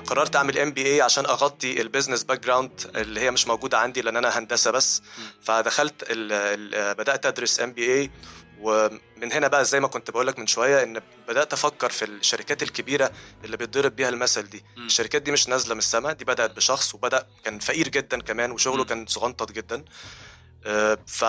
قررت 0.00 0.36
أعمل 0.36 0.58
MBA 0.58 1.00
عشان 1.02 1.26
أغطي 1.26 1.80
ال 1.80 2.24
business 2.24 2.40
background 2.40 2.90
اللي 2.96 3.20
هي 3.20 3.30
مش 3.30 3.46
موجودة 3.46 3.78
عندي 3.78 4.02
لأن 4.02 4.16
أنا 4.16 4.38
هندسة 4.38 4.70
بس 4.70 5.02
فدخلت 5.42 6.02
ال 6.02 6.32
ال 6.32 6.94
بدأت 6.94 7.26
أدرس 7.26 7.60
MBA 7.60 8.10
ومن 8.60 9.32
هنا 9.32 9.48
بقى 9.48 9.64
زي 9.64 9.80
ما 9.80 9.88
كنت 9.88 10.10
بقول 10.10 10.26
لك 10.26 10.38
من 10.38 10.46
شوية 10.46 10.82
إن 10.82 11.00
بدأت 11.28 11.52
أفكر 11.52 11.90
في 11.90 12.04
الشركات 12.04 12.62
الكبيرة 12.62 13.10
اللي 13.44 13.56
بيتضرب 13.56 13.96
بيها 13.96 14.08
المثل 14.08 14.42
دي 14.42 14.64
م. 14.76 14.86
الشركات 14.86 15.22
دي 15.22 15.32
مش 15.32 15.48
نازلة 15.48 15.74
من 15.74 15.78
السماء 15.78 16.12
دي 16.12 16.24
بدأت 16.24 16.56
بشخص 16.56 16.94
وبدأ 16.94 17.26
كان 17.44 17.58
فقير 17.58 17.88
جدا 17.88 18.20
كمان 18.20 18.50
وشغله 18.50 18.82
م. 18.82 18.86
كان 18.86 19.06
صغنطط 19.06 19.52
جدا 19.52 19.84
آه، 20.66 20.98
ف 21.06 21.24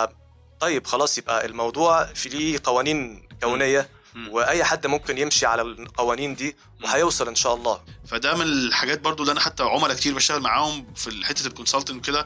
طيب 0.59 0.87
خلاص 0.87 1.17
يبقى 1.17 1.45
الموضوع 1.45 2.05
في 2.05 2.29
ليه 2.29 2.59
قوانين 2.63 3.27
كونية 3.43 3.81
م. 3.81 4.00
وأي 4.29 4.63
حد 4.63 4.87
ممكن 4.87 5.17
يمشي 5.17 5.45
على 5.45 5.61
القوانين 5.61 6.35
دي 6.35 6.55
وهيوصل 6.83 7.27
إن 7.27 7.35
شاء 7.35 7.55
الله. 7.55 7.81
فده 8.07 8.35
من 8.35 8.41
الحاجات 8.41 8.99
برضو 9.01 9.23
اللي 9.23 9.31
أنا 9.31 9.39
حتى 9.39 9.63
عملاء 9.63 9.95
كتير 9.95 10.13
بشتغل 10.13 10.41
معاهم 10.41 10.93
في 10.95 11.25
حتة 11.25 11.47
ال 11.47 11.52
consulting 11.52 11.97
وكده 11.97 12.25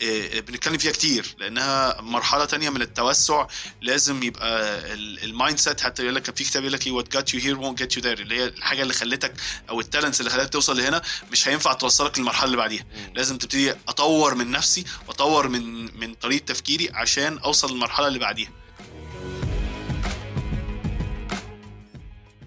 إيه، 0.00 0.40
بنتكلم 0.40 0.78
فيها 0.78 0.92
كتير 0.92 1.34
لأنها 1.38 2.00
مرحلة 2.00 2.44
تانية 2.44 2.70
من 2.70 2.82
التوسع. 2.82 3.46
لازم 3.82 4.22
يبقى 4.22 4.76
ال 4.94 5.58
mindset 5.58 5.80
حتى 5.80 6.02
يقول 6.02 6.14
لك 6.14 6.22
كان 6.22 6.34
في 6.34 6.44
كتاب 6.44 6.62
يقول 6.62 6.72
لك 6.72 6.82
what 6.86 7.12
got 7.12 7.34
you 7.34 7.40
here 7.40 7.58
won't 7.58 7.78
get 7.78 7.96
you 7.96 8.02
there 8.02 8.20
اللي 8.20 8.38
هي 8.40 8.44
الحاجة 8.44 8.82
اللي 8.82 8.92
خلتك 8.94 9.32
أو 9.70 9.80
ال 9.80 9.85
talents 9.85 10.20
اللي 10.20 10.30
خلتك 10.30 10.52
توصل 10.52 10.76
لهنا 10.76 11.02
مش 11.32 11.48
هينفع 11.48 11.72
توصلك 11.72 12.18
للمرحلة 12.18 12.44
اللي 12.44 12.56
بعديها. 12.56 12.84
لازم 13.14 13.38
تبتدي 13.38 13.74
أطور 13.88 14.34
من 14.34 14.50
نفسي 14.50 14.84
وأطور 15.08 15.48
من 15.48 15.84
من 16.00 16.14
طريقة 16.14 16.44
تفكيري 16.44 16.90
عشان 16.94 17.38
أوصل 17.38 17.72
للمرحلة 17.72 18.08
اللي 18.08 18.18
بعديها. 18.18 18.50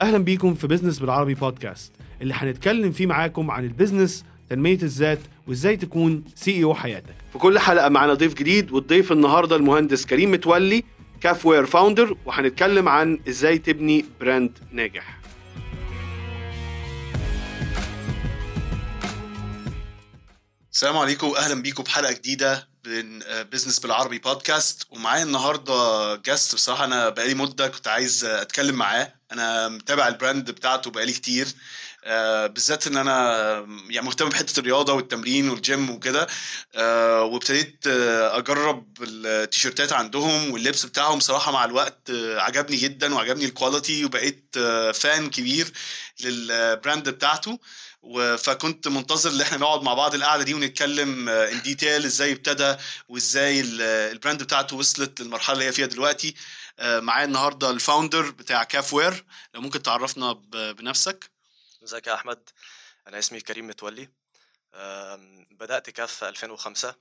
أهلا 0.02 0.18
بيكم 0.18 0.54
في 0.54 0.68
بزنس 0.68 1.00
بالعربي 1.00 1.34
بودكاست 1.34 1.92
اللي 2.22 2.34
هنتكلم 2.34 2.92
فيه 2.92 3.06
معاكم 3.06 3.52
عن 3.52 3.64
ال 3.64 3.71
business 3.71 4.26
تنمية 4.50 4.80
الذات 4.84 5.20
وإزاي 5.48 5.78
تكون 5.78 6.24
CEO 6.36 6.76
حياتك. 6.76 7.16
في 7.34 7.38
كل 7.38 7.60
حلقة 7.60 7.90
معانا 7.90 8.14
ضيف 8.14 8.34
جديد 8.34 8.72
والضيف 8.72 9.12
النهاردة 9.12 9.56
المهندس 9.56 10.06
كريم 10.06 10.32
متولي 10.32 10.84
كاف 11.22 11.46
وير 11.46 11.66
founder 11.66 12.18
وهنتكلم 12.26 12.90
عن 12.90 13.20
إزاي 13.30 13.58
تبني 13.58 14.06
brand 14.20 14.60
ناجح. 14.72 15.20
السلام 20.72 20.98
عليكم 20.98 21.28
واهلا 21.28 21.62
بيكم 21.62 21.84
بحلقه 21.84 22.14
جديدة. 22.14 22.54
من 22.54 22.69
بزنس 23.52 23.80
بالعربي 23.80 24.20
بودكاست 24.20 24.84
ومعايا 24.90 25.24
النهارده 25.24 26.16
guest 26.16 26.56
بصراحة 26.56 26.86
أنا 26.86 27.10
بقالي 27.10 27.34
مدة 27.34 27.68
كنت 27.68 27.88
عايز 27.88 28.26
أتكلم 28.26 28.76
معاه. 28.76 29.14
أنا 29.32 29.68
متابع 29.68 30.08
ال 30.08 30.15
brand 30.15 30.52
بتاعته 30.52 30.92
بقالي 30.92 31.14
كتير. 31.14 31.48
آه 32.04 32.48
بالذات 32.48 32.88
إن 32.88 32.98
أنا 32.98 33.40
يعني 33.90 34.06
مهتم 34.06 34.30
بحتة 34.30 34.60
الرياضة 34.60 34.94
والتمرين 34.94 35.50
والجيم 35.50 35.90
وكده. 35.90 36.28
آه 36.76 37.24
وابتديت 37.24 37.88
آه 37.88 38.38
أجرب 38.38 38.98
ال 39.02 39.12
تيشيرتات 39.12 39.94
عندهم 39.94 40.52
واللبس 40.52 40.86
بتاعهم. 40.86 41.20
صراحة 41.20 41.52
مع 41.52 41.66
الوقت 41.66 42.10
آه 42.10 42.40
عجبني 42.40 42.78
جدا 42.78 43.16
وعجبني 43.16 43.46
ال 43.46 43.53
quality 43.53 44.06
وبقيت 44.06 44.56
آه 44.58 44.92
fan 44.92 45.30
كبير 45.30 45.72
لل 46.22 46.47
brand 46.47 47.10
بتاعته. 47.10 47.60
فكنت 48.38 48.88
منتظر 48.88 49.32
ان 49.32 49.42
إحنا 49.42 49.58
نقعد 49.58 49.82
مع 49.82 49.94
بعض 49.94 50.16
القعدة 50.16 50.44
دي 50.44 50.54
ونتكلم 50.54 51.30
in 51.30 51.62
detail 51.62 52.06
إزاي 52.06 52.32
ابتدى 52.32 52.76
وازاي 53.10 53.62
ال 54.12 54.17
brand 54.17 54.44
بتاعته 54.44 54.76
وصلت 54.76 55.22
للمرحلة 55.22 55.54
اللي 55.54 55.66
هي 55.66 55.72
فيها 55.72 55.86
دلوقتي. 55.86 56.36
معايا 56.80 57.26
النهارده 57.26 57.70
ال 57.70 57.77
founder 57.77 58.30
بتاع 58.32 58.64
كاف 58.64 58.94
وير 58.94 59.26
لو 59.54 59.62
ممكن 59.62 59.84
تعرفنا 59.84 60.34
بنفسك. 60.72 61.32
ازيك 61.84 62.08
يا 62.08 62.14
أحمد؟ 62.14 62.50
أنا 63.08 63.20
اسمي 63.20 63.42
كريم 63.42 63.68
متولي. 63.68 64.10
بدأت 65.52 65.90
كاف 65.90 66.14
في 66.14 66.30
2005 66.30 66.96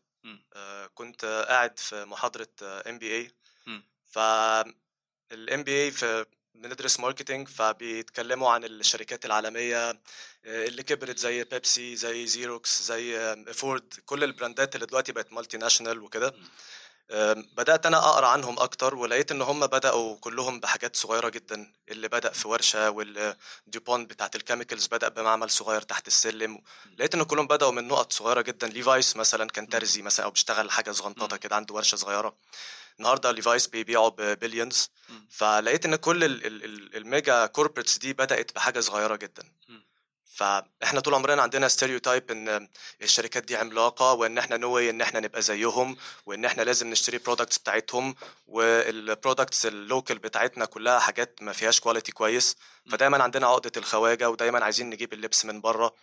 كنت 0.95 1.25
قاعد 1.49 1.79
في 1.79 2.05
محاضرة 2.05 2.49
MBA 2.63 3.17
فال 3.17 5.63
MBA 5.63 5.91
في 5.91 6.27
بندرس 6.63 7.01
marketing 7.01 7.49
فبيتكلموا 7.49 8.51
عن 8.51 8.65
الشركات 8.65 9.27
العالمية 9.27 10.01
اللي 10.45 10.83
كبرت 10.83 11.19
زي 11.19 11.45
بيبسي 11.45 11.97
زي 11.97 12.27
زيروكس 12.27 12.83
زي 12.83 13.37
فورد 13.55 13.95
كل 14.07 14.25
ال 14.25 14.32
brandات 14.32 14.75
اللي 14.75 14.87
دلوقتي 14.87 15.13
بقت 15.13 15.33
multinational 15.33 16.03
وكده 16.03 16.35
بدأت 17.57 17.87
أنا 17.87 17.99
أقرأ 17.99 18.27
عنهم 18.27 18.59
أكتر 18.59 18.95
ولقيت 18.95 19.33
إن 19.33 19.43
هم 19.43 19.67
بدأوا 19.67 20.17
كلهم 20.17 20.61
بحاجات 20.61 20.97
صغيرة 20.97 21.29
جدا. 21.29 21.73
اللي 21.89 22.09
بدأ 22.09 22.33
في 22.33 22.49
ورشة 22.49 22.91
وال 22.91 23.20
DuPont 23.20 24.07
بتاعت 24.07 24.37
ال 24.37 24.42
chemicals 24.42 24.87
بدأ 24.87 25.09
بمعمل 25.09 25.51
صغير 25.51 25.81
تحت 25.81 26.07
السلم. 26.07 26.59
لقيت 26.99 27.15
إن 27.15 27.23
كلهم 27.23 27.47
بدأوا 27.47 27.73
من 27.73 27.89
نقط 27.89 28.13
صغيرة 28.13 28.41
جدا. 28.41 28.67
ليفايس 28.67 29.17
مثلا 29.17 29.49
كان 29.49 29.69
ترزي 29.69 30.03
مثلا 30.03 30.27
أو 30.27 30.31
بيشتغل 30.31 30.71
حاجة 30.71 30.91
صغنططة 30.91 31.37
كده 31.37 31.57
عنده 31.57 31.75
ورشة 31.75 31.97
صغيرة. 31.97 32.35
النهارده 32.99 33.33
ليفايس 33.33 33.67
بيبيعوا 33.67 34.09
ب 34.09 34.18
billions 34.18 34.91
فلقيت 35.31 35.85
إن 35.87 35.97
كل 35.97 36.25
ال 36.97 37.07
mega 37.07 37.47
corporates 37.47 37.99
دي 37.99 38.13
بدأت 38.13 38.55
بحاجة 38.55 38.81
صغيرة 38.81 39.17
جدا. 39.17 39.43
فإحنا 40.35 41.01
طول 41.01 41.15
عمرنا 41.15 41.43
عندنا 41.43 41.69
stereotype 41.69 42.31
إن 42.31 42.69
الشركات 43.03 43.45
دي 43.45 43.57
عملاقة 43.57 44.13
وإن 44.13 44.39
إحنا 44.39 44.57
no 44.57 44.71
way 44.71 44.91
إن 44.91 45.01
إحنا 45.01 45.21
نبقى 45.21 45.43
زيهم 45.43 45.97
وإن 46.27 46.45
إحنا 46.45 46.63
لازم 46.63 46.91
نشتري 46.91 47.19
products 47.19 47.59
بتاعتهم 47.59 48.15
وال 48.47 48.71
products 48.71 49.67
ال 49.67 49.76
local 49.76 50.19
بتاعتنا 50.19 50.65
كلها 50.65 50.99
حاجات 50.99 51.43
ما 51.43 51.53
فيهاش 51.53 51.81
quality 51.81 52.13
كويس. 52.13 52.57
فدايما 52.91 53.23
عندنا 53.23 53.47
عقدة 53.47 53.73
الخواجة 53.77 54.31
ودايما 54.31 54.65
عايزين 54.65 54.91
نجيب 54.91 55.13
اللبس 55.13 55.45
من 55.45 55.61
بره. 55.61 55.95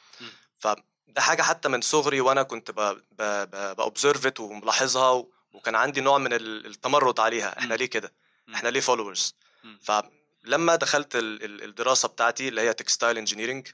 فده 0.60 0.84
حاجة 1.18 1.42
حتى 1.42 1.70
من 1.70 1.82
صغري 1.82 2.22
وأنا 2.22 2.44
كنت 2.44 2.72
ب 3.12 3.28
observe 3.28 4.40
وملاحظها 4.40 5.24
وكان 5.56 5.76
عندي 5.76 6.02
نوع 6.02 6.18
من 6.18 6.34
التمرد 6.34 7.20
عليها. 7.20 7.60
إحنا 7.60 7.74
ليه 7.74 7.86
كده؟ 7.86 8.14
إحنا 8.54 8.70
ليه 8.70 8.80
followers 8.80 9.36
فلما 9.82 10.76
دخلت 10.76 11.12
الدراسة 11.16 12.08
بتاعتي 12.08 12.48
اللي 12.48 12.62
هي 12.62 12.74
textile 12.74 13.18
engineering 13.18 13.68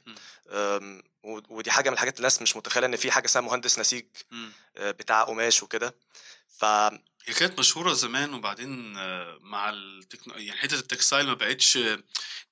ودي 1.23 1.71
حاجة 1.71 1.89
من 1.89 1.93
الحاجات 1.93 2.17
الناس 2.17 2.41
مش 2.41 2.57
متخيلة 2.57 2.85
إن 2.85 2.95
في 2.95 3.11
حاجة 3.11 3.25
اسمها 3.25 3.45
مهندس 3.45 3.79
نسيج 3.79 4.05
بتاع 4.77 5.23
قماش 5.23 5.63
وكده. 5.63 5.95
ف 6.57 6.65
هي 7.25 7.33
كانت 7.33 7.59
مشهورة 7.59 7.93
زمان 7.93 8.33
وبعدين 8.33 8.93
مع 9.41 9.69
التكنو... 9.69 10.33
يعني 10.35 10.59
حتة 10.59 10.75
ال 10.75 10.82
textile 10.82 11.27
ما 11.27 11.33
بقتش 11.33 11.79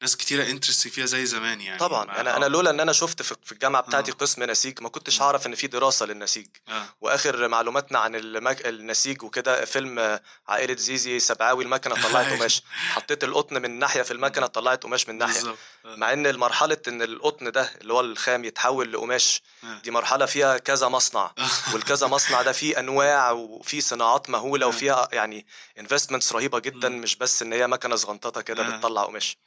ناس 0.02 0.18
كتيرة 0.18 0.50
interested 0.50 0.88
فيها 0.88 1.06
زي 1.06 1.26
زمان 1.26 1.62
يعني. 1.62 1.80
طبعا 1.80 2.22
أنا 2.22 2.38
أنا 2.38 2.46
لولا 2.46 2.70
إن 2.70 2.80
أنا 2.80 2.92
شفت 2.94 3.22
في 3.22 3.52
الجامعة 3.52 3.82
بتاعتي 3.82 4.12
آه. 4.12 4.16
قسم 4.16 4.44
نسيج 4.44 4.82
ما 4.82 4.90
كنتش 4.90 5.22
هعرف 5.22 5.48
إن 5.48 5.56
في 5.56 5.68
دراسة 5.68 6.06
للنسيج. 6.06 6.48
آه. 6.70 6.86
وآخر 7.02 7.48
معلوماتنا 7.48 8.00
عن 8.00 8.16
المك... 8.16 8.68
النسيج 8.68 9.24
وكده 9.24 9.66
فيلم 9.66 10.20
عائلة 10.48 10.76
زيزي 10.76 11.20
سبعاوي 11.20 11.64
المكنة 11.64 11.96
طلعت 12.10 12.34
قماش. 12.34 12.64
حطيت 12.90 13.24
القطن 13.24 13.62
من 13.62 13.80
ناحية 13.80 14.02
في 14.02 14.12
المكنة 14.12 14.48
طلعت 14.48 14.84
قماش 14.84 15.10
من 15.10 15.18
ناحية. 15.18 15.34
بالزبط. 15.34 15.58
مع 15.86 16.14
إن 16.14 16.36
مرحلة 16.36 16.78
إن 16.88 17.02
القطن 17.02 17.52
ده 17.52 17.72
اللي 17.82 17.94
هو 17.94 18.02
الخام 18.02 18.46
يتحول 18.46 18.94
لقماش 18.94 19.42
دي 19.84 19.92
مرحلة 19.92 20.26
فيها 20.26 20.58
كذا 20.58 20.88
مصنع. 20.88 21.34
والكذا 21.74 22.08
مصنع 22.08 22.42
ده 22.42 22.52
فيه 22.52 22.80
أنواع 22.80 23.32
وفيه 23.32 23.80
صناعات 23.80 24.30
مهولة 24.30 24.59
وفيها 24.68 25.10
يعني 25.12 25.46
investments 25.80 26.34
رهيبة 26.34 26.60
جدا 26.60 26.90
مش 26.90 27.16
بس 27.16 27.42
إن 27.42 27.54
هي 27.54 27.68
مكنة 27.68 27.96
صغنططة 27.96 28.42
كده 28.42 28.64
بتطلع 28.78 29.04
قماش 29.04 29.38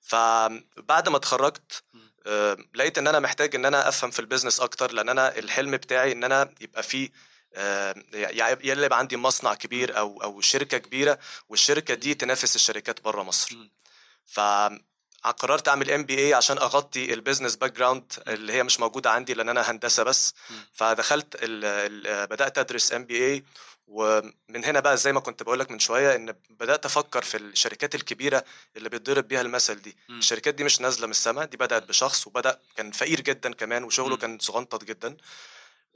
فبعد 0.00 1.08
ما 1.08 1.16
اتخرجت 1.16 1.82
آه 2.26 2.56
لقيت 2.74 2.98
إن 2.98 3.06
أنا 3.06 3.20
محتاج 3.20 3.54
إن 3.54 3.64
أنا 3.64 3.88
أفهم 3.88 4.10
في 4.10 4.18
ال 4.18 4.23
business 4.23 4.60
أكتر 4.60 4.92
لأن 4.92 5.08
أنا 5.08 5.38
الحلم 5.38 5.70
بتاعي 5.70 6.12
إن 6.12 6.24
أنا 6.24 6.54
يبقى 6.60 6.82
في 6.82 7.10
آه 7.54 7.94
يعني 8.12 8.58
يبقى 8.64 8.98
عندي 8.98 9.16
مصنع 9.16 9.54
كبير 9.54 9.98
أو 9.98 10.22
أو 10.22 10.40
شركة 10.40 10.78
كبيرة 10.78 11.18
والشركة 11.48 11.94
دي 11.94 12.14
تنافس 12.14 12.56
الشركات 12.56 13.00
بره 13.00 13.22
مصر. 13.22 13.56
ف 14.24 14.40
قررت 15.38 15.68
أعمل 15.68 15.90
MBA 15.90 16.34
عشان 16.34 16.58
أغطي 16.58 17.14
ال 17.14 17.56
business 17.56 17.72
background 17.72 18.12
اللي 18.28 18.52
هي 18.52 18.62
مش 18.62 18.80
موجودة 18.80 19.10
عندي 19.10 19.34
لأن 19.34 19.48
أنا 19.48 19.70
هندسة 19.70 20.02
بس. 20.02 20.34
فدخلت 20.72 21.34
ال 21.34 21.64
ال 21.64 22.26
بدأت 22.26 22.58
أدرس 22.58 22.92
MBA 22.92 23.44
ومن 23.90 24.64
هنا 24.64 24.80
بقى 24.80 24.96
زي 24.96 25.12
ما 25.12 25.20
كنت 25.20 25.42
بقول 25.42 25.58
لك 25.60 25.70
من 25.70 25.78
شوية 25.78 26.16
إن 26.16 26.34
بدأت 26.50 26.84
أفكر 26.86 27.22
في 27.22 27.36
الشركات 27.36 27.94
الكبيرة 27.94 28.44
اللي 28.76 28.88
بيتضرب 28.88 29.28
بيها 29.28 29.40
المثل 29.40 29.74
دي. 29.82 29.96
م. 30.08 30.18
الشركات 30.18 30.54
دي 30.54 30.64
مش 30.64 30.80
نازلة 30.80 31.06
من 31.06 31.10
السماء 31.10 31.44
دي 31.44 31.56
بدأت 31.56 31.88
بشخص 31.88 32.26
وبدأ 32.26 32.60
كان 32.76 32.90
فقير 32.90 33.20
جدا 33.20 33.52
كمان 33.54 33.84
وشغله 33.84 34.14
م. 34.16 34.18
كان 34.18 34.38
صغنطط 34.38 34.84
جدا. 34.84 35.16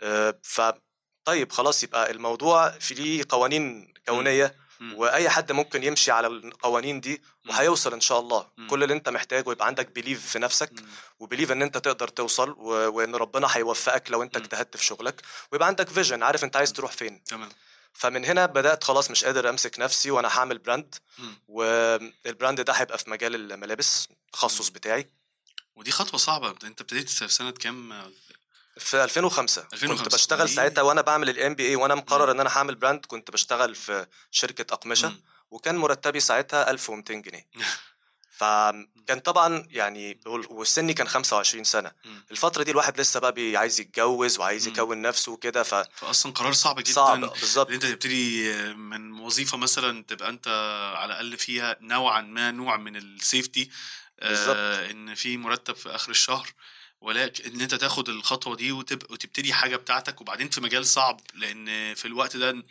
أه 0.01 0.39
ف 0.43 0.61
طيب 1.25 1.53
خلاص 1.53 1.83
يبقى 1.83 2.11
الموضوع 2.11 2.71
في 2.71 2.95
ليه 2.95 3.25
قوانين 3.29 3.95
كونية 4.09 4.55
م. 4.81 4.95
وأي 4.95 5.31
حد 5.31 5.53
ممكن 5.53 5.83
يمشي 5.85 6.11
على 6.11 6.27
القوانين 6.27 7.01
دي 7.01 7.23
وهيوصل 7.49 7.93
إن 7.93 8.01
شاء 8.01 8.21
الله. 8.21 8.47
م. 8.57 8.67
كل 8.69 8.83
اللي 8.83 8.95
أنت 8.95 9.09
محتاجه 9.09 9.51
يبقى 9.51 9.67
عندك 9.67 9.89
belief 9.91 10.27
في 10.27 10.39
نفسك 10.39 10.73
و 11.21 11.25
belief 11.25 11.53
إن 11.53 11.63
أنت 11.63 11.79
تقدر 11.79 12.09
توصل 12.09 12.51
و... 12.51 12.69
وإن 12.69 13.15
ربنا 13.15 13.49
هيوفقك 13.51 14.11
لو 14.11 14.23
أنت 14.23 14.37
اجتهدت 14.37 14.77
في 14.77 14.85
شغلك. 14.85 15.23
ويبقى 15.53 15.69
عندك 15.69 15.89
vision 15.89 16.23
عارف 16.23 16.45
أنت 16.45 16.57
عايز 16.57 16.73
تروح 16.73 16.93
فين. 16.93 17.25
تمام. 17.25 17.49
فمن 17.93 18.25
هنا 18.25 18.47
بدأت 18.47 18.85
خلاص 18.85 19.11
مش 19.11 19.25
قادر 19.25 19.49
أمسك 19.49 19.79
نفسي 19.79 20.11
وأنا 20.11 20.29
هعمل 20.29 20.59
brand. 20.59 20.95
وال 21.49 21.81
brand 21.81 22.61
ده 22.61 22.73
هيبقى 22.73 22.99
في 22.99 23.11
مجال 23.11 23.53
الملابس 23.53 24.09
التخصص 24.27 24.69
بتاعي. 24.69 25.07
ودي 25.77 25.91
خطوة 25.91 26.19
صعبة. 26.21 26.51
أنت 26.65 26.81
ابتديت 26.81 27.09
في 27.09 27.29
سنة 27.29 27.51
كام؟ 27.51 28.13
في 28.79 29.05
2005 29.05 29.67
2005. 29.73 30.05
كنت 30.05 30.15
بشتغل 30.15 30.47
دي- 30.47 30.55
ساعتها 30.55 30.83
وأنا 30.83 31.01
بعمل 31.01 31.29
ال 31.29 31.55
MBA 31.55 31.77
وأنا 31.77 31.95
مقرر 31.95 32.31
إن 32.31 32.41
أنا 32.41 32.51
هعمل 32.59 32.75
brand 32.75 33.07
كنت 33.07 33.31
بشتغل 33.31 33.75
في 33.75 34.07
شركة 34.31 34.73
أقمشة. 34.75 35.09
مم. 35.09 35.21
وكان 35.51 35.77
مرتبي 35.77 36.21
ساعتها 36.21 36.71
1200 36.71 37.23
جنيه. 37.23 37.47
فكان 38.37 39.21
طبعا 39.25 39.67
يعني 39.71 40.21
وال- 40.27 40.47
وسني 40.53 40.95
كان 40.95 41.09
25 41.09 41.65
سنة 41.65 41.93
مم. 42.05 42.25
الفترة 42.31 42.63
دي 42.63 42.71
الواحد 42.71 43.01
لسه 43.01 43.21
بقى 43.21 43.33
بي- 43.33 43.57
عايز 43.57 43.81
يتجوز 43.81 44.39
وعايز. 44.39 44.67
يكون 44.69 45.03
نفسه 45.03 45.33
وكده 45.33 45.63
ف 45.63 45.75
فاصلا 45.75 46.33
قرار 46.33 46.53
صعب 46.53 46.81
جدا 46.81 46.93
صعب 46.93 47.21
بالظبط 47.21 47.69
ان 47.69 47.75
أنت 47.75 47.87
تبتدي 47.87 48.53
من 48.75 49.21
وظيفة 49.21 49.57
مثلا 49.59 50.05
تبقى 50.05 50.29
أنت 50.29 50.49
على 50.97 51.07
الأقل 51.13 51.37
فيها 51.39 51.77
نوعا 51.81 52.21
ما 52.21 52.51
نوع 52.51 52.77
من 52.77 52.97
ال 52.97 53.06
safety. 53.06 53.71
آه 54.21 54.91
إن 54.91 55.15
في 55.15 55.37
مرتب 55.37 55.77
في 55.77 55.89
آخر 55.89 56.11
الشهر 56.11 56.53
ولكن 57.01 57.45
إن 57.55 57.61
أنت 57.61 57.75
تاخد 57.75 58.09
الخطوة 58.09 58.57
دي 58.57 58.73
وتبقى 58.73 59.07
وتبتدي 59.11 59.53
حاجة 59.53 59.77
بتاعتك 59.77 60.21
وبعدين 60.21 60.49
في 60.49 60.61
مجال 60.61 60.87
صعب 60.87 61.21
لأن 61.35 61.95
في 61.95 62.05
الوقت 62.05 62.37
ده 62.37 62.63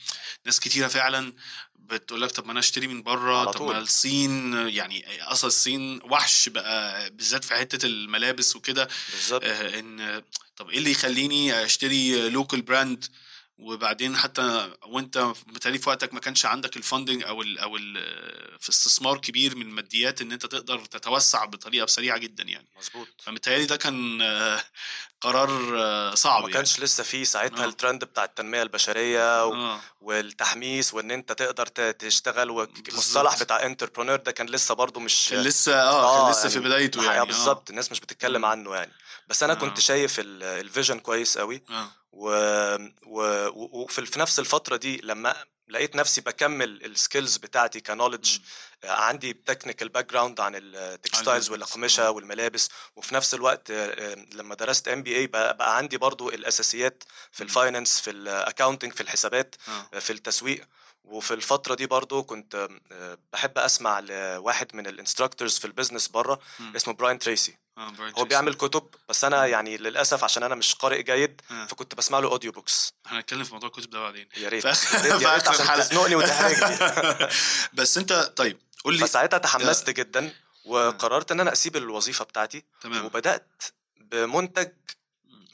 ناس 0.46 0.60
كتيرة 0.60 0.88
فعلا 0.88 1.34
بتقول 1.82 2.22
لك 2.22 2.32
طب 2.32 2.46
ما 2.46 2.52
أنا 2.52 2.60
أشتري 2.60 2.88
من 2.88 3.04
بره 3.04 3.52
طب. 3.52 3.62
ما 3.62 3.78
الصين 3.80 4.54
يعني 4.54 5.22
أصلا 5.24 5.48
الصين 5.48 6.00
وحش 6.04 6.50
بقى 6.50 7.10
بالذات 7.10 7.44
في 7.44 7.56
حتة 7.56 7.86
الملابس 7.86 8.56
وكده. 8.56 8.90
بالظبط. 9.14 9.44
آه، 9.44 9.80
إن 9.80 10.24
طب 10.58 10.70
إيه 10.70 10.78
اللي 10.78 10.92
يخليني 10.92 11.66
أشتري 11.66 12.30
local 12.30 12.62
brand 12.62 13.06
وبعدين 13.62 14.18
حتى 14.18 14.70
وانت 14.86 15.18
بالتالي 15.48 15.78
في 15.78 15.90
وقتك 15.90 16.14
ما 16.14 16.20
كانش 16.20 16.46
عندك 16.46 16.78
ال 16.78 16.84
funding 16.84 17.24
أو 17.24 17.42
ال 17.42 17.60
أو 17.60 17.78
ال 17.78 17.94
في 18.60 18.70
استثمار 18.70 19.18
كبير 19.18 19.56
من 19.56 19.62
الماديات 19.62 20.22
إن 20.22 20.32
أنت 20.32 20.46
تقدر 20.46 20.86
تتوسع 20.86 21.46
بطريقة 21.46 21.86
سريعة 21.86 22.18
جدا 22.18 22.44
يعني 22.44 22.68
مظبوط 22.80 23.08
فمتهيألي 23.24 23.66
ده 23.66 23.76
كان 23.76 24.22
آه، 24.22 24.64
قرار 25.22 25.80
آه، 25.80 26.16
صعب 26.16 26.34
ما 26.36 26.42
يعني 26.42 26.54
كانش 26.54 26.80
لسه 26.80 27.04
في 27.04 27.26
ساعتها 27.26 27.64
آه. 27.64 27.68
الترند 27.68 28.04
بتاع 28.04 28.24
التنمية 28.24 28.64
البشرية 28.64 29.46
و... 29.46 29.54
آه. 29.54 29.80
والتحميس 30.02 30.94
وإن 30.94 31.12
أنت 31.12 31.32
تقدر 31.32 31.66
تشتغل. 31.92 32.50
والمصطلح 32.50 33.40
بتاع 33.44 33.66
entrepreneur 33.66 34.16
ده 34.16 34.32
كان 34.32 34.48
لسه 34.48 34.76
برضه 34.76 35.00
مش 35.00 35.28
كان 35.30 35.42
لسه 35.42 35.82
آه, 35.82 36.22
كان 36.24 36.32
لسه 36.32 36.50
في 36.50 36.56
يعني 36.56 36.66
بدايته 36.70 36.96
الحقيقة 36.98 37.14
يعني 37.16 37.26
بالظبط 37.28 37.70
الناس 37.70 37.92
مش 37.92 38.00
بتتكلم. 38.00 38.46
عنه 38.46 38.76
يعني 38.76 38.92
بس 39.28 39.44
أنا 39.44 39.54
آه. 39.54 39.56
كنت 39.56 39.80
شايف 39.80 40.20
ال- 40.20 40.44
الـ 40.44 40.52
vision 40.52 41.00
كويس 41.00 41.38
قوي 41.38 41.62
آه. 41.70 41.92
و... 42.12 42.30
و... 43.06 43.48
وفي 43.82 44.06
في 44.06 44.20
نفس 44.20 44.40
الفترة 44.40 44.76
دي 44.78 45.02
لما 45.04 45.36
لقيت 45.68 45.96
نفسي 45.96 46.22
بكمل 46.22 46.86
ال 46.86 46.93
skills 46.93 47.38
بتاعتي 47.38 47.80
knowledge 47.80 48.40
عندي 48.84 49.34
technical 49.34 49.90
background 49.90 50.40
عن 50.40 50.56
ال 50.56 50.66
textiles 50.66 51.48
ال 51.48 51.48
business. 51.48 51.52
والأقمشة 51.52 52.12
والملابس 52.12 52.70
وفي 52.96 53.16
نفس 53.16 53.34
الوقت 53.34 53.72
آه، 53.72 54.14
آه، 54.14 54.26
لما 54.34 54.56
درست 54.56 54.88
MBA 54.88 55.28
بقى 55.28 55.78
عندي 55.78 55.98
برضو 55.98 56.30
الأساسيات 56.30 57.04
في. 57.32 57.44
ال 57.44 57.51
finance 57.51 58.00
في 58.02 58.10
ال 58.12 58.19
accounting 58.19 58.94
في 58.94 59.02
الحسابات 59.02 59.56
آه. 59.68 59.86
آه، 59.94 60.00
في 60.00 60.14
التسويق 60.14 60.68
وفي 61.04 61.34
الفترة 61.34 61.76
دي 61.76 61.86
برضو 61.86 62.24
كنت 62.24 62.68
آه، 62.92 63.18
بحب 63.34 63.58
أسمع 63.58 64.00
لواحد 64.00 64.76
من 64.76 64.88
ال 64.88 64.94
instructors 64.94 65.58
في 65.60 65.66
ال 65.66 65.71
business 65.71 66.08
بره. 66.08 66.40
اسمه 66.76 66.94
براين 66.94 67.20
تريسي 67.20 67.52
آه. 67.52 67.61
هو 67.78 67.90
تريسي. 67.98 68.24
بيعمل 68.26 68.54
كتب 68.54 68.84
بس 69.10 69.24
أنا 69.24 69.46
يعني 69.46 69.78
للأسف 69.78 70.24
عشان 70.24 70.44
أنا 70.44 70.56
مش 70.56 70.74
قارئ 70.76 71.04
جيد 71.04 71.42
آه. 71.52 71.66
فكنت 71.66 71.96
بسمع 71.96 72.20
له 72.20 72.28
audio 72.32 72.52
books 72.52 72.94
هنتكلم 73.08 73.44
في 73.44 73.54
موضوع 73.54 73.70
الكتب 73.70 73.90
ده 73.90 74.00
بعدين. 74.00 74.28
يا 74.38 74.50
ريت. 74.50 74.66
يا 75.06 75.34
ريت, 75.34 75.48
عشان. 75.48 75.76
تزنقني 75.76 76.16
وتحرجني 76.16 77.30
بس 77.74 77.98
أنت 77.98 78.14
طيب 78.14 78.58
قول 78.84 78.98
لي. 78.98 79.06
فساعتها 79.06 79.38
تحمست 79.38 79.90
جدا 79.90 80.34
وقررت 80.66 81.32
إن 81.32 81.40
أنا 81.40 81.52
أسيب 81.52 81.76
الوظيفة 81.76 82.26
بتاعتي 82.26 82.64
تمام. 82.82 83.06
وبدأت 83.06 83.64
بمنتج 83.98 84.72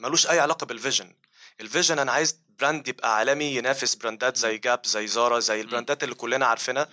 ملوش 0.00 0.26
أي 0.26 0.40
علاقة 0.40 0.66
بال 0.66 0.77
vision. 0.77 1.14
ال 1.60 1.65
vision 1.65 1.98
أنا 1.98 2.12
عايز 2.12 2.38
brand 2.58 2.88
يبقى 2.88 3.16
عالمي 3.16 3.44
ينافس 3.56 3.94
براندات 3.94 4.36
زي 4.36 4.58
Gap 4.58 4.86
زي 4.86 5.06
Zara 5.06 5.40
زي 5.40 5.60
البراندات 5.60 6.04
اللي 6.04 6.14
كلنا 6.14 6.46
عارفينها. 6.46 6.88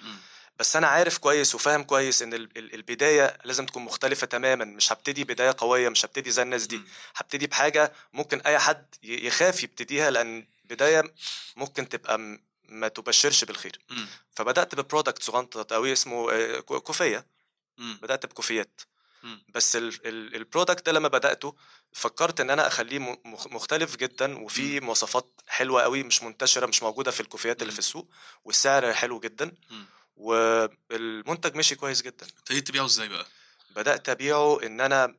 بس 0.59 0.75
أنا 0.75 0.87
عارف 0.87 1.17
كويس 1.17 1.55
وفاهم 1.55 1.83
كويس 1.83 2.21
إن 2.21 2.33
ال- 2.33 2.57
ال- 2.57 2.73
البداية 2.73 3.37
لازم 3.45 3.65
تكون 3.65 3.83
مختلفة 3.83 4.27
تماما 4.27 4.65
مش 4.65 4.91
هبتدي 4.93 5.23
بداية 5.23 5.55
قوية 5.57 5.89
مش 5.89 6.05
هبتدي 6.05 6.31
زي 6.31 6.41
الناس 6.41 6.67
دي. 6.67 6.81
هبتدي 7.15 7.47
بحاجة 7.47 7.93
ممكن 8.13 8.41
أي 8.41 8.59
حد 8.59 8.85
يخاف 9.03 9.63
يبتديها 9.63 10.11
لأن 10.11 10.47
بداية 10.65 11.03
ممكن 11.55 11.89
تبقى 11.89 12.19
م- 12.19 12.41
ما 12.69 12.87
تبشرش 12.87 13.43
بالخير 13.43 13.79
مم. 13.89 14.07
فبدأت 14.35 14.75
ب 14.75 14.81
product 14.81 15.23
صغنطط 15.23 15.73
قوي 15.73 15.93
اسمه 15.93 16.31
آه، 16.31 16.59
كو- 16.59 16.81
كوفية 16.81 17.25
مم. 17.77 17.99
بدأت 18.01 18.25
بكوفيات 18.25 18.81
مم. 19.23 19.43
بس 19.49 19.75
ال- 19.75 20.07
ال- 20.07 20.35
ال 20.35 20.42
product 20.42 20.85
ده 20.85 20.91
لما 20.91 21.07
بدأته 21.07 21.55
فكرت 21.93 22.39
إن 22.39 22.49
أنا 22.49 22.67
أخليه 22.67 22.99
م- 22.99 23.17
مخ- 23.25 23.47
مختلف 23.47 23.95
جدا 23.95 24.37
وفيه 24.39 24.79
مواصفات 24.79 25.41
حلوة 25.47 25.81
قوي 25.83 26.03
مش 26.03 26.23
منتشرة 26.23 26.65
مش 26.65 26.83
موجودة 26.83 27.11
في 27.11 27.19
الكوفيات 27.19 27.61
اللي. 27.61 27.73
في 27.73 27.79
السوق 27.79 28.09
والسعر 28.45 28.93
حلو 28.93 29.19
جدا. 29.19 29.51
والمنتج 30.15 31.55
مشي 31.55 31.75
كويس 31.75 32.01
جدا. 32.01 32.27
ابتديت 32.39 32.67
تبيعه 32.67 32.85
إزاي 32.85 33.09
بقى؟ 33.09 33.25
بدأت 33.75 34.09
أبيعه 34.09 34.59
إن 34.63 34.81
أنا 34.81 35.15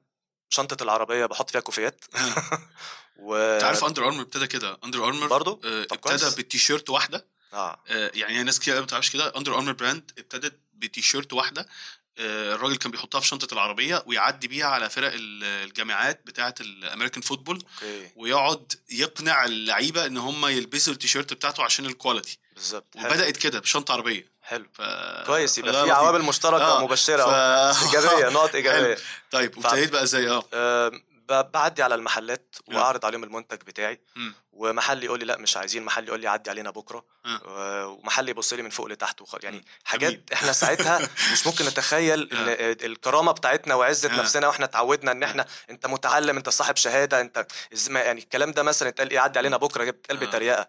شنطة 0.51 0.83
العربية 0.83 1.27
بحط 1.27 1.51
فيها 1.51 1.61
كوفيات. 1.61 2.05
و 3.17 3.35
انت 3.37 3.65
عارف 3.65 3.85
Under 3.85 4.07
Armour 4.07 4.23
ابتدى 4.23 4.47
كده. 4.47 4.79
Under 4.85 5.05
Armour 5.07 5.27
برضو؟ 5.27 5.61
آه، 5.65 5.85
طب 5.85 5.99
ابتدى. 6.07 6.37
بالتيشيرت 6.37 6.91
واحدة. 6.91 7.27
آه. 7.53 7.83
آه، 7.89 8.11
يعني 8.15 8.43
ناس 8.43 8.59
كتير 8.61 8.75
ما 8.75 8.81
بتعرفش 8.81 9.11
كده. 9.11 9.33
Under 9.37 9.55
Armour 9.55 9.73
brand 9.73 10.11
ابتدت 10.19 10.61
بتيشيرت 10.75 11.33
واحدة. 11.33 11.69
آه، 12.19 12.55
الراجل 12.55 12.77
كان 12.77 12.91
بيحطها 12.91 13.21
في 13.21 13.27
شنطة 13.27 13.55
العربية 13.55 14.03
ويعدي 14.07 14.49
بيها 14.49 14.67
على 14.67 14.91
فرق 14.91 15.13
ال- 15.13 15.45
الجامعات 15.45 16.23
بتاعة 16.27 16.55
ال 16.61 16.68
American 16.68 17.21
football 17.23 17.65
ويقعد 18.17 18.73
يقنع 18.91 19.45
اللعيبة 19.45 20.07
إن 20.07 20.17
هم 20.17 20.47
يلبسوا 20.47 20.93
التيشيرت 20.93 21.33
بتاعته 21.33 21.63
عشان 21.65 21.87
ال 21.87 21.93
quality 21.93 22.39
بالظبط. 22.55 22.97
وبدأت 22.97 23.37
كده 23.37 23.61
بشنطة 23.61 23.93
عربية. 23.93 24.36
حلو 24.47 24.67
ف... 24.75 24.83
كويس 25.27 25.59
يبقى 25.59 25.85
في. 25.85 25.91
عوامل 25.91 26.23
مشتركة 26.23 26.65
آه، 26.65 26.85
مبشره 26.85 27.25
ف... 27.73 27.83
إيجابية 27.85 28.29
نقط 28.39 28.55
إيجابية 28.55 28.95
حلو. 28.95 29.05
طيب 29.31 29.59
وابتديت 29.59 29.93
بقى 29.93 30.03
إزاي 30.03 30.43
آه 30.55 30.89
ب- 31.29 31.51
بعدي 31.53 31.83
على 31.83 31.95
المحلات 31.95 32.57
آه. 32.71 32.77
وأعرض 32.77 33.05
عليهم 33.07 33.25
المنتج 33.25 33.59
بتاعي. 33.67 34.01
ومحل 34.53 35.05
يقول 35.05 35.19
لي 35.19 35.25
لأ 35.25 35.37
مش 35.39 35.57
عايزين 35.57 35.83
محل 35.85 36.09
يقول 36.09 36.21
لي 36.21 36.29
عدي 36.29 36.51
علينا 36.51 36.71
بكرة 36.71 37.05
آه. 37.27 37.87
ومحل 37.87 38.29
يبص 38.29 38.53
لي 38.53 38.63
من 38.63 38.71
فوق 38.71 38.87
لتحت 38.87 39.23
وخ... 39.23 39.35
يعني. 39.43 39.65
حاجات. 39.85 40.21
إحنا 40.33 40.53
ساعتها 40.53 41.09
مش 41.33 41.47
ممكن 41.47 41.65
نتخيل 41.65 42.29
إن 42.33 42.77
الكرامة 42.93 43.33
بتاعتنا 43.33 43.75
وعزة 43.75 44.11
آه. 44.11 44.17
نفسنا 44.17 44.47
وإحنا 44.47 44.65
اتعودنا 44.65 45.13
إن 45.13 45.23
إحنا 45.23 45.47
أنت 45.71 45.87
متعلم 45.87 46.37
أنت 46.37 46.49
صاحب 46.49 46.77
شهادة 46.77 47.21
أنت 47.21 47.47
يعني 47.89 48.21
الكلام 48.21 48.53
ده 48.53 48.63
مثلا 48.63 48.89
اتقال 48.89 49.11
إيه 49.11 49.19
عدي 49.21 49.39
علينا 49.39 49.57
بكرة 49.57 49.85
جبت 49.85 50.07
قلبي 50.11 50.27
آه. 50.27 50.31
تريقة 50.31 50.69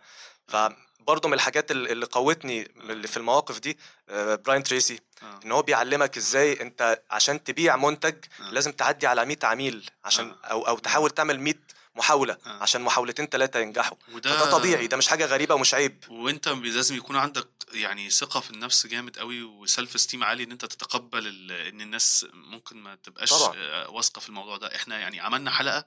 فبرضه 1.08 1.30
من 1.30 1.34
الحاجات 1.34 1.72
اللي 1.72 2.06
قوتني 2.06 2.72
اللي 2.90 3.08
في 3.08 3.18
المواقف 3.18 3.60
دي 3.60 3.78
آه، 4.10 4.36
براين 4.36 4.64
تريسي 4.64 5.00
آه. 5.24 5.40
إن 5.46 5.52
هو 5.52 5.62
بيعلمك 5.62 6.18
إزاي 6.18 6.62
أنت 6.62 7.02
عشان 7.12 7.44
تبيع 7.44 7.76
منتج 7.76 8.16
آه. 8.40 8.52
لازم 8.52 8.72
تعدي 8.72 9.08
على 9.08 9.26
100 9.26 9.38
عميل 9.44 9.90
عشان 10.06 10.30
آه. 10.30 10.48
أو 10.48 10.68
أو 10.68 10.78
تحاول 10.78 11.10
تعمل 11.10 11.40
100 11.40 11.54
محاولة 11.96 12.38
آه. 12.46 12.50
عشان 12.50 12.82
محاولتين 12.82 13.26
ثلاثة 13.26 13.60
ينجحوا 13.60 13.98
وده 14.14 14.36
فده 14.38 14.52
طبيعي 14.52 14.88
ده 14.88 14.98
مش 14.98 15.08
حاجة 15.08 15.26
غريبة 15.26 15.56
ومش 15.56 15.74
عيب 15.74 16.04
وأنت 16.10 16.48
لازم 16.48 16.96
يكون 16.96 17.16
عندك 17.16 17.48
يعني 17.74 18.10
ثقة 18.10 18.40
في 18.40 18.52
النفس 18.52 18.88
جامد 18.88 19.18
قوي 19.18 19.44
وسيلف 19.44 19.96
استيم 19.96 20.24
عالي 20.24 20.44
إن 20.44 20.52
أنت 20.52 20.66
تتقبل 20.66 21.52
إن 21.52 21.82
الناس 21.82 22.26
ممكن 22.34 22.78
ما 22.78 22.96
تبقاش. 22.96 23.34
آه، 23.34 23.90
واثقة 23.90 24.20
في 24.20 24.30
الموضوع 24.30 24.58
ده 24.58 24.76
إحنا 24.76 25.00
يعني 25.00 25.20
عملنا 25.20 25.52
حلقة 25.52 25.86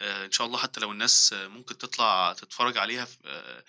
إن 0.00 0.32
شاء 0.32 0.46
الله 0.46 0.58
حتى 0.58 0.80
لو 0.80 0.92
الناس 0.92 1.32
آه، 1.32 1.46
ممكن 1.48 1.78
تطلع 1.78 2.32
تتفرج 2.32 2.78
عليها 2.78 3.08
آه، 3.26 3.64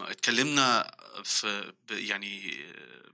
اتكلمنا 0.00 0.96
في 1.24 1.72
يعني 1.90 2.64
آه، 2.70 3.04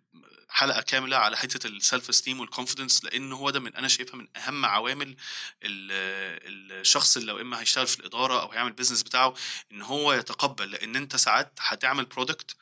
حلقة 0.48 0.80
كاملة 0.80 1.16
على 1.16 1.36
حتة 1.36 1.66
ال 1.66 2.08
self-esteem 2.08 2.40
وال 2.40 2.51
confidence 2.51 3.04
لأن 3.04 3.32
هو 3.32 3.50
ده 3.50 3.60
من 3.60 3.76
أنا 3.76 3.88
شايفها 3.88 4.16
من 4.16 4.28
أهم 4.36 4.66
عوامل 4.66 5.16
ال- 5.62 6.72
الشخص 6.80 7.16
اللي 7.16 7.32
لو 7.32 7.40
إما 7.40 7.60
هيشتغل 7.60 7.86
في 7.86 8.00
الإدارة 8.00 8.40
أو 8.42 8.52
هيعمل 8.52 8.72
business 8.72 9.02
بتاعه 9.02 9.34
إن 9.72 9.82
هو 9.82 10.12
يتقبل 10.12 10.70
لأن 10.70 10.96
أنت 10.96 11.16
ساعات 11.16 11.52
هتعمل 11.60 12.04
product 12.04 12.56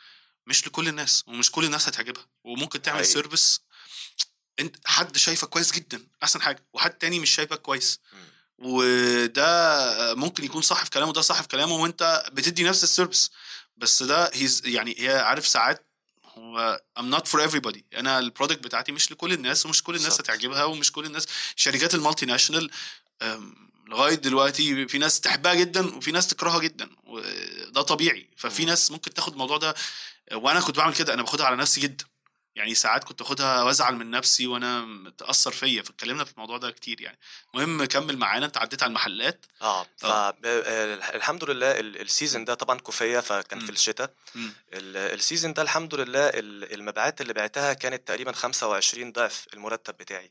مش 0.46 0.66
لكل 0.66 0.88
الناس 0.88 1.24
ومش 1.26 1.50
كل 1.50 1.64
الناس 1.64 1.88
هتعجبها 1.88 2.26
وممكن 2.44 2.82
تعمل. 2.82 2.98
service 3.06 3.60
أنت 4.60 4.76
حد 4.84 5.16
شايفك 5.16 5.48
كويس 5.48 5.72
جدا 5.72 6.06
أحسن 6.22 6.42
حاجة 6.42 6.66
وحد 6.72 6.90
تاني 6.90 7.18
مش 7.20 7.30
شايفك 7.30 7.62
كويس 7.62 8.00
مم. 8.12 8.18
وده 8.58 10.14
ممكن 10.14 10.44
يكون 10.44 10.62
صح 10.62 10.84
في 10.84 10.90
كلامه 10.90 11.10
وده 11.10 11.20
صح 11.20 11.42
في 11.42 11.48
كلامه 11.48 11.74
وانت 11.74 12.24
بتدي 12.32 12.64
نفس 12.64 12.84
ال 12.84 12.90
service 12.90 13.30
بس 13.76 14.02
ده 14.02 14.30
هيز 14.34 14.62
يعني 14.66 14.94
هي 14.98 15.18
عارف 15.18 15.46
ساعات 15.48 15.86
هو 16.38 16.80
I'm 16.98 17.14
not 17.14 17.22
for 17.28 17.40
everybody 17.50 17.78
أنا 17.96 18.18
ال 18.18 18.24
product 18.24 18.64
بتاعتي 18.64 18.92
مش 18.92 19.12
لكل 19.12 19.32
الناس 19.32 19.66
ومش 19.66 19.82
كل 19.82 19.96
الناس. 19.96 20.20
هتعجبها 20.20 20.64
ومش 20.64 20.92
كل 20.92 21.04
الناس 21.06 21.26
شركات 21.56 21.94
ال 21.94 22.26
multinational 22.26 22.70
لغاية 23.88 24.14
دلوقتي 24.14 24.88
في 24.88 24.98
ناس 24.98 25.20
تحبها 25.20 25.54
جدا 25.54 25.96
وفي 25.96 26.12
ناس 26.12 26.26
تكرهها 26.26 26.58
جدا 26.58 26.88
وده 27.04 27.82
طبيعي 27.82 28.28
ففي. 28.36 28.64
ناس 28.64 28.90
ممكن 28.90 29.14
تاخد 29.14 29.32
الموضوع 29.32 29.56
ده 29.56 29.74
وأنا 30.32 30.60
كنت 30.60 30.76
بعمل 30.76 30.94
كده 30.94 31.14
أنا 31.14 31.22
باخدها 31.22 31.46
على 31.46 31.56
نفسي 31.56 31.80
جدا 31.80 32.04
يعني 32.58 32.74
ساعات 32.74 33.04
كنت 33.04 33.20
آخدها 33.20 33.62
وأزعل 33.62 33.96
من 33.96 34.10
نفسي 34.10 34.46
وأنا 34.46 34.80
متأثر 34.84 35.50
فيا 35.52 35.82
فاتكلمنا 35.82 36.24
في 36.24 36.32
الموضوع 36.32 36.58
ده 36.58 36.70
كتير 36.70 37.00
يعني 37.00 37.18
المهم 37.54 37.84
كمل 37.84 38.16
معانا 38.18 38.46
أنت 38.46 38.56
عديت 38.56 38.82
على 38.82 38.90
المحلات 38.90 39.46
آه 39.62 39.86
فالحمد 39.96 41.44
لله 41.44 41.70
ال- 41.80 42.00
ال 42.00 42.07
season 42.07 42.44
ده 42.44 42.54
طبعا 42.54 42.78
كوفية 42.78 43.20
فكان 43.20 43.58
مم. 43.58 43.66
في 43.66 43.72
الشتاء 43.72 44.14
ال 44.74 44.86
season 44.86 45.52
ده 45.52 45.62
الحمد 45.62 45.94
لله 45.94 46.28
ال- 46.28 46.72
المبيعات 46.74 47.20
اللي 47.20 47.32
بعتها 47.32 47.72
كانت 47.72 48.08
تقريبا 48.08 48.32
25 48.32 49.12
ضعف 49.12 49.46
المرتب 49.54 49.96
بتاعي. 49.96 50.30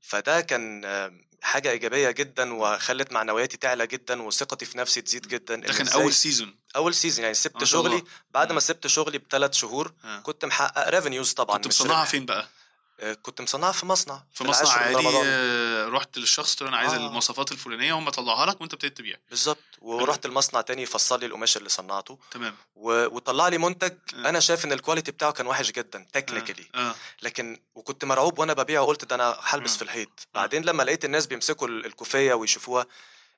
فده 0.00 0.40
كان 0.40 0.84
آه، 0.84 1.12
حاجة 1.42 1.70
إيجابية 1.70 2.10
جدا 2.10 2.54
وخلت 2.54 3.12
معنوياتي 3.12 3.56
تعلى 3.56 3.86
جدا 3.86 4.22
وثقتي 4.22 4.64
في 4.64 4.78
نفسي 4.78 5.00
تزيد 5.00 5.28
جدا 5.28 5.56
ده 5.56 5.72
كان 5.72 5.88
أول 5.88 6.14
season 6.14 6.54
أول 6.76 6.94
season 6.94 7.22
يعني 7.22 7.34
سبت 7.34 7.64
شغلي. 7.64 8.02
بعد. 8.30 8.52
ما 8.52 8.60
سبت 8.60 8.86
شغلي 8.86 9.18
بثلاث 9.18 9.52
شهور 9.54 9.92
آه. 10.04 10.18
كنت 10.20 10.44
محقق 10.44 10.88
revenues 10.88 11.32
طبعا 11.32 11.56
كنت 11.56 11.66
مصنعها. 11.66 12.04
فين 12.04 12.26
بقى 12.26 12.48
كنت 13.22 13.40
مصنعها 13.40 13.72
في 13.72 13.86
مصنع 13.86 14.22
في 14.32 14.44
مصنع 14.44 14.62
العاشر 14.90 15.00
من 15.00 15.06
عادي. 15.06 15.18
آه، 15.24 15.88
رحت 15.88 16.18
للشخص 16.18 16.52
قلت 16.52 16.62
له 16.62 16.68
أنا 16.68 16.76
عايز 16.76 16.92
آه. 16.92 16.96
المواصفات 16.96 17.52
الفلانية 17.52 17.92
هم 17.98 18.10
طلعوها 18.10 18.46
لك 18.46 18.60
وانت 18.60 18.72
ابتديت 18.72 18.96
تبيع 18.98 19.16
بالظبط 19.30 19.58
ورحت 19.80 20.26
المصنع 20.26 20.60
تاني 20.60 20.82
يفصل 20.82 21.20
لي 21.20 21.26
القماش 21.26 21.56
اللي 21.56 21.68
صنعته 21.68 22.18
تمام 22.30 22.54
و... 22.76 23.06
وطلع 23.16 23.48
لي 23.48 23.58
منتج 23.58 23.92
آه. 24.14 24.28
أنا 24.28 24.40
شايف 24.40 24.64
إن 24.64 24.72
ال 24.72 24.77
quality 24.77 25.12
بتاعه 25.12 25.32
كان 25.32 25.46
وحش 25.46 25.70
جدا 25.70 26.06
technically 26.12 26.66
آه, 26.74 26.78
آه. 26.90 26.94
لكن 27.22 27.58
وكنت 27.74 28.04
مرعوب 28.04 28.38
وأنا 28.38 28.52
ببيعه 28.52 28.82
وقلت 28.82 29.04
ده 29.04 29.14
أنا 29.14 29.36
هلبس 29.42 29.72
آه. 29.74 29.76
في 29.76 29.82
الحيط 29.82 30.28
بعدين 30.34 30.62
لما 30.64 30.82
لقيت 30.82 31.04
الناس 31.04 31.26
بيمسكوا 31.26 31.68
ال- 31.68 31.86
الكوفية 31.86 32.34
ويشوفوها 32.34 32.86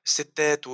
ستات 0.07 0.67
و... 0.67 0.71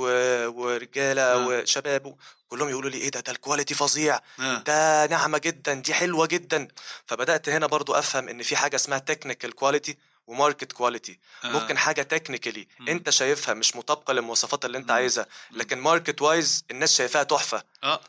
ورجالة 0.47 1.21
آه. 1.21 1.47
وشباب 1.47 2.15
كلهم 2.49 2.69
يقولوا 2.69 2.89
لي 2.89 2.97
إيه 2.97 3.09
ده 3.11 3.19
ده 3.19 3.31
ال 3.31 3.37
quality 3.37 3.73
فظيع 3.73 4.19
آه. 4.39 4.57
ده 4.57 5.05
ناعمة 5.05 5.37
جدا 5.37 5.73
دي 5.73 5.93
حلوة 5.93 6.25
جدا 6.27 6.67
فبدأت 7.05 7.49
هنا 7.49 7.67
برضو 7.67 7.93
أفهم 7.93 8.29
إن 8.29 8.43
في 8.43 8.55
حاجة 8.55 8.75
اسمها 8.75 8.97
technical 9.00 9.51
quality 9.55 9.97
و 10.27 10.34
market 10.34 10.71
quality 10.71 11.19
آه. 11.43 11.47
ممكن 11.47 11.77
حاجة 11.77 12.01
technically. 12.01 12.67
أنت 12.89 13.09
شايفها 13.09 13.53
مش 13.53 13.75
مطابقة 13.75 14.13
للمواصفات 14.13 14.65
اللي 14.65 14.77
أنت 14.77 14.89
مم. 14.89 14.95
عايزها 14.95 15.25
لكن 15.51 15.79
market 15.79 16.21
wise 16.21 16.63
الناس 16.71 16.95
شايفاها 16.97 17.23
تحفة 17.23 17.63
آه. 17.83 18.01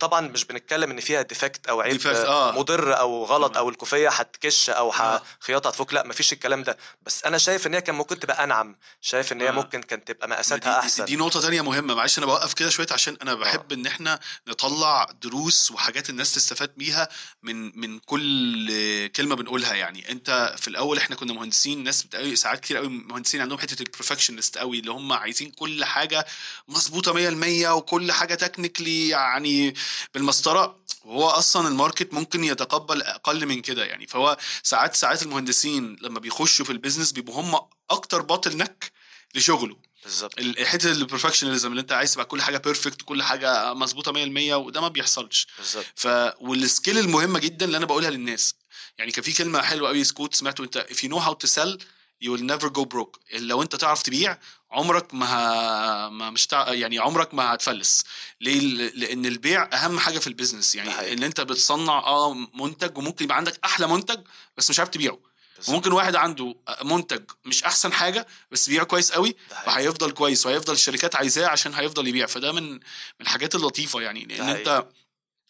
طبعا 0.00 0.20
مش 0.20 0.44
بنتكلم 0.44 0.90
إن 0.90 1.00
فيها 1.00 1.22
defect 1.22 1.66
أو 1.66 1.80
عيب 1.80 2.00
Defect، 2.00 2.06
آه. 2.06 2.52
مضر 2.52 2.98
أو 2.98 3.24
غلط 3.24 3.56
أو 3.56 3.68
الكوفية 3.68 4.08
هتكش 4.08 4.70
أو 4.70 4.92
آه. 4.92 5.22
خياطة 5.40 5.68
هتفك. 5.68 5.94
لا 5.94 6.06
مفيش 6.06 6.32
الكلام 6.32 6.62
ده. 6.62 6.76
بس 7.02 7.24
أنا 7.24 7.38
شايف 7.38 7.66
إن 7.66 7.74
هي 7.74 7.80
كان 7.80 7.94
ممكن 7.94 8.18
تبقى 8.18 8.44
أنعم. 8.44 8.76
شايف 9.00 9.32
إن 9.32 9.40
هي 9.40 9.48
آه. 9.48 9.52
ممكن 9.52 9.82
كان 9.82 10.04
تبقى 10.04 10.26
دي, 10.26 10.32
مقاساتها 10.32 10.78
أحسن. 10.78 11.04
دي 11.04 11.16
نقطة 11.16 11.40
تانية 11.40 11.60
مهمة. 11.62 11.94
معلش 11.94 12.18
أنا 12.18 12.26
بوقف 12.26 12.54
كده 12.54 12.70
شوية 12.70 12.86
عشان 12.90 13.16
أنا 13.22 13.34
بحب 13.34 13.72
إن 13.72 13.86
إحنا 13.86 14.20
نطلع 14.48 15.06
دروس 15.22 15.70
وحاجات 15.70 16.10
الناس 16.10 16.34
تستفاد 16.34 16.70
بيها 16.76 17.08
من 17.42 17.80
من 17.80 17.98
كل 17.98 19.08
كلمة 19.16 19.34
بنقولها 19.36 19.74
يعني. 19.74 20.10
أنت 20.12 20.54
في 20.58 20.68
الأول 20.68 20.98
إحنا 20.98 21.16
كنا 21.16 21.32
مهندسين 21.32 21.84
ناس 21.84 22.02
بتقوي 22.02 22.36
ساعات 22.36 22.60
كتير 22.60 22.76
قوي 22.76 22.88
مهندسين 22.88 23.40
عندهم 23.40 23.58
حتة 23.58 23.82
البرفكشنست 23.82 24.58
قوي 24.58 24.78
اللي 24.78 24.90
هم 24.90 25.12
عايزين 25.12 25.50
كل 25.50 25.84
حاجة 25.84 26.26
مظبوطة 26.68 27.12
100% 27.12 27.66
وكل 27.70 28.12
حاجة 28.12 28.34
تكنيكلي 28.34 29.15
يعني 29.16 29.74
بالمسطرة 30.14 30.76
وهو 31.04 31.28
أصلا 31.28 31.68
الماركت 31.68 32.14
ممكن 32.14 32.44
يتقبل 32.44 33.02
أقل 33.02 33.46
من 33.46 33.60
كده 33.60 33.84
يعني. 33.84 34.06
فهو 34.06 34.36
ساعات 34.62 34.96
ساعات 34.96 35.22
المهندسين 35.22 35.96
لما 36.02 36.20
بيخشوا 36.20 36.64
في 36.64 36.72
البيزنس 36.72 37.12
بيبقوا 37.12 37.40
هم 37.42 37.60
أكتر 37.90 38.22
باطل 38.22 38.56
نك 38.56 38.92
لشغله. 39.34 39.76
بالظبط. 40.04 40.38
ال- 40.38 40.66
حتة 40.66 40.92
ال 40.92 40.97
perfectionalism 40.97 41.70
اللي 41.70 41.80
أنت 41.80 41.92
عايز 41.92 42.12
تبقى 42.14 42.24
كل 42.26 42.42
حاجة 42.42 42.58
perfect 42.58 43.02
كل 43.02 43.22
حاجة 43.22 43.74
مظبوطة 43.74 44.12
100% 44.12 44.54
وده 44.54 44.80
ما 44.80 44.88
بيحصلش. 44.88 45.46
بالظبط. 45.58 45.84
ف 45.94 46.06
وال 46.40 46.57
skill 46.57 46.98
المهمة 46.98 47.38
جدا 47.38 47.66
اللي 47.66 47.76
أنا 47.76 47.86
بقولها 47.86 48.10
للناس. 48.10 48.54
يعني 48.98 49.12
كان 49.12 49.24
في 49.24 49.32
كلمة 49.32 49.62
حلوة 49.62 49.88
قوي 49.88 50.04
quote 50.04 50.34
سمعته 50.34 50.64
أنت 50.64 50.86
if 50.90 50.96
you 50.96 51.10
know 51.12 51.20
how 51.20 51.32
to 51.32 51.50
sell 51.52 51.78
you 52.24 52.28
will 52.28 52.42
never 52.52 52.68
go 52.68 52.82
broke. 52.94 53.34
لو 53.38 53.62
أنت 53.62 53.76
تعرف 53.76 54.02
تبيع 54.02 54.38
عمرك 54.70 55.14
ما 55.14 55.26
ه... 55.26 56.08
ما 56.08 56.30
مش 56.30 56.46
تع... 56.46 56.72
يعني 56.72 56.98
عمرك 56.98 57.34
ما 57.34 57.54
هتفلس. 57.54 58.04
ليه؟ 58.40 58.60
لأن 58.94 59.26
البيع 59.26 59.68
أهم 59.72 59.98
حاجة 59.98 60.18
في 60.18 60.26
ال 60.26 60.31
business. 60.31 60.74
يعني. 60.74 61.12
إن 61.12 61.22
أنت 61.22 61.40
بتصنع 61.40 61.98
آه 61.98 62.34
منتج 62.54 62.98
وممكن 62.98 63.24
يبقى 63.24 63.36
عندك 63.36 63.60
أحلى 63.64 63.86
منتج 63.86 64.20
بس 64.56 64.70
مش 64.70 64.78
عارف 64.78 64.90
تبيعه. 64.90 65.18
بالظبط. 65.56 65.74
وممكن 65.74 65.92
واحد 65.92 66.16
عنده 66.16 66.56
منتج 66.84 67.22
مش 67.44 67.64
أحسن 67.64 67.92
حاجة 67.92 68.26
بس 68.50 68.68
بيبيع 68.68 68.84
كويس 68.84 69.12
قوي. 69.12 69.36
فهيفضل 69.66 70.10
كويس 70.10 70.46
وهيفضل 70.46 70.72
الشركات 70.72 71.16
عايزاه 71.16 71.46
عشان 71.46 71.74
هيفضل 71.74 72.08
يبيع. 72.08 72.26
فده 72.26 72.52
من 72.52 72.72
من 72.72 72.80
الحاجات 73.20 73.54
اللطيفة 73.54 74.00
يعني. 74.00 74.24
لأن 74.24 74.48
أنت 74.48 74.86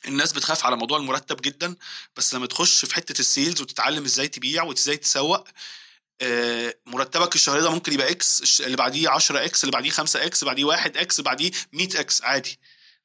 الناس 0.08 0.32
بتخاف 0.32 0.66
على 0.66 0.76
موضوع 0.76 0.98
المرتب 0.98 1.40
جدا 1.40 1.76
بس 2.16 2.34
لما 2.34 2.46
تخش 2.46 2.84
في 2.84 2.94
حتة 2.94 3.20
ال 3.20 3.27
sales 3.27 3.60
وتتعلم 3.60 4.04
إزاي 4.04 4.28
تبيع 4.28 4.62
وإزاي 4.62 4.96
تسوق 4.96 5.44
مرتبك 6.86 7.34
الشهري 7.34 7.60
ده 7.60 7.70
ممكن 7.70 7.92
يبقى 7.92 8.10
X 8.10 8.60
اللي 8.60 8.76
بعديه 8.76 9.08
10 9.08 9.44
X 9.44 9.64
اللي 9.64 9.72
بعديه 9.72 9.90
5 9.90 10.26
X 10.26 10.44
بعديه 10.44 10.64
1 10.64 10.96
X 10.96 11.20
بعديه 11.20 11.50
100 11.72 12.00
X 12.00 12.22
عادي. 12.22 12.58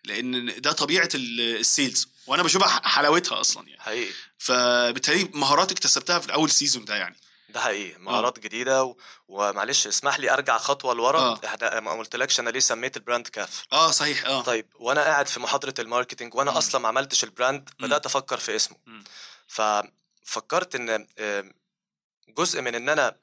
لأن 0.03 0.61
ده 0.61 0.71
طبيعة 0.71 1.09
ال- 1.15 1.57
ال 1.59 1.67
sales 1.67 2.07
وأنا 2.27 2.43
بشوفها 2.43 2.87
حلاوتها 2.87 3.41
أصلا 3.41 3.67
يعني. 3.67 3.81
حقيقي. 3.81 4.13
فبالتالي 4.37 5.29
مهارات 5.33 5.71
اكتسبتها 5.71 6.19
في 6.19 6.25
الأول 6.25 6.51
season 6.51 6.85
ده 6.85 6.95
يعني. 6.95 7.15
ده 7.49 7.59
حقيقي. 7.59 7.99
مهارات 7.99 8.39
جديدة 8.39 8.83
و... 8.83 8.95
ومعلش 9.27 9.87
اسمح 9.87 10.19
لي 10.19 10.33
أرجع 10.33 10.57
خطوة 10.57 10.93
لورا. 10.93 11.19
آه. 11.19 11.39
إحنا 11.45 11.79
ما 11.79 11.91
قلتلكش 11.91 12.39
أنا 12.39 12.49
ليه 12.49 12.59
سميت 12.59 12.97
ال 12.97 13.02
brand 13.02 13.27
كاف. 13.27 13.63
آه 13.73 13.91
صحيح. 13.91 14.25
آه. 14.25 14.41
طيب 14.41 14.65
وأنا 14.75 15.01
قاعد 15.01 15.27
في 15.27 15.39
محاضرة 15.39 15.73
ال 15.79 15.85
marketing 15.85 16.35
وأنا 16.35 16.51
مم. 16.51 16.57
أصلا 16.57 16.81
ما 16.81 16.87
عملتش 16.87 17.23
ال 17.23 17.30
brand. 17.30 17.69
بدأت 17.79 18.05
أفكر 18.05 18.37
في 18.37 18.55
اسمه. 18.55 18.77
مم. 18.85 19.03
ففكرت 19.47 20.75
إن 20.75 21.07
آم، 21.19 21.53
جزء 22.38 22.61
من 22.61 22.75
إن 22.75 22.89
أنا 22.89 23.15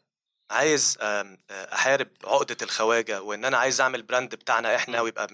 عايز 0.51 0.99
آه، 1.01 1.39
أحارب 1.51 2.09
عقدة 2.25 2.57
الخواجة 2.63 3.23
وإن 3.23 3.45
أنا 3.45 3.59
عايز 3.59 3.81
أعمل 3.81 4.03
brand 4.03 4.35
بتاعنا 4.35 4.77
إحنا. 4.77 5.01
ويبقى 5.01 5.29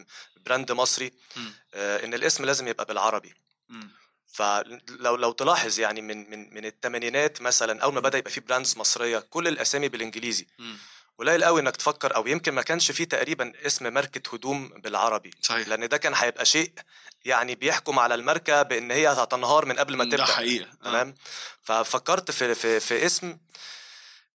brand 0.47 0.73
مصري. 0.73 1.12
آه، 1.75 2.04
إن 2.04 2.14
الاسم 2.14 2.45
لازم 2.45 2.69
يبقى 2.69 2.85
بالعربي. 2.85 3.35
فلو 4.33 5.16
لو 5.16 5.33
تلاحظ 5.33 5.78
يعني 5.81 6.00
من 6.00 6.31
من 6.31 6.54
من 6.54 6.64
الثمانينات 6.66 7.43
مثلا 7.43 7.83
أول 7.83 7.95
ما 7.95 8.00
بدأ 8.00 8.19
يبقى 8.19 8.31
في 8.31 8.40
brands 8.40 8.78
مصرية 8.78 9.19
كل 9.19 9.49
الأسامي 9.49 9.88
بالإنجليزي. 9.88 10.47
قليل 11.18 11.44
قوي 11.44 11.61
إنك 11.61 11.76
تفكر 11.76 12.16
أو 12.16 12.26
يمكن 12.26 12.52
ما 12.54 12.62
كانش 12.62 12.90
فيه 12.90 13.04
تقريبا 13.04 13.52
اسم 13.66 13.92
ماركة 13.94 14.35
هدوم 14.35 14.68
بالعربي. 14.68 15.30
صحيح. 15.42 15.68
لأن 15.68 15.88
ده 15.88 15.97
كان 15.97 16.14
هيبقى 16.14 16.44
شيء 16.44 16.73
يعني 17.25 17.54
بيحكم 17.54 17.99
على 17.99 18.14
الماركة 18.14 18.62
بإن 18.62 18.90
هي 18.90 19.09
هتنهار 19.09 19.64
من 19.66 19.78
قبل 19.78 19.97
ما 19.97 20.04
ده 20.04 20.11
تبدأ. 20.11 20.25
حقيقة. 20.33 20.66
آه. 20.71 20.85
تمام؟ 20.85 21.14
ففكرت 21.62 22.30
في 22.30 22.54
في 22.54 22.80
في 22.80 23.06
اسم 23.06 23.38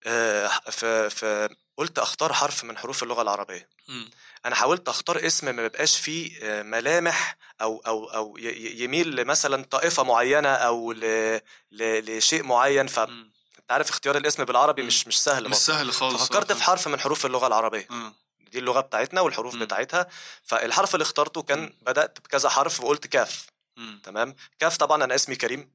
آه، 0.06 0.49
في 0.70 1.11
في 1.11 1.49
قلت 1.76 1.99
أختار 1.99 2.32
حرف 2.32 2.64
من 2.64 2.78
حروف 2.78 3.02
اللغة 3.02 3.23
العربية. 3.23 3.68
مم. 3.88 4.11
أنا 4.47 4.54
حاولت 4.54 4.88
أختار 4.88 5.26
اسم 5.26 5.47
ما 5.56 5.62
بيبقاش 5.62 5.99
فيه 5.99 6.38
آه، 6.42 6.62
ملامح 6.62 7.37
أو 7.61 7.82
أو 7.87 8.04
أو 8.04 8.37
يميل 8.38 9.16
لمثلا 9.16 9.64
طائفة 9.64 10.02
معينة 10.02 10.49
أو 10.49 10.92
ل- 10.92 11.40
ل- 11.73 12.16
لشيء 12.18 12.42
معين. 12.42 12.87
فانت 12.87 13.11
مم. 13.11 13.32
عارف 13.70 13.90
اختيار 13.90 14.16
الاسم 14.16 14.44
بالعربي. 14.44 14.82
مش 14.82 15.06
مش 15.06 15.20
سهل 15.22 15.42
مش 15.42 15.48
برضه. 15.48 15.58
سهل 15.58 15.92
خالص 15.92 16.22
ففكرت 16.22 16.50
آه. 16.50 16.54
في 16.54 16.62
حرف 16.62 16.88
من 16.88 17.00
حروف 17.00 17.26
اللغة 17.26 17.46
العربية 17.46 17.87
آه. 17.90 18.12
دي 18.52 18.58
اللغة 18.58 18.80
بتاعتنا 18.80 19.20
والحروف 19.20 19.54
مم. 19.54 19.60
بتاعتها 19.64 20.06
فالحرف 20.42 20.94
اللي 20.94 21.02
اخترته 21.02 21.42
كان 21.42 21.58
مم. 21.60 21.72
بدأت 21.82 22.18
بكذا 22.20 22.48
حرف 22.48 22.80
وقلت 22.80 23.06
كاف 23.06 23.46
مم. 23.76 24.00
تمام 24.04 24.37
كاف 24.58 24.76
طبعا 24.76 25.04
أنا 25.04 25.14
اسمي 25.14 25.37
كريم. 25.37 25.70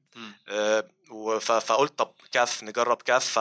آه، 0.48 0.84
فقلت 1.38 1.98
طب 1.98 2.14
كاف 2.32 2.62
نجرب 2.62 3.02
كاف 3.02 3.38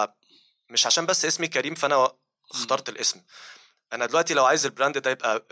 فمش 0.70 0.86
عشان 0.86 1.06
بس 1.06 1.26
اسمي 1.26 1.48
كريم 1.48 1.76
فأنا 1.76 2.12
اخترت 2.52 2.90
الاسم 2.90 3.22
أنا 3.94 4.06
دلوقتي 4.06 4.34
لو 4.34 4.46
عايز 4.46 4.66
ال 4.66 4.71
brand 4.71 4.98
ده 4.98 5.12
يبقى 5.12 5.44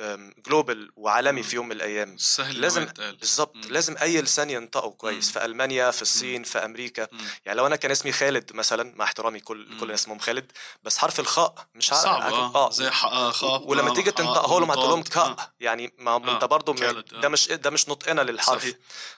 global 0.47 0.91
وعالمي 0.95 1.41
مم. 1.41 1.47
في 1.47 1.55
يوم 1.55 1.65
من 1.65 1.71
الأيام 1.71 2.17
سهل 2.17 2.61
لازم. 2.61 2.85
بالظبط 3.19 3.55
مم. 3.55 3.61
لازم 3.69 3.95
أي 4.01 4.21
لسان 4.21 4.49
ينطقه 4.49 4.89
كويس 4.89 5.27
مم. 5.27 5.33
في 5.33 5.45
ألمانيا 5.45 5.91
في 5.91 6.01
الصين 6.01 6.43
في 6.43 6.59
أمريكا 6.59 7.07
مم. 7.11 7.19
يعني 7.45 7.57
لو 7.57 7.67
أنا 7.67 7.75
كان 7.75 7.91
اسمي 7.91 8.11
خالد 8.11 8.53
مثلا 8.53 8.93
مع 8.95 9.05
احترامي 9.05 9.39
كل 9.39 9.67
مم. 9.69 9.77
كل 9.79 9.85
الناس 9.85 10.01
اسمهم 10.01 10.19
خالد 10.19 10.51
بس 10.83 10.97
حرف 10.97 11.19
الخاء 11.19 11.55
مش 11.75 11.93
عارف 11.93 12.03
صعب 12.03 12.33
آه 12.55 12.69
زي 12.69 12.87
آه، 12.87 13.31
خاء 13.31 13.67
ولما 13.67 13.89
آه، 13.89 13.93
تيجي 13.93 14.11
حاء، 14.11 14.25
تنطقها 14.25 14.59
لهم 14.59 14.71
هتقول 14.71 14.89
لهم. 14.89 14.99
آه. 14.99 15.03
كاء 15.03 15.51
يعني 15.59 15.93
ما 15.97 16.11
آه، 16.11 16.35
انت 16.35 16.43
برضه 16.43 16.89
آه. 16.89 17.03
ده 17.21 17.29
مش 17.29 17.47
ده 17.47 17.69
مش 17.69 17.89
نطقنا 17.89 18.21
للحرف 18.21 18.61
صحيح. 18.61 18.75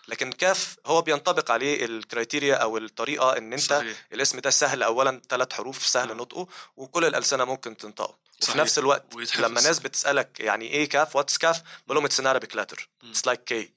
لكن 0.07 0.31
كاف 0.31 0.75
هو 0.85 1.01
بينطبق 1.01 1.51
عليه 1.51 1.85
ال 1.85 1.93
criteria 1.93 2.55
أو 2.55 2.77
الطريقة 2.77 3.37
إن 3.37 3.53
أنت 3.53 3.61
صحيح. 3.73 4.05
الاسم 4.13 4.39
ده 4.39 4.49
سهل 4.49 4.83
اولا 4.83 5.21
ثلاث 5.29 5.53
حروف 5.53 5.85
سهل 5.85 6.09
آه. 6.09 6.13
نطقه 6.13 6.47
وكل 6.77 7.05
الألسنة 7.05 7.45
ممكن 7.45 7.77
تنطقه 7.77 8.22
وفي. 8.49 8.57
نفس 8.57 8.79
الوقت. 8.79 9.15
لما 9.39 9.61
ناس 9.61 9.79
بتسألك 9.79 10.39
يعني 10.39 10.67
إيه 10.67 10.89
كاف؟ 10.89 11.15
what's 11.15 11.37
كاف؟ 11.37 11.61
بقول 11.85 11.95
لهم 11.97 12.05
it's 12.05 12.19
an 12.19 12.39
Arabic 12.39 12.53
letter. 12.53 12.83
it's 13.03 13.27
like 13.27 13.43
K. 13.43 13.71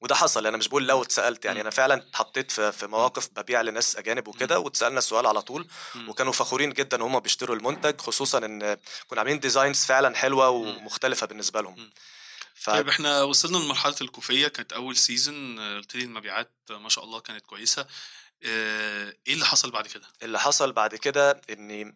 وده 0.00 0.14
حصل. 0.14 0.46
أنا 0.46 0.56
مش 0.56 0.68
بقول 0.68 0.86
لو 0.86 1.02
اتسألت. 1.02 1.44
يعني. 1.44 1.60
أنا 1.60 1.70
فعلا 1.70 1.94
اتحطيت 1.94 2.50
في 2.50 2.72
في 2.72 2.86
مواقف 2.86 3.28
ببيع 3.36 3.60
لناس 3.60 3.96
أجانب 3.96 4.28
وكده 4.28 4.58
واتسألنا 4.58 4.98
السؤال 4.98 5.26
على 5.26 5.42
طول. 5.42 5.66
وكانوا 6.08 6.32
فخورين 6.32 6.72
جدا 6.72 7.02
وهم 7.02 7.20
بيشتروا 7.20 7.56
المنتج 7.56 8.00
خصوصا 8.00 8.38
إن 8.38 8.76
كنا 9.06 9.20
عاملين 9.20 9.40
designs 9.40 9.84
فعلا 9.84 10.16
حلوة 10.16 10.48
ومختلفة 10.48 11.26
بالنسبة 11.26 11.60
لهم. 11.60 11.90
ف... 12.54 12.70
طيب 12.70 12.88
إحنا 12.88 13.22
وصلنا 13.22 13.58
لمرحلة 13.58 13.96
الكوفية. 14.00 14.48
كانت 14.48 14.72
أول 14.72 14.96
season 14.96 15.60
قلت 15.76 15.94
لي 15.94 16.02
المبيعات 16.02 16.50
ما 16.70 16.88
شاء 16.88 17.04
الله 17.04 17.20
كانت 17.20 17.46
كويسة. 17.46 17.86
آه، 18.42 19.14
إيه 19.26 19.34
اللي 19.34 19.46
حصل 19.46 19.70
بعد 19.70 19.86
كده؟ 19.86 20.06
اللي 20.22 20.40
حصل 20.40 20.72
بعد 20.72 20.94
كده 20.94 21.40
إني 21.50 21.94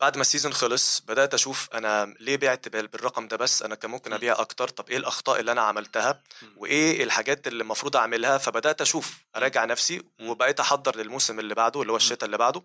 بعد 0.00 0.16
ما 0.16 0.20
ال 0.20 0.25
season 0.25 0.52
خلص 0.52 1.00
بدأت 1.00 1.34
أشوف 1.34 1.68
أنا 1.74 2.14
ليه 2.20 2.36
بعت 2.36 2.68
بال- 2.68 2.86
بالرقم 2.88 3.28
ده 3.28 3.36
بس 3.36 3.62
أنا 3.62 3.74
كان 3.74 3.90
ممكن. 3.90 4.12
أبيع 4.12 4.40
أكتر 4.40 4.68
طب 4.68 4.88
إيه 4.90 4.96
الأخطاء 4.96 5.40
اللي 5.40 5.52
أنا 5.52 5.60
عملتها. 5.62 6.22
وإيه 6.56 7.04
الحاجات 7.04 7.46
اللي 7.46 7.62
المفروض 7.62 7.96
أعملها 7.96 8.38
فبدأت 8.38 8.80
أشوف 8.80 9.12
أراجع 9.36 9.64
نفسي. 9.64 10.02
وبقيت 10.20 10.60
أحضر 10.60 10.96
للموسم 10.96 11.38
اللي 11.40 11.54
بعده 11.54 11.82
اللي 11.82 11.92
هو 11.92 11.96
الشتاء 11.96 12.24
اللي 12.24 12.38
بعده. 12.38 12.62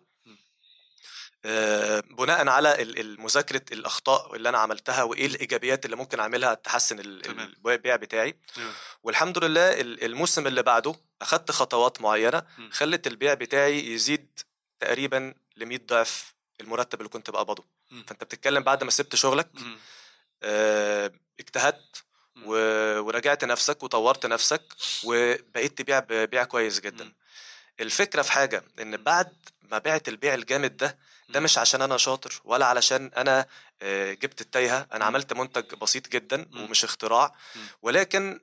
آه، 1.45 1.99
بناء 1.99 2.47
على 2.47 2.81
المذاكره 2.81 3.61
الأخطاء 3.71 4.35
اللي 4.35 4.49
أنا 4.49 4.57
عملتها 4.57 5.03
وإيه 5.03 5.25
الإيجابيات 5.25 5.85
اللي 5.85 5.95
ممكن 5.95 6.19
أعملها 6.19 6.53
تحسن. 6.53 6.99
البيع 6.99 7.95
بتاعي 7.95 8.35
تمام. 8.55 8.71
والحمد 9.03 9.37
لله 9.43 9.81
ال- 9.81 10.03
الموسم 10.03 10.47
اللي 10.47 10.63
بعده 10.63 10.95
أخدت 11.21 11.51
خطوات 11.51 12.01
معينة. 12.01 12.43
خلت 12.71 13.07
البيع 13.07 13.33
بتاعي 13.33 13.93
يزيد 13.93 14.39
تقريبا 14.79 15.33
ل 15.57 15.65
100 15.65 15.79
ضعف 15.85 16.32
المرتب 16.61 16.99
اللي 16.99 17.09
كنت 17.09 17.29
بقبضه. 17.29 17.63
فأنت 18.07 18.23
بتتكلم 18.23 18.63
بعد 18.63 18.83
ما 18.83 18.91
سبت 18.91 19.15
شغلك. 19.15 19.49
آه، 20.43 21.11
اجتهدت. 21.39 22.03
و- 22.45 22.99
وراجعت 22.99 23.43
نفسك 23.45 23.83
وطورت 23.83 24.25
نفسك 24.25 24.61
وبقيت 25.03 25.77
تبيع 25.77 25.99
ببيع 25.99 26.43
كويس 26.43 26.79
جدا 26.79 27.03
م. 27.03 27.13
الفكرة 27.79 28.21
في 28.21 28.31
حاجة 28.31 28.63
إن 28.81 28.97
بعد 28.97 29.33
ما 29.61 29.77
بعت 29.77 30.07
البيع 30.07 30.33
الجامد 30.33 30.77
ده 30.77 30.97
ده. 31.29 31.39
مش 31.39 31.57
عشان 31.57 31.81
أنا 31.81 31.97
شاطر 31.97 32.41
ولا 32.45 32.65
علشان 32.65 33.11
أنا 33.17 33.45
آه، 33.81 34.13
جبت 34.13 34.41
التايهة 34.41 34.87
أنا. 34.93 35.05
عملت 35.05 35.33
منتج 35.33 35.75
بسيط 35.75 36.07
جدا. 36.09 36.49
ومش 36.55 36.83
اختراع. 36.83 37.35
ولكن 37.81 38.39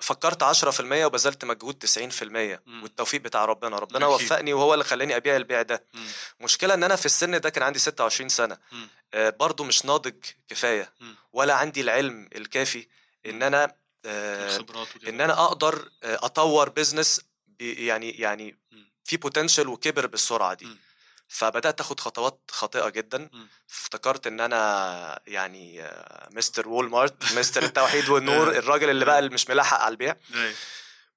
فكرت 0.00 0.42
10% 0.44 1.04
وبذلت 1.04 1.44
مجهود 1.44 1.84
90% 1.84 2.22
م. 2.66 2.82
والتوفيق 2.82 3.20
بتاع 3.20 3.44
ربنا 3.44 3.78
ربنا 3.78 4.14
أكيد. 4.14 4.26
وفقني 4.26 4.52
وهو 4.52 4.74
اللي 4.74 4.84
خلاني 4.84 5.16
أبيع 5.16 5.36
البيع 5.36 5.62
ده 5.62 5.84
مم. 5.94 6.06
مشكلة 6.40 6.74
إن 6.74 6.84
أنا 6.84 6.96
في 6.96 7.06
السن 7.06 7.40
ده 7.40 7.50
كان 7.50 7.62
عندي 7.62 7.78
26 7.78 8.28
سنة 8.28 8.58
مم. 8.72 8.88
آه، 9.14 9.30
برضو 9.30 9.64
مش 9.64 9.84
ناضج 9.84 10.14
كفاية 10.48 10.92
مم. 11.00 11.14
ولا 11.32 11.54
عندي 11.54 11.80
العلم 11.80 12.28
الكافي 12.36 12.86
إن 13.26 13.42
أنا 13.42 13.74
آه، 14.06 14.64
إن 15.08 15.20
أنا 15.20 15.44
أقدر 15.44 15.90
آه، 16.02 16.18
أطور 16.22 16.68
business 16.68 17.20
يعني 17.60 18.10
يعني 18.10 18.56
مم. 18.72 18.84
في 19.04 19.16
potential 19.16 19.68
وكبر 19.68 20.06
بالسرعة 20.06 20.54
دي 20.54 20.64
مم. 20.64 20.78
فبدأت 21.32 21.80
آخد 21.80 22.00
خطوات 22.00 22.40
خاطئة 22.50 22.88
جدا. 22.88 23.28
مم. 23.32 23.48
افتكرت 23.70 24.26
إن 24.26 24.40
أنا 24.40 25.20
يعني 25.26 25.82
آه، 25.82 26.28
Mr. 26.32 26.68
وول 26.68 26.90
مارت 26.90 27.32
Mr. 27.32 27.62
التوحيد 27.62 28.08
والنور 28.10 28.48
الراجل 28.50 28.90
اللي 28.90 29.04
بقى 29.04 29.18
اللي 29.18 29.30
مش 29.30 29.48
ملاحق 29.50 29.78
على 29.80 29.92
البيع. 29.92 30.16
أيوة. 30.34 30.54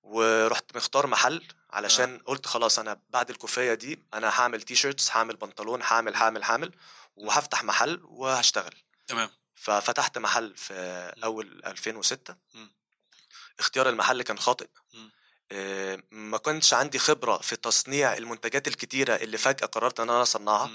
ورحت 0.04 0.76
مختار 0.76 1.08
محل 1.08 1.44
علشان 1.70 2.18
قلت 2.26 2.46
خلاص 2.46 2.80
أنا 2.80 3.00
بعد 3.10 3.30
الكوفية 3.30 3.74
دي 3.74 4.00
أنا 4.14 4.30
هعمل 4.30 4.62
T-shirts 4.62 5.12
هعمل 5.12 5.36
بنطلون 5.36 5.82
هعمل 5.84 6.16
هعمل 6.16 6.44
هعمل 6.44 6.72
وهفتح 7.16 7.64
محل 7.64 8.00
وهشتغل. 8.04 8.74
تمام. 9.08 9.30
ففتحت 9.56 10.18
محل 10.18 10.54
في 10.58 10.74
أول 11.24 11.62
2006 11.66 12.36
مم. 12.54 12.72
اختيار 13.60 13.90
المحل 13.90 14.22
كان 14.22 14.40
خاطئ. 14.40 14.68
آه، 14.96 14.98
ما 16.12 16.38
كنتش 16.38 16.74
عندي 16.74 17.00
خبرة 17.00 17.38
في 17.38 17.56
تصنيع 17.56 18.18
المنتجات 18.18 18.68
الكتيرة 18.68 19.16
اللي 19.16 19.38
فجأة 19.38 19.68
قررت 19.68 20.00
إن 20.00 20.10
أنا 20.10 20.22
أصنعها. 20.22 20.72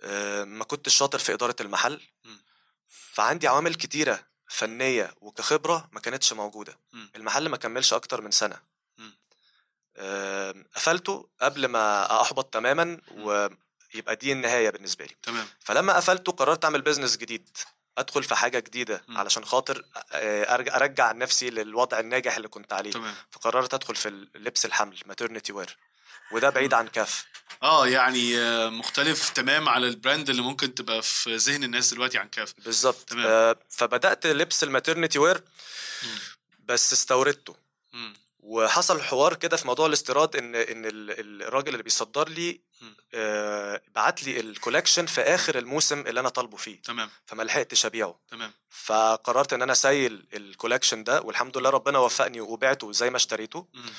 آه، 0.00 0.44
ما 0.44 0.64
كنتش 0.64 0.96
شاطر 0.96 1.18
في 1.18 1.34
إدارة 1.34 1.56
المحل. 1.60 2.00
فعندي 2.88 3.48
عوامل 3.48 3.74
كتيرة 3.74 4.26
فنية 4.48 5.14
وكخبرة 5.20 5.88
ما 5.92 6.00
كانتش 6.00 6.32
موجودة. 6.32 6.78
المحل 7.16 7.48
ما 7.48 7.56
كملش 7.56 7.92
أكتر 7.92 8.20
من 8.20 8.30
سنة. 8.30 8.58
آه، 9.96 10.54
قفلته 10.74 11.28
قبل 11.40 11.66
ما 11.66 12.20
أحبط 12.20 12.54
تماما 12.54 13.00
ويبقى 13.14 14.16
دي 14.16 14.32
النهاية 14.32 14.70
بالنسبة 14.70 15.04
لي 15.04 15.16
تمام 15.22 15.46
فلما 15.60 15.96
قفلته 15.96 16.32
قررت 16.32 16.64
أعمل 16.64 16.82
business 16.82 17.16
جديد 17.16 17.48
أدخل 18.00 18.22
في 18.22 18.34
حاجة 18.34 18.58
جديدة 18.58 19.02
مم. 19.08 19.18
علشان 19.18 19.44
خاطر 19.44 19.84
آه، 20.12 20.54
أرجع 20.54 21.12
نفسي 21.12 21.50
للوضع 21.50 22.00
الناجح 22.00 22.36
اللي 22.36 22.48
كنت 22.48 22.72
عليه 22.72 22.90
تمام 22.90 23.14
فقررت 23.30 23.74
أدخل 23.74 23.96
في 23.96 24.26
لبس 24.34 24.66
الحمل 24.66 24.98
maternity 25.06 25.52
wear 25.52 25.76
وده 26.32 26.50
بعيد 26.50 26.74
عن 26.74 26.88
كاف 26.88 27.24
آه 27.62 27.86
يعني 27.88 28.38
آه، 28.38 28.68
مختلف 28.68 29.28
تمام 29.30 29.68
على 29.68 29.88
ال 29.88 29.95
brand 29.95 30.30
اللي 30.30 30.42
ممكن 30.42 30.74
تبقى 30.74 31.02
في 31.02 31.36
ذهن 31.36 31.64
الناس 31.64 31.94
دلوقتي 31.94 32.18
عن 32.18 32.28
كاف 32.28 32.54
بالظبط 32.64 33.08
تمام. 33.08 33.26
آه، 33.26 33.56
فبدأت 33.70 34.26
لبس 34.26 34.64
ال 34.64 34.69
maternity 34.69 35.18
wear. 35.18 35.42
بس 36.64 36.92
استوردته 36.92 37.56
مم. 37.92 38.14
وحصل 38.52 39.02
حوار 39.02 39.34
كده 39.34 39.56
في 39.56 39.66
موضوع 39.66 39.86
الاستيراد 39.86 40.36
إن 40.36 40.54
إن 40.54 40.84
ال- 40.86 41.42
الراجل 41.42 41.72
اللي 41.72 41.82
بيصدر 41.82 42.28
لي. 42.28 42.60
آه 43.14 43.82
بعت 43.94 44.22
لي 44.24 44.40
ال 44.40 44.46
collection 44.46 45.06
في 45.06 45.20
آخر 45.20 45.58
الموسم 45.58 46.00
اللي 46.00 46.20
أنا 46.20 46.28
طالبه 46.28 46.56
فيه. 46.56 46.82
تمام. 46.82 47.10
فما 47.26 47.42
لحقتش 47.42 47.86
أبيعه. 47.86 48.18
تمام. 48.30 48.52
فقررت 48.70 49.52
إن 49.52 49.62
أنا 49.62 49.74
sale 49.74 50.26
ال 50.34 50.40
collection 50.40 51.04
ده 51.04 51.20
والحمد 51.22 51.58
لله 51.58 51.70
ربنا 51.70 51.98
وفقني 51.98 52.40
وبعته 52.40 52.92
زي 52.92 53.10
ما 53.10 53.16
اشتريته. 53.16 53.66
مم. 53.74 53.90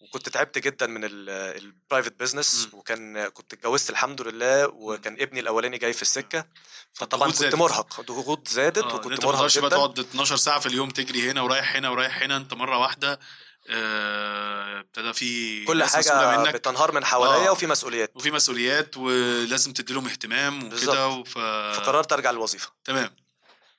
وكنت 0.00 0.28
تعبت 0.28 0.58
جدا 0.58 0.86
من 0.86 1.00
ال 1.04 1.17
private 1.17 2.12
business. 2.20 2.68
وكان 2.72 3.28
كنت 3.28 3.52
اتجوزت 3.52 3.90
الحمد 3.90 4.22
لله 4.22 4.66
وكان 4.66 5.16
ابني 5.20 5.40
الأولاني 5.40 5.78
جاي 5.78 5.92
في 5.92 6.02
السكة. 6.02 6.44
فطبعا 6.92 7.28
كنت 7.28 7.36
زادت. 7.36 7.54
مرهق. 7.54 8.00
ضغوط 8.00 8.48
زادت 8.48 8.78
آه، 8.84 8.94
وكنت 8.94 9.24
مرهق 9.24 9.36
تقدرش 9.36 9.58
بقى 9.58 9.68
جدا. 9.70 9.76
تقعد 9.76 9.98
12 9.98 10.36
ساعة 10.36 10.60
في 10.60 10.66
اليوم 10.66 10.90
تجري 10.90 11.30
هنا 11.30 11.42
ورايح 11.42 11.76
هنا 11.76 11.88
ورايح 11.90 12.22
هنا 12.22 12.36
أنت 12.36 12.54
مرة 12.54 12.78
واحدة. 12.78 13.20
ابتدى 13.68 15.12
في 15.12 15.64
كل 15.64 15.84
حاجة 15.84 16.36
منك 16.38 16.54
بتنهار 16.54 16.92
من 16.92 17.04
حواليا 17.04 17.48
آه. 17.48 17.52
وفي 17.52 17.66
مسؤوليات 17.66 18.16
وفي 18.16 18.30
مسؤوليات 18.30 18.96
ولازم 18.96 19.72
تدي 19.72 19.92
لهم 19.92 20.06
اهتمام 20.08 20.66
وكده. 20.66 21.08
وف... 21.08 21.38
فقررت 21.78 22.12
أرجع 22.12 22.30
للوظيفة 22.30 22.70
تمام 22.84 23.10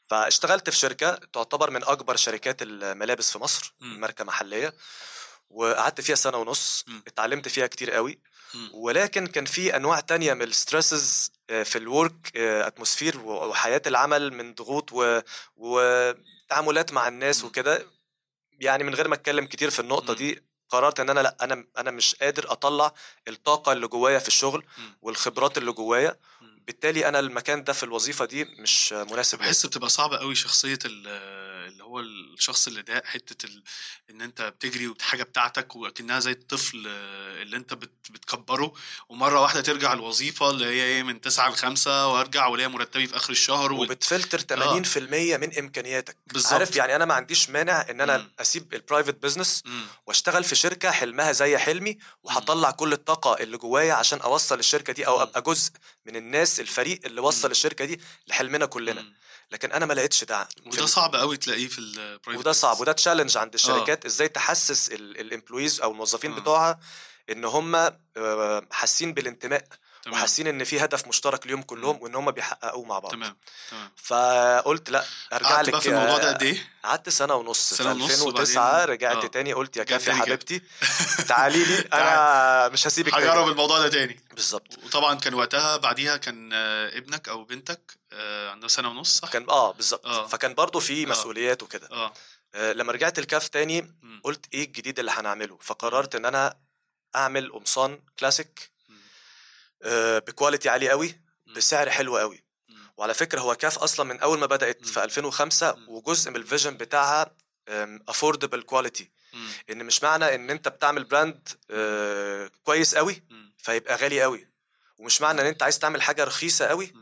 فاشتغلت 0.10 0.70
في 0.70 0.76
شركة 0.78 1.20
تعتبر 1.34 1.72
من 1.72 1.84
أكبر 1.84 2.16
شركات 2.16 2.62
الملابس 2.62 3.32
في 3.32 3.40
مصر 3.40 3.74
مم. 3.80 4.00
ماركة 4.00 4.24
محلية 4.24 4.74
وقعدت 5.50 6.02
فيها 6.02 6.16
سنة 6.16 6.38
ونص 6.38 6.84
مم. 6.88 7.04
اتعلمت 7.08 7.48
فيها 7.48 7.68
كتير 7.68 7.92
قوي 7.92 8.20
مم. 8.54 8.70
ولكن 8.74 9.28
كان 9.28 9.46
في 9.46 9.76
أنواع 9.76 10.00
تانية 10.00 10.34
من 10.34 10.42
ال 10.42 10.52
stresses 10.52 11.32
في 11.48 11.78
ال 11.78 11.90
work 11.90 12.38
atmosphere 12.38 13.20
وحياة 13.20 13.82
العمل 13.88 14.34
من 14.34 14.54
ضغوط 14.54 14.90
و... 14.94 15.20
وتعاملات 15.58 16.94
مع 16.94 17.08
الناس. 17.08 17.44
وكده 17.44 17.86
يعني 18.60 18.84
من 18.84 18.96
غير 18.96 19.08
ما 19.08 19.16
أتكلم 19.16 19.46
كتير 19.46 19.70
في 19.70 19.80
النقطة 19.80 20.12
مم. 20.12 20.18
دي 20.18 20.44
قررت 20.70 21.00
إن 21.00 21.10
أنا 21.10 21.20
لأ 21.20 21.38
أنا 21.42 21.66
أنا 21.78 21.92
مش 21.92 22.16
قادر 22.16 22.52
أطلع 22.52 22.94
الطاقة 23.28 23.72
اللي 23.72 23.88
جوايا 23.88 24.20
في 24.20 24.28
الشغل 24.28 24.66
مم. 24.78 24.98
والخبرات 25.02 25.58
اللي 25.58 25.72
جوايا. 25.72 26.16
بالتالي 26.68 27.08
أنا 27.08 27.20
المكان 27.20 27.64
ده 27.64 27.74
في 27.74 27.84
الوظيفة 27.84 28.26
دي 28.26 28.44
مش 28.46 28.94
مناسب. 28.94 29.38
بحس 29.40 29.66
بتبقى 29.66 29.90
صعبة 29.90 30.18
قوي 30.18 30.36
شخصية 30.36 30.80
ال- 30.86 31.08
اللي 31.72 31.84
هو 31.84 32.00
الشخص 32.00 32.68
اللي 32.68 32.82
ده 32.82 33.04
ال... 33.44 33.64
إن 34.10 34.22
أنت 34.22 34.42
بتجري 34.42 34.88
وحاجة 34.88 35.24
بتاعتك 35.24 35.76
وكأنها 35.76 36.20
زي 36.20 36.32
الطفل 36.32 36.84
آه، 36.88 37.42
اللي 37.42 37.58
أنت 37.58 37.74
بت... 37.74 37.92
بتكبره 38.10 38.74
ومرة 39.10 39.42
واحدة 39.42 39.62
ترجع 39.62 39.94
الوظيفة 39.94 40.50
اللي 40.50 40.66
هي 40.66 40.84
إيه 40.84 41.04
من 41.04 41.22
تسعة 41.22 41.50
لخمسة 41.50 42.08
وأرجع 42.08 42.48
ولاقي 42.48 42.68
مرتبي 42.70 43.08
في 43.08 43.16
آخر 43.16 43.32
الشهر 43.32 43.74
و... 43.74 43.82
وبتفلتر 43.84 44.40
80% 44.40 44.98
من 45.38 45.58
إمكانياتك 45.58 46.18
بالظبط. 46.28 46.54
عارف 46.54 46.76
يعني 46.76 46.96
أنا 46.96 47.06
ما 47.06 47.14
عنديش 47.14 47.50
مانع 47.50 47.86
إن 47.90 48.02
أنا 48.02 48.18
مم. 48.18 48.32
أسيب 48.40 48.74
ال 48.74 48.79
private 48.79 49.16
business. 49.24 49.64
وأشتغل 50.08 50.44
في 50.44 50.56
شركة 50.56 50.92
حلمها 50.92 51.32
زي 51.32 51.58
حلمي 51.58 51.98
وهطلع 52.24 52.72
كل 52.72 52.94
الطاقة 52.94 53.44
اللي 53.44 53.58
جوايا 53.58 53.94
عشان 53.94 54.20
أوصل 54.20 54.60
الشركة 54.60 54.94
دي 54.94 55.08
أو. 55.08 55.22
أبقى 55.22 55.42
جزء 55.42 55.72
من 56.06 56.16
الناس 56.16 56.60
الفريق 56.60 57.00
اللي 57.06 57.22
وصل 57.22 57.48
مم. 57.48 57.52
الشركة 57.52 57.86
دي 57.86 58.00
لحلمنا 58.28 58.66
كلنا 58.66 59.02
مم. 59.02 59.14
لكن 59.52 59.72
أنا 59.72 59.86
ما 59.86 59.94
لقيتش 59.94 60.24
ده 60.24 60.48
وده 60.66 60.86
صعب 60.86 61.16
قوي 61.16 61.38
تلاقيه 61.38 61.68
في 61.68 61.80
ال 61.80 61.86
private 61.86 62.28
وده 62.40 62.52
صعب 62.52 62.80
وده 62.82 62.92
challenge 62.92 63.38
عند 63.38 63.54
الشركات 63.54 64.06
إزاي 64.06 64.28
تحسس 64.28 64.90
ال 64.92 65.01
employees 65.01 65.82
أو 65.82 65.92
الموظفين 65.92 66.32
آه. 66.34 66.40
بتوعها 66.40 66.80
إن 67.30 67.46
هم 67.46 67.76
آه، 68.18 68.68
حاسين 68.72 69.14
بالانتماء 69.14 69.68
تمام 70.04 70.18
وحاسين 70.18 70.48
إن 70.48 70.64
في 70.64 70.84
هدف 70.84 71.08
مشترك 71.08 71.48
ليهم 71.48 71.62
كلهم 71.62 72.02
وإن 72.02 72.16
هم 72.16 72.32
بيحققوه 72.32 72.86
مع 72.86 73.00
بعض 73.00 73.12
تمام 73.12 73.36
تمام 73.72 73.92
فقلت 73.96 74.90
لأ 74.90 75.06
أرجع 75.34 75.50
قعدت 75.50 75.68
لك 75.68 75.72
بقى 75.72 75.82
في 75.82 75.90
الموضوع 75.90 76.18
ده 76.18 76.34
قد 76.34 76.44
إيه؟ 76.44 76.70
قعدت 76.84 77.10
سنة 77.10 77.36
ونص 77.36 77.74
سنة 77.74 77.94
في 77.94 78.02
ونص 78.02 78.12
2009 78.12 78.68
وبعدين- 78.70 78.90
رجعت 78.90 79.24
آه. 79.24 79.28
تاني 79.28 79.54
قلت 79.54 79.78
يا 79.78 79.84
كافي. 79.84 80.14
حبيبتي 80.14 80.62
تعالي 81.30 81.64
لي 81.66 81.80
أنا 81.80 82.70
مش 82.70 82.88
هسيبك 82.88 83.14
هجرب 83.14 83.34
تاني 83.36 83.52
الموضوع 83.52 83.80
ده 83.80 83.90
تاني 83.90 84.20
بالظبط 84.34 84.78
وطبعا 84.84 85.16
كان 85.16 85.34
وقتها 85.34 85.78
بعديها 85.78 86.18
كان 86.18 86.50
آه، 86.54 86.98
ابنك 86.98 87.30
أو 87.30 87.44
بنتك 87.44 87.98
آه، 88.14 88.50
عنده 88.52 88.68
سنة 88.68 88.90
ونص 88.90 89.20
صح؟ 89.20 89.30
كان 89.30 89.50
آه 89.50 89.72
بالظبط 89.72 90.06
آه. 90.06 90.28
فكان 90.28 90.54
برضو 90.54 90.80
في 90.80 91.04
آه. 91.04 91.08
مسؤوليات 91.08 91.64
وكده 91.64 91.90
آه 91.92 92.14
لما 92.74 92.92
رجعت 92.92 93.20
الكاف 93.20 93.48
تاني. 93.48 93.94
قلت 94.24 94.46
إيه 94.54 94.64
الجديد 94.66 95.00
اللي 95.00 95.12
هنعمله 95.12 95.58
فقررت 95.62 96.16
إن 96.16 96.26
أنا 96.26 96.58
أعمل 97.16 97.52
قمصان 97.52 98.00
classic 98.20 98.73
ب 100.28 100.33
quality 100.33 100.70
عالي 100.70 100.90
قوي. 100.90 101.22
بسعر 101.56 101.90
حلو 101.90 102.18
قوي. 102.18 102.44
وعلى 102.98 103.14
فكرة 103.14 103.40
هو 103.42 103.56
كاف 103.56 103.78
أصلا 103.78 104.06
من 104.06 104.20
أول 104.20 104.40
ما 104.40 104.46
بدأت. 104.46 104.86
في 104.86 105.04
2005 105.04 105.76
مم. 105.76 105.90
وجزء 105.90 106.30
من 106.30 106.36
ال 106.36 106.42
vision 106.42 106.78
بتاعها 106.78 107.36
affordable 108.08 108.62
quality. 108.62 109.12
إن 109.70 109.86
مش 109.86 110.04
معنى 110.04 110.36
إن 110.36 110.50
أنت 110.50 110.68
بتعمل 110.68 111.04
brand 111.04 111.50
آه، 111.72 112.52
كويس 112.64 112.96
قوي. 112.96 113.24
فيبقى 113.58 113.96
غالي 113.96 114.22
قوي 114.22 114.48
ومش 114.98 115.22
معنى 115.22 115.42
إن 115.42 115.46
أنت 115.46 115.64
عايز 115.64 115.80
تعمل 115.80 116.02
حاجة 116.02 116.24
رخيصة 116.24 116.66
قوي. 116.66 116.94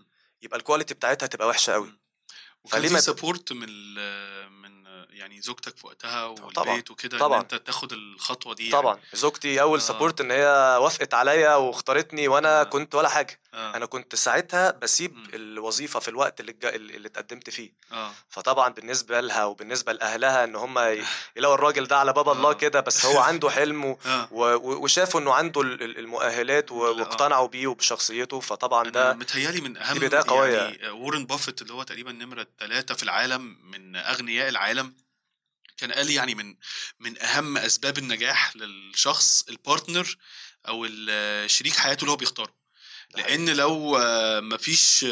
يبقى 0.41 0.60
ال 0.60 0.64
quality 0.64 0.94
بتاعتها 0.94 1.28
تبقى 1.28 1.48
وحشة 1.48 1.74
قوي 1.74 2.00
وكان 2.63 2.80
فليه 2.80 2.88
في 2.88 2.94
ما- 2.94 3.00
support 3.00 3.52
من 3.54 3.67
يعني 5.12 5.41
زوجتك 5.41 5.78
في 5.78 5.88
وقتها 5.88 6.36
طبعاً. 6.36 6.67
والبيت 6.69 6.91
وكده 6.91 7.15
إن 7.17 7.19
طبعاً. 7.21 7.41
أنت 7.41 7.56
تاخد 7.56 7.93
الخطوة 7.93 8.54
دي 8.56 8.71
طبعا 8.71 9.00
زوجتي 9.13 9.62
أول 9.62 9.80
آه. 9.80 9.82
support 9.84 10.22
إن 10.21 10.32
هي 10.32 10.78
وافقت 10.82 11.13
عليا 11.13 11.56
واختارتني 11.56 12.28
وأنا 12.28 12.62
آه. 12.62 12.63
كنت 12.63 12.95
ولا 12.95 13.10
حاجة 13.10 13.39
يعني. 13.54 13.78
أنا 13.78 13.86
كنت 13.86 14.15
ساعتها 14.15 14.71
بسيب 14.71 15.15
مم. 15.15 15.28
الوظيفة 15.34 16.00
في 16.00 16.08
الوقت 16.08 16.39
اللي 16.39 16.52
الج- 16.52 16.65
اللي 16.65 17.08
اتقدمت 17.08 17.50
فيه 17.50 17.71
آه 17.91 18.12
فطبعا 18.30 18.69
بالنسبة 18.69 19.19
لها 19.21 19.45
وبالنسبة 19.45 19.93
لأهلها 19.93 20.43
إن 20.43 20.56
هم 20.56 20.80
ي- 20.80 21.04
يلاقوا 21.38 21.56
الراجل 21.56 21.88
ده 21.88 21.97
على 21.97 22.13
باب 22.13 22.30
الله 22.30 22.50
آه. 22.50 22.54
كده 22.54 22.80
بس 22.80 23.06
هو 23.06 23.19
عنده 23.19 23.50
حلم 23.60 23.86
و- 23.86 23.97
آه 24.06 24.28
و- 24.32 24.84
وشافوا 24.84 25.19
إنه 25.19 25.34
عنده 25.34 25.62
ال- 25.62 25.84
ال- 25.84 25.97
المؤهلات 26.00 26.71
و- 26.71 26.88
آه. 26.88 26.91
واقتنعوا 26.91 27.47
بيه 27.47 27.67
وبشخصيته 27.67 28.39
فطبعا 28.39 28.89
ده 28.89 29.13
متهيألي 29.13 29.62
من 29.62 29.78
أهم 29.78 29.97
دي 29.97 30.06
بداية 30.08 30.24
قوية. 30.28 30.58
يعني 30.58 30.89
وورن 30.89 31.26
بافيت 31.26 31.62
اللي 31.62 31.74
هو 31.74 31.84
تقريبا 31.84 32.12
نمرة 32.12 32.47
ثلاثة 32.60 32.95
في 32.95 33.04
العالم 33.04 33.58
من 33.63 33.95
أغنياء 33.95 34.50
العالم 34.50 34.93
كان 35.82 35.91
قال 35.91 36.10
يعني 36.10 36.36
من 36.36 36.56
من 37.00 37.22
أهم 37.22 37.58
أسباب 37.58 37.98
النجاح 37.98 38.56
للشخص 38.56 39.44
ال 39.50 39.58
partner 39.58 40.18
أو 40.67 40.86
ال- 40.86 41.52
شريك 41.52 41.74
حياته 41.76 42.02
اللي 42.02 42.12
هو 42.12 42.15
بيختاره. 42.15 42.62
لأن 43.17 43.50
لو 43.50 43.98
مفيش 44.41 45.04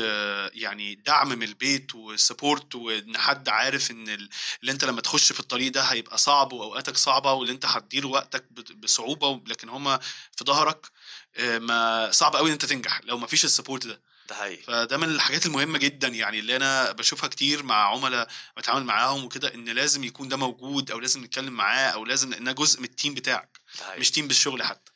يعني 0.53 0.95
دعم 0.95 1.29
من 1.29 1.43
البيت 1.43 1.95
و 1.95 2.05
support 2.05 2.75
وإن 2.75 3.17
حد 3.17 3.49
عارف 3.49 3.91
إن 3.91 4.09
ال- 4.09 4.29
اللي 4.61 4.71
أنت 4.71 4.83
لما 4.85 5.01
تخش 5.01 5.33
في 5.33 5.39
الطريق 5.39 5.71
ده 5.71 5.81
هيبقى 5.81 6.17
صعب 6.17 6.53
وأوقاتك 6.53 6.97
صعبة 6.97 7.33
واللي 7.33 7.53
أنت 7.53 7.65
هتدير 7.65 8.07
وقتك 8.07 8.45
بصعوبة 8.75 9.41
لكن 9.47 9.69
هما 9.69 9.97
في 10.37 10.43
ظهرك 10.45 10.87
آه، 11.35 11.59
ما 11.59 12.11
صعب 12.11 12.35
قوي 12.35 12.47
إن 12.47 12.53
أنت 12.53 12.65
تنجح 12.65 13.01
لو 13.03 13.17
مفيش 13.17 13.45
ال 13.45 13.51
support 13.51 13.87
ده. 13.87 14.01
ده 14.29 14.35
حقيقي. 14.35 14.63
فده 14.63 14.97
من 14.97 15.09
الحاجات 15.09 15.45
المهمة 15.45 15.77
جدا 15.77 16.07
يعني 16.07 16.39
اللي 16.39 16.55
أنا 16.55 16.91
بشوفها 16.91 17.29
كتير 17.29 17.63
مع 17.63 17.75
عملاء 17.91 18.27
بتعامل 18.57 18.83
معاهم 18.83 19.23
وكده 19.23 19.53
إن 19.53 19.69
لازم 19.69 20.03
يكون 20.03 20.27
ده 20.27 20.37
موجود 20.37 20.91
أو 20.91 20.99
لازم 20.99 21.23
نتكلم 21.23 21.53
معاه 21.53 21.89
أو 21.89 22.05
لازم 22.05 22.29
لانها 22.29 22.53
جزء 22.53 22.79
من 22.79 22.85
ال 22.85 22.91
team 22.91 23.13
بتاعك. 23.13 23.59
مش 23.97 24.11
team 24.11 24.27
بالشغل 24.27 24.63
حتى. 24.63 24.91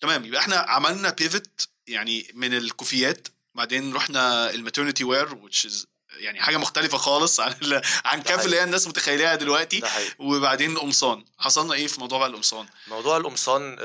تمام 0.00 0.24
يبقى 0.24 0.40
إحنا 0.40 0.56
عملنا 0.56 1.10
pivot 1.10 1.68
يعني 1.86 2.30
من 2.34 2.54
الكوفيات 2.56 3.28
بعدين 3.54 3.94
رحنا 3.94 4.50
ال 4.50 4.55
maternity 4.55 5.04
wear 5.04 5.28
which 5.28 5.66
is 5.66 5.84
يعني 6.16 6.40
حاجة 6.42 6.56
مختلفة 6.56 6.98
خالص 6.98 7.40
عن 7.40 7.54
عن 8.04 8.22
كاف. 8.22 8.44
اللي 8.44 8.56
هي 8.56 8.64
الناس 8.64 8.88
متخيلها 8.88 9.34
دلوقتي. 9.34 9.82
وبعدين 10.18 10.70
القمصان 10.72 11.24
حصلنا 11.38 11.74
إيه 11.74 11.86
في 11.86 12.00
موضوع 12.00 12.18
بقى 12.18 12.28
القمصان؟ 12.28 12.66
موضوع 12.86 13.16
القمصان 13.16 13.76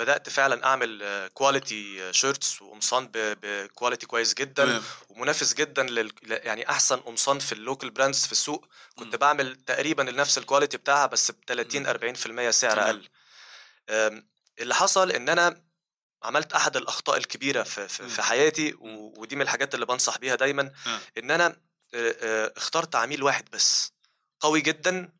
بدأت 0.00 0.28
فعلا 0.28 0.66
أعمل 0.66 1.28
quality 1.34 2.12
shirts 2.12 2.62
وقمصان 2.62 3.10
ب 3.14 3.25
quality 3.25 4.06
كويس 4.06 4.34
جدا 4.34 4.64
تمام 4.64 4.82
ومنافس 5.08 5.54
جدا 5.54 5.82
لل 5.82 6.12
يعني 6.22 6.70
أحسن 6.70 6.96
قمصان 6.96 7.38
في 7.38 7.52
ال 7.52 7.58
local 7.58 7.90
brands 7.90 8.26
في 8.26 8.32
السوق 8.32 8.66
كنت 8.96 9.14
مم. 9.14 9.20
بعمل 9.20 9.56
تقريبا 9.56 10.02
نفس 10.02 10.38
ال 10.38 10.43
quality 10.43 10.76
بتاعها 10.76 11.06
بس 11.06 11.30
ب 11.30 11.34
30 11.46 11.86
40% 12.48 12.50
سعر. 12.50 12.80
أقل 12.80 13.08
اللي 14.58 14.74
حصل 14.74 15.12
إن 15.12 15.28
أنا 15.28 15.62
عملت 16.22 16.52
أحد 16.52 16.76
الأخطاء 16.76 17.16
الكبيرة 17.16 17.62
في 17.62 17.88
في, 17.88 18.02
مم. 18.02 18.08
في 18.08 18.22
حياتي 18.22 18.74
ودي 18.80 19.36
من 19.36 19.42
الحاجات 19.42 19.74
اللي 19.74 19.86
بنصح 19.86 20.18
بيها 20.18 20.34
دايما 20.34 20.72
آه. 20.86 21.00
إن 21.18 21.30
أنا 21.30 21.46
آه، 21.94 22.16
آه، 22.22 22.52
اخترت 22.56 22.96
عميل 22.96 23.22
واحد 23.22 23.50
بس 23.52 23.92
قوي 24.40 24.60
جدا 24.60 25.12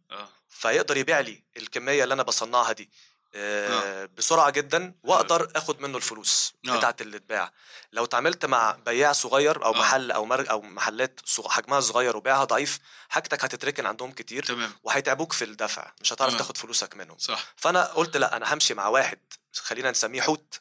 فيقدر 0.49 0.97
يبيع 0.97 1.21
لي 1.21 1.43
الكمية 1.57 2.05
اللي 2.05 2.14
أنا 2.14 2.23
بصنعها 2.23 2.73
دي 2.73 2.90
آه، 3.35 4.09
بسرعة 4.19 4.51
جدا 4.51 4.95
وأقدر 5.03 5.53
آخد 5.57 5.81
منه 5.81 5.97
الفلوس 5.97 6.53
آه. 6.69 6.77
بتاعت 6.77 7.01
اللي 7.01 7.16
اتباع 7.16 7.53
لو 7.93 8.05
اتعاملت 8.05 8.47
مع 8.47 8.73
بياع 8.73 9.12
صغير 9.12 9.64
أو 9.64 9.75
آه. 9.75 9.79
محل 9.79 10.11
أو 10.11 10.25
مر 10.25 10.51
أو 10.51 10.62
محلات 10.62 11.21
حجمها 11.47 11.81
صغير 11.81 12.16
وبيعها 12.16 12.45
ضعيف 12.45 12.79
حاجتك 13.09 13.45
هتتركن 13.45 13.87
عندهم 13.87 14.12
كتير 14.12 14.43
تمام. 14.45 14.73
وهيتعبوك 14.83 15.33
في 15.33 15.45
الدفع. 15.45 15.93
مش 16.01 16.12
هتعرف. 16.12 16.35
تاخد 16.35 16.57
فلوسك 16.57 16.97
منهم. 16.97 17.19
صح. 17.19 17.45
فأنا 17.57 17.85
قلت 17.85 18.16
لأ 18.16 18.37
أنا 18.37 18.55
همشي 18.55 18.75
مع 18.75 18.87
واحد 18.88 19.19
خلينا 19.57 19.90
نسميه 19.90 20.21
حوت. 20.23 20.61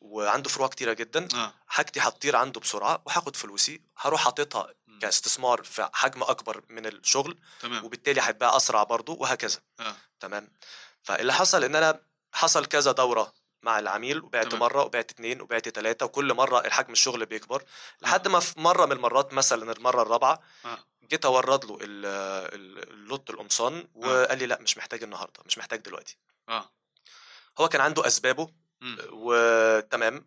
وعنده 0.00 0.48
فروع 0.48 0.68
كتيرة 0.68 0.92
جدا 0.92 1.28
حاجتي 1.66 2.00
هتطير 2.00 2.36
عنده 2.36 2.60
بسرعة 2.60 3.02
وهاخد 3.06 3.36
فلوسي 3.36 3.80
هروح 3.98 4.20
حاططها. 4.24 4.74
كاستثمار 5.00 5.62
في 5.62 5.88
حجم 5.92 6.22
أكبر 6.22 6.62
من 6.68 6.86
الشغل 6.86 7.38
تمام. 7.60 7.84
وبالتالي 7.84 8.20
هيتباع 8.22 8.56
أسرع 8.56 8.82
برضه 8.82 9.12
وهكذا. 9.12 9.58
آه. 9.80 9.96
تمام. 10.20 10.48
فاللي 11.04 11.32
حصل 11.32 11.64
إن 11.64 11.76
أنا 11.76 12.00
حصل 12.32 12.66
كذا 12.66 12.92
دورة 12.92 13.32
مع 13.62 13.78
العميل 13.78 14.22
وبعت 14.22 14.46
تمام. 14.46 14.60
مرة 14.60 14.82
وبعت 14.84 15.10
اتنين 15.10 15.40
وبعت 15.40 15.68
تلاتة 15.68 16.06
وكل 16.06 16.34
مرة 16.34 16.58
الحجم 16.60 16.92
الشغل 16.92 17.26
بيكبر 17.26 17.62
لحد 18.02 18.28
ما 18.28 18.40
في 18.40 18.60
مرة 18.60 18.86
من 18.86 18.92
المرات 18.92 19.32
مثلا 19.32 19.72
المرة 19.72 20.02
الرابعة 20.02 20.40
آه 20.64 20.78
جيت 21.10 21.24
أورد 21.24 21.64
له 21.64 21.78
ال- 21.80 22.06
ال- 22.54 22.90
اللوت 22.90 23.30
القمصان 23.30 23.88
وقال 23.94 24.38
لي 24.38 24.46
لأ 24.46 24.58
مش 24.60 24.78
محتاج 24.78 25.02
النهارده 25.02 25.40
مش 25.46 25.58
محتاج 25.58 25.80
دلوقتي 25.80 26.16
آه 26.48 26.70
هو 27.58 27.68
كان 27.68 27.80
عنده 27.80 28.06
أسبابه. 28.06 28.50
وتمام 29.10 30.26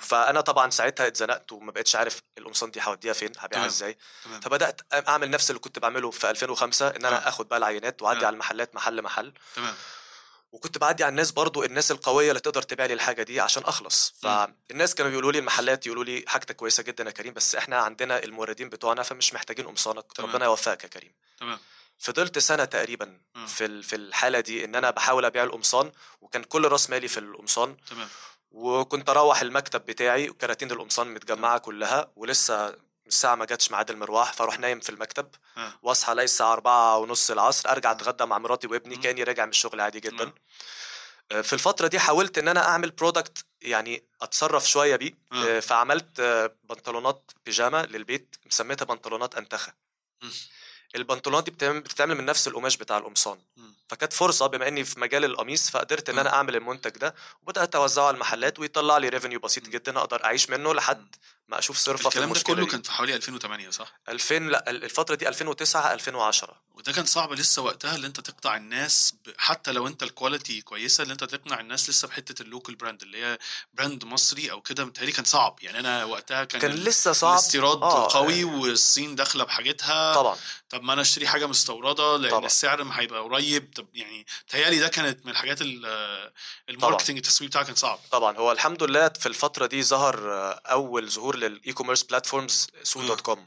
فأنا 0.00 0.40
طبعا 0.40 0.70
ساعتها 0.70 1.06
اتزنقت 1.06 1.52
وما 1.52 1.72
بقتش 1.72 1.96
عارف 1.96 2.22
القمصان 2.38 2.70
دي 2.70 2.80
هوديها 2.82 3.12
فين 3.12 3.32
هبيعها. 3.38 3.66
إزاي 3.66 3.98
تمام 4.24 4.40
فبدأت 4.40 4.80
أعمل 5.08 5.30
نفس 5.30 5.50
اللي 5.50 5.60
كنت 5.60 5.78
بعمله 5.78 6.10
في 6.10 6.30
2005 6.30 6.88
إن 6.88 7.04
أنا 7.04 7.26
آه. 7.26 7.28
آخد 7.28 7.48
بقى 7.48 7.58
العينات 7.58 8.02
وأعدي 8.02 8.22
آه. 8.24 8.26
على 8.26 8.34
المحلات 8.34 8.74
محل 8.74 9.02
محل 9.02 9.32
تمام 9.56 9.74
وكنت 10.52 10.78
بعدي 10.78 11.04
على 11.04 11.10
الناس 11.10 11.30
برضو 11.30 11.64
الناس 11.64 11.90
القوية 11.90 12.28
اللي 12.28 12.40
تقدر 12.40 12.62
تبيع 12.62 12.86
لي 12.86 12.94
الحاجة 12.94 13.22
دي 13.22 13.40
عشان 13.40 13.62
أخلص. 13.62 14.14
فالناس 14.22 14.94
كانوا 14.94 15.10
بيقولوا 15.10 15.32
لي 15.32 15.38
المحلات 15.38 15.86
يقولوا 15.86 16.04
لي 16.04 16.24
حاجتك 16.26 16.56
كويسة 16.56 16.82
جدا 16.82 17.04
يا 17.04 17.10
كريم 17.10 17.34
بس 17.34 17.54
إحنا 17.54 17.76
عندنا 17.76 18.24
الموردين 18.24 18.68
بتوعنا 18.68 19.02
فمش 19.02 19.34
محتاجين 19.34 19.66
قمصانك 19.66 20.12
تمام. 20.12 20.30
ربنا 20.30 20.44
يوفقك 20.44 20.84
يا 20.84 20.88
كريم 20.88 21.12
تمام 21.38 21.58
فضلت 21.98 22.38
سنة 22.38 22.64
تقريبا 22.64 23.20
مم. 23.34 23.46
في 23.46 23.82
في 23.82 23.96
الحالة 23.96 24.40
دي 24.40 24.64
إن 24.64 24.74
أنا 24.74 24.90
بحاول 24.90 25.24
أبيع 25.24 25.44
القمصان 25.44 25.92
وكان 26.20 26.44
كل 26.44 26.68
راس 26.68 26.90
مالي 26.90 27.08
في 27.08 27.20
القمصان 27.20 27.76
تمام 27.90 28.08
وكنت 28.50 29.08
أروح 29.08 29.40
المكتب 29.40 29.86
بتاعي 29.86 30.30
وكراتين 30.30 30.70
القمصان 30.70 31.14
متجمعة 31.14 31.58
كلها 31.58 32.10
ولسه 32.16 32.74
الساعة 33.08 33.34
ما 33.34 33.44
جاتش 33.44 33.70
ميعاد 33.70 33.90
المروح 33.90 34.32
فأروح 34.32 34.58
نايم 34.58 34.80
في 34.80 34.90
المكتب 34.90 35.28
آه 35.56 35.72
وأصحى 35.82 36.12
ألاقي 36.12 36.24
الساعة 36.24 36.52
أربعة 36.52 36.98
ونص 36.98 37.30
العصر 37.30 37.68
أرجع 37.70 37.90
آه. 37.90 37.92
أتغدى 37.92 38.24
مع 38.24 38.38
مراتي 38.38 38.66
وابني. 38.66 38.96
كأني 38.96 39.22
راجع 39.22 39.44
من 39.44 39.50
الشغل 39.50 39.80
عادي. 39.80 40.00
جدا 40.00 40.32
آه، 41.32 41.40
في 41.40 41.52
الفترة 41.52 41.86
دي 41.86 41.98
حاولت 41.98 42.38
إن 42.38 42.48
أنا 42.48 42.68
أعمل 42.68 42.90
برودكت 42.90 43.44
يعني 43.62 44.04
أتصرف 44.22 44.68
شوية 44.68 44.96
بيه 44.96 45.12
آه. 45.32 45.56
آه، 45.56 45.60
فعملت 45.60 46.20
بنطلونات 46.64 47.30
بيجامة 47.46 47.82
للبيت 47.82 48.36
سميتها 48.48 48.84
بنطلونات 48.84 49.34
أنتخة 49.34 49.72
مم. 50.22 50.30
البنطلونات 50.96 51.44
دي 51.44 51.50
بتتعمل 51.80 52.14
من 52.14 52.24
نفس 52.24 52.48
القماش 52.48 52.76
بتاع 52.76 52.98
القمصان. 52.98 53.38
فكانت 53.88 54.12
فرصة 54.12 54.46
بما 54.46 54.68
إني 54.68 54.84
في 54.84 55.00
مجال 55.00 55.24
القميص 55.24 55.70
فقدرت 55.70 56.10
إن. 56.10 56.18
أنا 56.18 56.32
أعمل 56.34 56.56
المنتج 56.56 56.90
ده 56.90 57.14
وبدأت 57.42 57.74
أوزعه 57.74 58.06
على 58.06 58.14
المحلات 58.14 58.58
ويطلع 58.58 58.98
لي 58.98 59.08
revenue 59.08 59.40
بسيط. 59.40 59.68
جدا 59.68 59.98
أقدر 59.98 60.24
أعيش 60.24 60.50
منه 60.50 60.74
لحد 60.74 61.16
ما 61.48 61.58
أشوف 61.58 61.76
صرفة 61.78 62.02
في 62.02 62.08
الكلام 62.08 62.28
ده 62.28 62.32
المشكلة 62.34 62.56
كله. 62.56 62.66
كان 62.66 62.82
في 62.82 62.92
حوالي 62.92 63.14
2008 63.16 63.70
صح؟ 63.70 63.92
2000 64.08 64.38
لا 64.38 64.70
الفترة 64.70 65.14
دي 65.14 65.28
2009 65.28 65.92
2010 65.94 66.66
وده 66.74 66.92
كان 66.92 67.06
صعب 67.06 67.32
لسه 67.32 67.62
وقتها 67.62 67.94
اللي 67.94 68.06
أنت 68.06 68.20
تقطع 68.20 68.56
الناس 68.56 69.14
ب... 69.26 69.30
حتى 69.38 69.72
لو 69.72 69.86
أنت 69.86 70.02
ال 70.02 70.09
quality 70.09 70.60
كويسة 70.60 71.02
اللي 71.02 71.12
أنت 71.12 71.24
تقنع 71.24 71.60
الناس 71.60 71.90
لسه 71.90 72.08
بحتة 72.08 72.42
ال 72.42 72.47
local 72.47 72.74
brand 72.74 73.02
اللي 73.02 73.24
هي 73.24 73.38
brand 73.74 74.04
مصري 74.04 74.50
أو 74.50 74.60
كده 74.60 74.84
متهيألي 74.84 75.12
كان 75.12 75.24
صعب. 75.24 75.58
يعني 75.62 75.78
أنا 75.78 76.04
وقتها 76.04 76.44
كان, 76.44 76.60
كان 76.60 76.70
لسه 76.70 77.12
صعب. 77.12 77.32
الاستيراد 77.32 77.82
آه، 77.82 78.08
قوي 78.12 78.42
آه، 78.42 78.44
والصين 78.46 79.14
داخلة 79.14 79.44
بحاجتها. 79.44 80.14
طبعا. 80.14 80.36
طب 80.70 80.82
ما 80.82 80.92
أنا 80.92 81.02
أشتري 81.02 81.28
حاجة 81.28 81.46
مستوردة 81.46 82.16
لأن 82.16 82.30
طبعا. 82.30 82.46
السعر 82.46 82.84
ما 82.84 83.00
هيبقى 83.00 83.20
قريب. 83.20 83.72
طب 83.74 83.86
يعني 83.94 84.26
تهيألي 84.48 84.78
ده 84.78 84.88
كانت 84.88 85.26
من 85.26 85.32
الحاجات 85.32 85.62
ال- 85.62 86.32
ال 86.68 86.73
marketing 86.73 87.16
التسويق 87.16 87.50
بتاعها 87.50 87.64
كان 87.64 87.74
صعب. 87.74 87.98
طبعا. 88.10 88.36
هو 88.36 88.52
الحمد 88.52 88.82
لله 88.82 89.08
في 89.08 89.26
الفترة 89.26 89.66
دي 89.66 89.82
ظهر 89.82 90.16
أول 90.66 91.10
ظهور 91.10 91.35
لل 91.36 91.72
e-commerce 91.72 92.02
platforms 92.02 92.66
سوق 92.82 93.00
آه. 93.02 93.06
dot 93.06 93.20
com. 93.20 93.46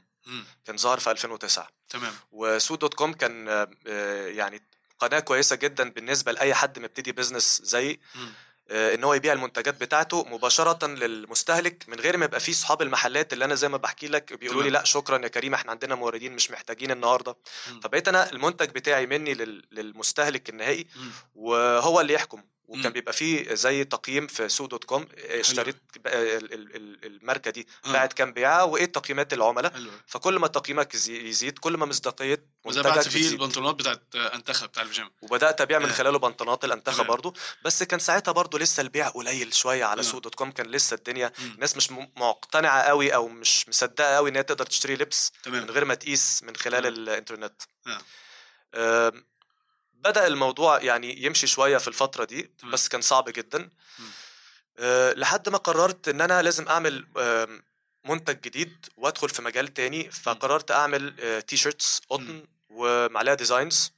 كان 0.65 0.77
ظهر 0.77 0.99
في 0.99 1.11
2009 1.11 1.67
تمام 1.89 2.13
وسوق 2.31 2.75
dot 2.75 2.93
com 2.93 3.13
كان 3.13 3.49
آه، 3.49 3.69
آه، 3.87 4.27
يعني 4.27 4.61
قناة 4.99 5.19
كويسة 5.19 5.55
جدا 5.55 5.89
بالنسبة 5.89 6.31
لأي 6.31 6.53
حد 6.53 6.79
مبتدي 6.79 7.11
business 7.11 7.61
زي 7.63 7.99
مم. 8.15 8.33
آه، 8.71 8.95
إن 8.95 9.03
هو 9.03 9.13
يبيع 9.13 9.33
المنتجات 9.33 9.81
بتاعته 9.81 10.23
مباشرة 10.25 10.87
للمستهلك 10.87 11.83
من 11.87 11.99
غير 11.99 12.17
ما 12.17 12.25
يبقى 12.25 12.39
فيه 12.39 12.51
صحاب 12.53 12.81
المحلات 12.81 13.33
اللي 13.33 13.45
أنا 13.45 13.55
زي 13.55 13.69
ما 13.69 13.77
بحكي 13.77 14.07
لك 14.07 14.33
بيقولوا 14.33 14.63
لي. 14.63 14.69
لا 14.69 14.83
شكرا 14.83 15.17
يا 15.23 15.27
كريم 15.27 15.53
إحنا 15.53 15.71
عندنا 15.71 15.95
موردين 15.95 16.33
مش 16.35 16.51
محتاجين 16.51 16.91
النهارده 16.91 17.35
مم. 17.71 17.79
فبقيت 17.79 18.07
أنا 18.07 18.31
المنتج 18.31 18.69
بتاعي 18.69 19.05
مني 19.05 19.33
لل- 19.33 19.63
للمستهلك 19.71 20.49
النهائي 20.49 20.87
مم. 20.95 21.11
وهو 21.35 22.01
اللي 22.01 22.13
يحكم 22.13 22.43
وكان. 22.69 22.91
بيبقى 22.93 23.13
فيه 23.13 23.53
زي 23.53 23.83
تقييم 23.83 24.27
في 24.27 24.49
سوق 24.49 24.67
dot 24.69 24.83
com 24.83 25.01
آه، 25.17 25.39
اشتريت 25.39 25.75
الماركة 27.03 27.51
دي 27.51 27.67
آه. 27.85 27.91
باعت 27.91 28.13
كام 28.13 28.33
بيعة 28.33 28.65
وإيه 28.65 28.85
تقييمات 28.85 29.33
العملاء 29.33 29.73
حلو 29.73 29.91
فكل 30.07 30.39
ما 30.39 30.47
تقييمك 30.47 30.93
يزي- 30.95 31.27
يزيد 31.29 31.59
كل 31.59 31.77
ما 31.77 31.85
مصداقية 31.85 32.45
منتجك 32.65 33.01
فيه. 33.01 33.29
البنطلونات 33.29 33.75
بتاعت 33.75 34.01
أنتخ 34.15 34.67
بتاع 34.67 34.83
البيجامه 34.83 35.11
وبدأت 35.21 35.61
أبيع 35.61 35.79
من 35.79 35.85
آه. 35.89 35.93
خلاله 35.93 36.19
بنطلونات 36.19 36.65
الانتخه 36.65 36.95
تمام. 36.95 37.07
برضو 37.07 37.35
بس 37.65 37.83
كان 37.83 37.99
ساعتها 37.99 38.31
برضو 38.31 38.57
لسه 38.57 38.81
البيع 38.81 39.07
قليل 39.09 39.53
شوية 39.53 39.85
على. 39.85 40.03
سوق 40.03 40.21
dot 40.21 40.35
com 40.35 40.51
كان 40.51 40.65
لسه 40.67 40.95
الدنيا. 40.95 41.31
الناس 41.39 41.77
مش 41.77 41.91
مقتنعة 41.91 42.81
قوي 42.81 43.15
أو 43.15 43.27
مش 43.27 43.69
مصدقة 43.69 44.15
قوي 44.15 44.29
إن 44.29 44.35
هي 44.35 44.43
تقدر 44.43 44.65
تشتري 44.65 44.95
لبس 44.95 45.31
تمام 45.43 45.63
من 45.63 45.69
غير 45.69 45.85
ما 45.85 45.93
تقيس 45.95 46.43
من 46.43 46.55
خلال. 46.55 46.85
الإنترنت 46.87 47.61
آه. 48.73 49.13
بدأ 49.99 50.27
الموضوع 50.27 50.81
يعني 50.81 51.23
يمشي 51.23 51.47
شوية 51.47 51.77
في 51.77 51.87
الفترة 51.87 52.25
دي. 52.25 52.51
بس 52.63 52.87
كان 52.87 53.01
صعب 53.01 53.29
جدا. 53.29 53.69
آه، 54.79 55.13
لحد 55.13 55.49
ما 55.49 55.57
قررت 55.57 56.07
إن 56.07 56.21
أنا 56.21 56.41
لازم 56.41 56.67
أعمل 56.67 57.05
منتج 58.05 58.41
جديد 58.41 58.85
وأدخل 58.97 59.29
في 59.29 59.41
مجال 59.41 59.73
تاني 59.73 60.11
فقررت 60.11 60.71
أعمل 60.71 61.41
t-shirts 61.47 62.01
قطن 62.09 62.43
وعليها 62.69 63.33
designs. 63.33 63.91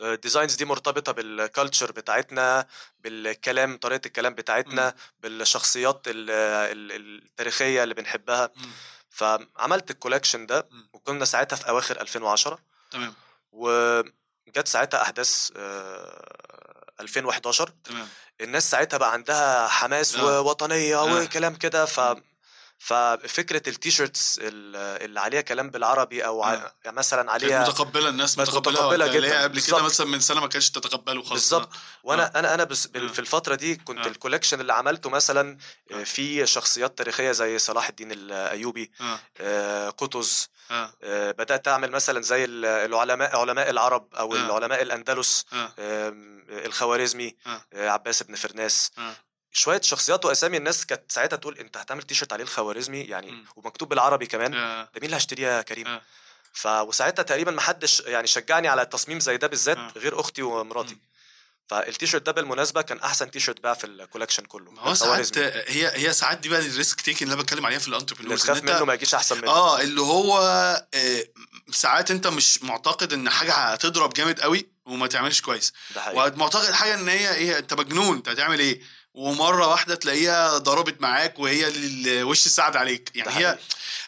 ال 0.00 0.07
designs 0.07 0.54
دي 0.54 0.64
مرتبطة 0.64 1.12
بال 1.12 1.30
culture 1.30 1.92
بتاعتنا 1.92 2.66
بالكلام 3.00 3.76
طريقة 3.76 4.06
الكلام 4.06 4.34
بتاعتنا 4.34 4.94
بالشخصيات 5.20 6.02
ال- 6.06 6.30
ال- 6.30 7.22
التاريخية 7.24 7.82
اللي 7.82 7.94
بنحبها. 7.94 8.50
فعملت 9.10 9.90
ال 9.90 9.95
collection 9.95 10.46
ده. 10.46 10.68
وكنا 10.92 11.24
ساعتها 11.24 11.56
في 11.56 11.68
أواخر 11.68 12.00
2010 12.00 12.58
تمام 12.90 13.14
وجت 14.46 14.68
ساعتها 14.68 15.02
أحداث 15.02 15.50
آه، 15.56 16.84
2011 17.00 17.72
تمام 17.84 18.08
الناس 18.40 18.70
ساعتها 18.70 18.96
بقى 18.96 19.12
عندها 19.12 19.68
حماس 19.68 20.16
آه. 20.16 20.40
ووطنية 20.40 20.96
آه. 21.00 21.22
وكلام 21.22 21.54
كده 21.54 21.84
ف 21.84 22.00
ففكرة 22.78 23.68
ال 23.68 23.76
t-shirts 23.76 24.38
ال- 24.42 25.02
اللي 25.04 25.20
عليها 25.20 25.40
كلام 25.40 25.70
بالعربي 25.70 26.26
أو 26.26 26.44
آه. 26.44 26.72
يعني 26.84 26.96
مثلا 26.96 27.32
عليها 27.32 27.60
متقبلة 27.68 28.08
الناس 28.08 28.38
متقبلة 28.38 28.60
متقبلة 28.72 29.04
وقتها، 29.04 29.16
اللي 29.16 29.28
هي 29.28 29.30
جداً. 29.32 29.42
قبل 29.42 29.60
كده. 29.60 29.82
مثلا 29.82 30.06
من 30.06 30.20
سنة 30.20 30.40
ما 30.40 30.46
كانتش 30.46 30.70
تتقبله 30.70 31.22
خالص 31.22 31.30
بالظبط 31.32 31.68
وأنا 32.02 32.38
أنا 32.38 32.54
أنا 32.54 32.64
بس 32.64 32.88
آه. 32.96 33.06
في 33.08 33.18
الفترة 33.18 33.54
دي 33.54 33.74
كنت 33.76 33.98
آه. 33.98 34.06
ال 34.06 34.11
collection 34.11 34.60
اللي 34.60 34.72
عملته 34.72 35.10
مثلا 35.10 35.58
آه. 35.92 36.04
في 36.04 36.46
شخصيات 36.46 36.98
تاريخية 36.98 37.32
زي 37.32 37.58
صلاح 37.58 37.88
الدين 37.88 38.12
الايوبي 38.12 38.90
آه 39.00 39.18
آه، 39.40 39.90
قطز 39.90 40.48
آه 40.70 40.92
آه، 41.02 41.30
بدأت 41.30 41.68
أعمل 41.68 41.90
مثلا 41.90 42.22
زي 42.22 42.44
ال- 42.44 42.64
العلماء 42.64 43.36
علماء 43.36 43.70
العرب 43.70 44.14
أو 44.14 44.34
آه. 44.36 44.38
العلماء 44.38 44.82
الأندلس 44.82 45.46
آه 45.52 45.72
آم، 45.78 46.46
الخوارزمي 46.48 47.36
آه. 47.46 47.60
آه، 47.72 47.88
عباس 47.88 48.22
بن 48.22 48.34
فرناس 48.34 48.90
آه 48.98 49.14
شوية 49.52 49.80
شخصيات 49.80 50.24
وأسامي 50.24 50.56
الناس 50.56 50.86
كانت 50.86 51.12
ساعتها 51.12 51.36
تقول 51.36 51.58
أنت 51.58 51.76
هتعمل 51.76 52.02
تيشرت 52.02 52.32
عليه 52.32 52.44
الخوارزمي 52.44 53.00
يعني 53.00 53.30
مم. 53.30 53.44
ومكتوب 53.56 53.88
بالعربي 53.88 54.26
كمان 54.26 54.54
آه. 54.54 54.82
ده 54.82 54.90
مين 54.94 55.04
اللي 55.04 55.16
هيشتريه 55.16 55.46
يا 55.48 55.62
كريم 55.62 55.86
آه. 55.86 56.02
ف 56.52 56.66
وساعتها 56.66 57.22
تقريبا 57.22 57.50
ما 57.50 57.60
حدش 57.60 58.00
يعني 58.00 58.26
شجعني 58.26 58.68
على 58.68 58.86
تصميم 58.86 59.20
زي 59.20 59.36
ده 59.36 59.46
بالذات 59.46 59.76
آه. 59.76 59.92
غير 59.96 60.20
أختي 60.20 60.42
ومراتي 60.42 60.94
مم. 60.94 61.00
فالتيشيرت 61.66 62.26
ده 62.26 62.32
بالمناسبة 62.32 62.82
كان 62.82 62.98
أحسن 62.98 63.30
تيشيرت 63.30 63.62
باع 63.62 63.74
في 63.74 63.86
ال 63.86 63.91
collection 63.91 64.42
كله 64.44 64.70
ما 64.70 64.80
هو 64.82 64.94
ساعات. 64.94 65.38
هي 65.38 65.92
هي 65.94 66.12
ساعات 66.12 66.38
دي 66.38 66.48
بقى 66.48 66.60
ال 66.60 66.68
risk 66.68 67.00
taking 67.00 67.24
اللي 67.26 67.34
أنا 67.34 67.42
بتكلم 67.42 67.66
عليها 67.66 67.78
في 67.78 67.86
اللي 67.86 67.96
ال 67.96 67.99
entrepreneurs 67.99 68.42
تخاف 68.42 68.62
منه 68.62 68.84
ما 68.84 68.94
يجيش 68.94 69.14
أحسن 69.14 69.38
منه. 69.38 69.50
آه 69.50 69.80
اللي 69.80 70.00
هو 70.00 70.38
آه، 70.94 71.24
ساعات 71.72 72.10
أنت 72.10 72.26
مش 72.26 72.62
معتقد 72.62 73.12
إن 73.12 73.30
حاجة 73.30 73.52
هتضرب 73.52 74.12
جامد 74.12 74.40
قوي 74.40 74.66
وما 74.86 75.06
تعملش 75.06 75.40
كويس. 75.40 75.72
ده 75.94 76.00
حقيقي. 76.00 76.32
ومعتقد 76.34 76.72
حاجة 76.72 76.94
إن 76.94 77.08
هي 77.08 77.34
إيه 77.34 77.58
أنت 77.58 77.74
مجنون 77.74 78.16
أنت 78.16 78.28
هتعمل 78.28 78.58
إيه؟ 78.60 78.80
ومرة 79.14 79.66
واحدة 79.66 79.94
تلاقيها 79.94 80.58
ضربت 80.58 81.00
معاك 81.00 81.38
وهي 81.38 81.68
اللي 81.68 82.22
وش 82.22 82.46
السعد 82.46 82.76
عليك. 82.76 83.10
يعني 83.14 83.30
هي. 83.30 83.58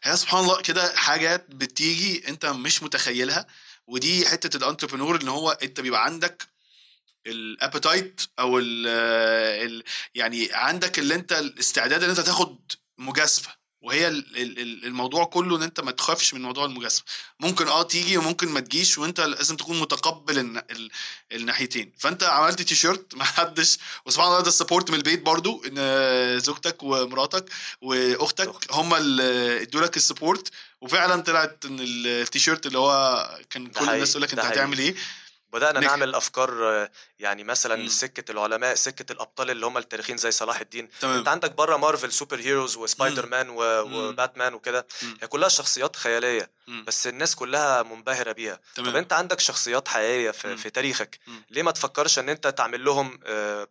هي 0.02 0.16
سبحان 0.16 0.40
الله 0.40 0.60
كده 0.62 0.96
حاجات 0.96 1.46
بتيجي 1.48 2.28
أنت 2.28 2.46
مش 2.46 2.82
متخيلها 2.82 3.46
ودي 3.86 4.28
حتة 4.28 4.56
ال 4.56 4.61
entrepreneur 4.61 5.20
إن 5.22 5.28
هو 5.28 5.50
أنت 5.50 5.80
بيبقى 5.80 6.04
عندك 6.04 6.48
ال 7.30 7.40
appetite 7.40 8.20
أو 8.38 8.58
ال 8.58 8.86
ال 9.66 9.82
يعني 10.14 10.48
عندك 10.52 10.98
اللي 10.98 11.14
أنت 11.14 11.32
الاستعداد 11.32 12.02
إن 12.04 12.10
أنت 12.10 12.20
تاخد 12.20 12.58
مجازفة 12.98 13.58
وهي 13.80 14.08
ال- 14.08 14.36
ال- 14.36 14.58
ال- 14.58 14.84
الموضوع 14.84 15.24
كله 15.24 15.56
إن 15.56 15.62
أنت 15.62 15.80
ما 15.80 15.90
تخافش 15.90 16.34
من 16.34 16.42
موضوع 16.42 16.64
المجازفة 16.64 17.04
ممكن 17.40 17.68
آه 17.68 17.82
تيجي 17.82 18.16
وممكن 18.16 18.48
ما 18.48 18.60
تجيش 18.60 18.98
وأنت 18.98 19.20
لازم 19.20 19.56
تكون 19.56 19.80
متقبل 19.80 20.38
الن- 20.38 20.62
ال- 20.70 20.90
الناحيتين 21.32 21.92
فأنت 21.98 22.22
عملت 22.22 22.62
تي 22.62 22.74
شيرت 22.74 23.14
ما 23.18 23.24
حدش 23.24 23.78
وسبحان 24.06 24.28
الله 24.28 24.40
ده 24.40 24.48
ال 24.48 24.53
support 24.54 24.90
من 24.90 24.96
البيت 24.96 25.22
برضو 25.22 25.62
إن 25.66 26.38
زوجتك 26.40 26.82
ومراتك 26.82 27.44
وأختك. 27.82 28.72
هم 28.72 28.94
اللي 28.94 29.62
ادوا 29.62 29.80
لك 29.80 29.96
ال 29.96 30.03
support 30.03 30.48
وفعلا 30.80 31.22
طلعت 31.22 31.64
إن 31.64 31.76
التي 31.80 32.38
شيرت 32.38 32.66
اللي 32.66 32.78
هو 32.78 33.28
كان 33.50 33.66
كل 33.66 33.84
الناس 33.94 34.10
تقول 34.10 34.22
لك 34.22 34.30
أنت. 34.32 34.40
هتعمل 34.52 34.78
إيه 34.78 34.94
بدأنا 35.52 35.78
نجح. 35.80 35.88
نعمل 35.90 36.14
أفكار 36.14 36.68
آه، 36.68 36.90
يعني 37.18 37.44
مثلا 37.44 37.76
مم. 37.76 37.88
سكة 37.88 38.32
العلماء 38.32 38.74
سكة 38.74 39.12
الأبطال 39.12 39.50
اللي 39.50 39.66
هم 39.66 39.78
التاريخيين 39.78 40.18
زي 40.18 40.30
صلاح 40.30 40.60
الدين 40.60 40.88
تمام 41.00 41.18
أنت 41.18 41.28
عندك 41.28 41.52
بره 41.54 41.76
Marvel 41.76 42.12
superheroes 42.12 42.36
و 42.36 42.38
Spider-Man 42.40 43.48
و... 43.50 43.54
مم. 43.86 43.94
وباتمان 43.94 44.54
وكده. 44.54 44.86
هي 45.22 45.26
كلها 45.28 45.48
شخصيات 45.48 45.96
خيالية 45.96 46.50
مم. 46.66 46.84
بس 46.84 47.06
الناس 47.06 47.34
كلها 47.34 47.82
منبهرة 47.82 48.32
بيها 48.32 48.60
تمام 48.74 48.90
طب 48.90 48.96
أنت 48.96 49.12
عندك 49.12 49.40
شخصيات 49.40 49.88
حقيقية 49.88 50.30
في. 50.30 50.56
في 50.56 50.70
تاريخك 50.70 51.18
مم. 51.26 51.42
ليه 51.50 51.62
ما 51.62 51.70
تفكرش 51.70 52.18
إن 52.18 52.28
أنت 52.28 52.46
تعمل 52.46 52.84
لهم 52.84 53.20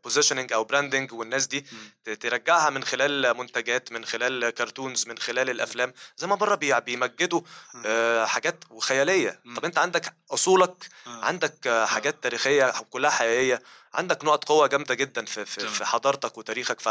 positioning 0.03 0.53
أو 0.53 0.63
branding 0.63 1.13
والناس 1.13 1.47
دي. 1.47 1.65
ت- 2.05 2.09
ترجعها 2.09 2.69
من 2.69 2.83
خلال 2.83 3.37
منتجات 3.37 3.91
من 3.91 4.05
خلال 4.05 4.49
cartoons 4.49 5.07
من 5.07 5.17
خلال 5.17 5.49
الأفلام 5.49 5.93
زي 6.17 6.27
ما 6.27 6.35
بره 6.35 6.55
بي- 6.55 6.79
بيمجدوا. 6.81 7.41
آه، 7.85 8.25
حاجات 8.25 8.63
وخيالية 8.69 9.39
مم. 9.45 9.55
طب 9.55 9.65
أنت 9.65 9.77
عندك 9.77 10.13
أصولك 10.31 10.89
آه. 11.07 11.25
عندك 11.25 11.66
آه، 11.66 11.66
حاجات 11.69 12.23
تاريخية 12.23 12.73
كلها 12.89 13.09
حقيقية 13.11 13.63
عندك 13.93 14.25
نقط 14.25 14.43
قوة 14.45 14.67
جامدة 14.67 14.93
جدا 14.95 15.25
في 15.25 15.45
في. 15.45 15.67
في 15.67 15.85
حضارتك 15.85 16.37
وتاريخك 16.37 16.79
ف 16.81 16.89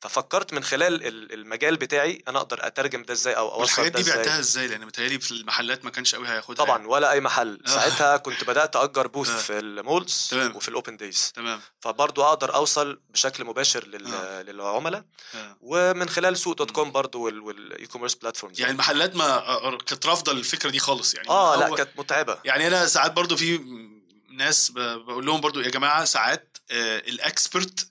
ففكرت 0.00 0.52
من 0.52 0.64
خلال 0.64 1.06
ال- 1.06 1.32
المجال 1.32 1.76
بتاعي 1.76 2.22
أنا 2.28 2.38
أقدر 2.38 2.66
أترجم 2.66 3.02
ده 3.02 3.12
إزاي 3.14 3.36
أو 3.36 3.48
اوصل 3.48 3.60
والحاجات 3.60 3.92
ده 3.92 4.00
دي 4.02 4.10
بعتها 4.10 4.38
إزاي 4.38 4.66
لأن 4.66 4.86
متهيألي 4.86 5.20
في 5.20 5.30
المحلات 5.30 5.84
ما 5.84 5.90
كانش 5.90 6.14
قوي 6.14 6.28
هياخدها 6.28 6.64
طبعا 6.64 6.76
يعني. 6.78 6.88
ولا 6.88 7.12
أي 7.12 7.20
محل 7.20 7.60
آه. 7.66 7.70
ساعتها 7.70 8.16
كنت 8.16 8.44
بدأت 8.44 8.76
أجر 8.76 9.06
بوث 9.06 9.30
آه. 9.30 9.36
في 9.38 9.58
المولز 9.58 10.28
تمام. 10.30 10.56
وفي 10.56 10.68
الأوبن 10.68 10.96
دايز 10.96 11.32
تمام 11.34 11.60
فبرضو 11.80 12.22
أقدر 12.22 12.54
أوصل 12.54 13.00
بشكل 13.10 13.44
مباشر 13.44 13.86
لل... 13.86 14.14
آه. 14.14 14.42
للعملاء. 14.42 15.04
ومن 15.60 16.08
خلال 16.08 16.38
سوق 16.38 16.56
dot 16.56 16.70
com 16.70 16.92
وال... 17.14 17.40
وال 17.40 17.86
e-commerce 17.86 18.14
platforms 18.14 18.60
يعني 18.60 18.72
المحلات 18.72 19.16
ما 19.16 19.78
كانت 19.86 20.06
رافضة 20.06 20.32
الفكرة 20.32 20.70
دي 20.70 20.78
خالص 20.78 21.14
يعني 21.14 21.28
آه 21.28 21.56
لا 21.56 21.74
كانت 21.76 21.90
متعبة 21.96 22.38
يعني 22.44 22.66
أنا 22.66 22.86
ساعات 22.86 23.12
برضو 23.12 23.36
في 23.36 23.60
ناس 24.40 24.70
بقول 24.70 25.26
لهم 25.26 25.40
برضو 25.40 25.60
يا 25.60 25.68
جماعة 25.68 26.04
ساعات 26.04 26.58
آه، 26.70 26.98
ال 26.98 27.11
expert 27.11 27.86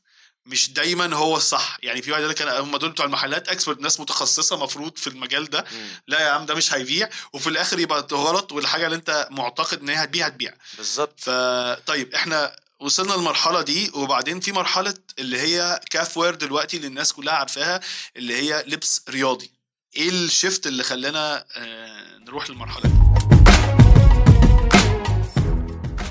مش 0.46 0.72
دايما 0.72 1.16
هو 1.16 1.38
الصح. 1.38 1.78
يعني 1.84 2.02
في 2.02 2.12
واحد 2.12 2.22
يقول 2.22 2.34
لك 2.34 2.42
أنا 2.42 2.60
هم 2.60 2.78
دول 2.78 2.90
بتوع 2.90 3.06
المحلات 3.06 3.50
expert 3.50 3.80
ناس 3.82 4.00
متخصصة 4.00 4.58
مفروض 4.64 4.98
في 4.98 5.08
المجال 5.08 5.50
ده. 5.50 5.66
مم. 5.72 5.88
لا 6.08 6.20
يا 6.20 6.30
عم 6.30 6.46
ده 6.46 6.56
مش 6.56 6.74
هيبيع. 6.74 7.10
وفي 7.34 7.50
الآخر 7.50 7.80
يبقى 7.80 8.08
غلط 8.12 8.52
والحاجة 8.52 8.86
اللي 8.86 8.96
أنت 8.96 9.28
معتقد 9.32 9.82
إن 9.82 9.90
هي 9.90 9.96
هتبيع 10.04 10.26
هتبيع. 10.26 10.54
بالظبط. 10.78 11.20
فطيب 11.20 12.14
إحنا 12.14 12.56
وصلنا 12.80 13.14
للمرحلة 13.14 13.62
دي 13.62 13.92
وبعدين 13.94 14.40
في 14.40 14.52
مرحلة 14.52 14.94
اللي 15.20 15.40
هي 15.42 15.80
كاف 15.90 16.18
Wear 16.18 16.36
دلوقتي 16.36 16.78
اللي 16.78 16.88
الناس 16.88 17.14
كلها 17.14 17.34
عارفاها 17.34 17.80
اللي 18.18 18.36
هي 18.36 18.64
لبس 18.68 19.02
رياضي. 19.10 19.52
إيه 19.98 20.10
ال 20.10 20.19
shift 20.19 20.68
اللي 20.68 20.84
خلانا 20.84 21.46
آه، 21.58 22.18
نروح 22.18 22.50
للمرحلة 22.50 22.82
دي؟ 22.84 23.39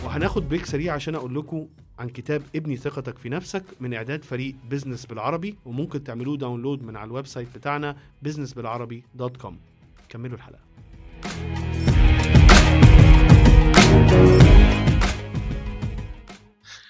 وهناخد 0.09 0.49
break 0.49 0.67
سريع 0.67 0.95
عشان 0.95 1.15
أقول 1.15 1.35
لكم 1.35 1.69
عن 1.99 2.09
كتاب 2.09 2.43
ابني 2.57 2.77
ثقتك 2.77 3.19
في 3.19 3.29
نفسك 3.29 3.65
من 3.81 3.95
إعداد 3.95 4.25
فريق 4.25 4.55
business 4.65 5.07
بالعربي 5.07 5.59
وممكن 5.65 6.05
تعملوه 6.05 6.37
download 6.37 6.83
من 6.83 6.97
على 6.97 7.07
ال 7.09 7.27
website 7.27 7.49
بتاعنا 7.55 7.97
businessبالعربي 8.29 9.03
dot 9.15 9.37
com 9.37 9.61
كملوا 10.09 10.37
الحلقة 10.37 10.61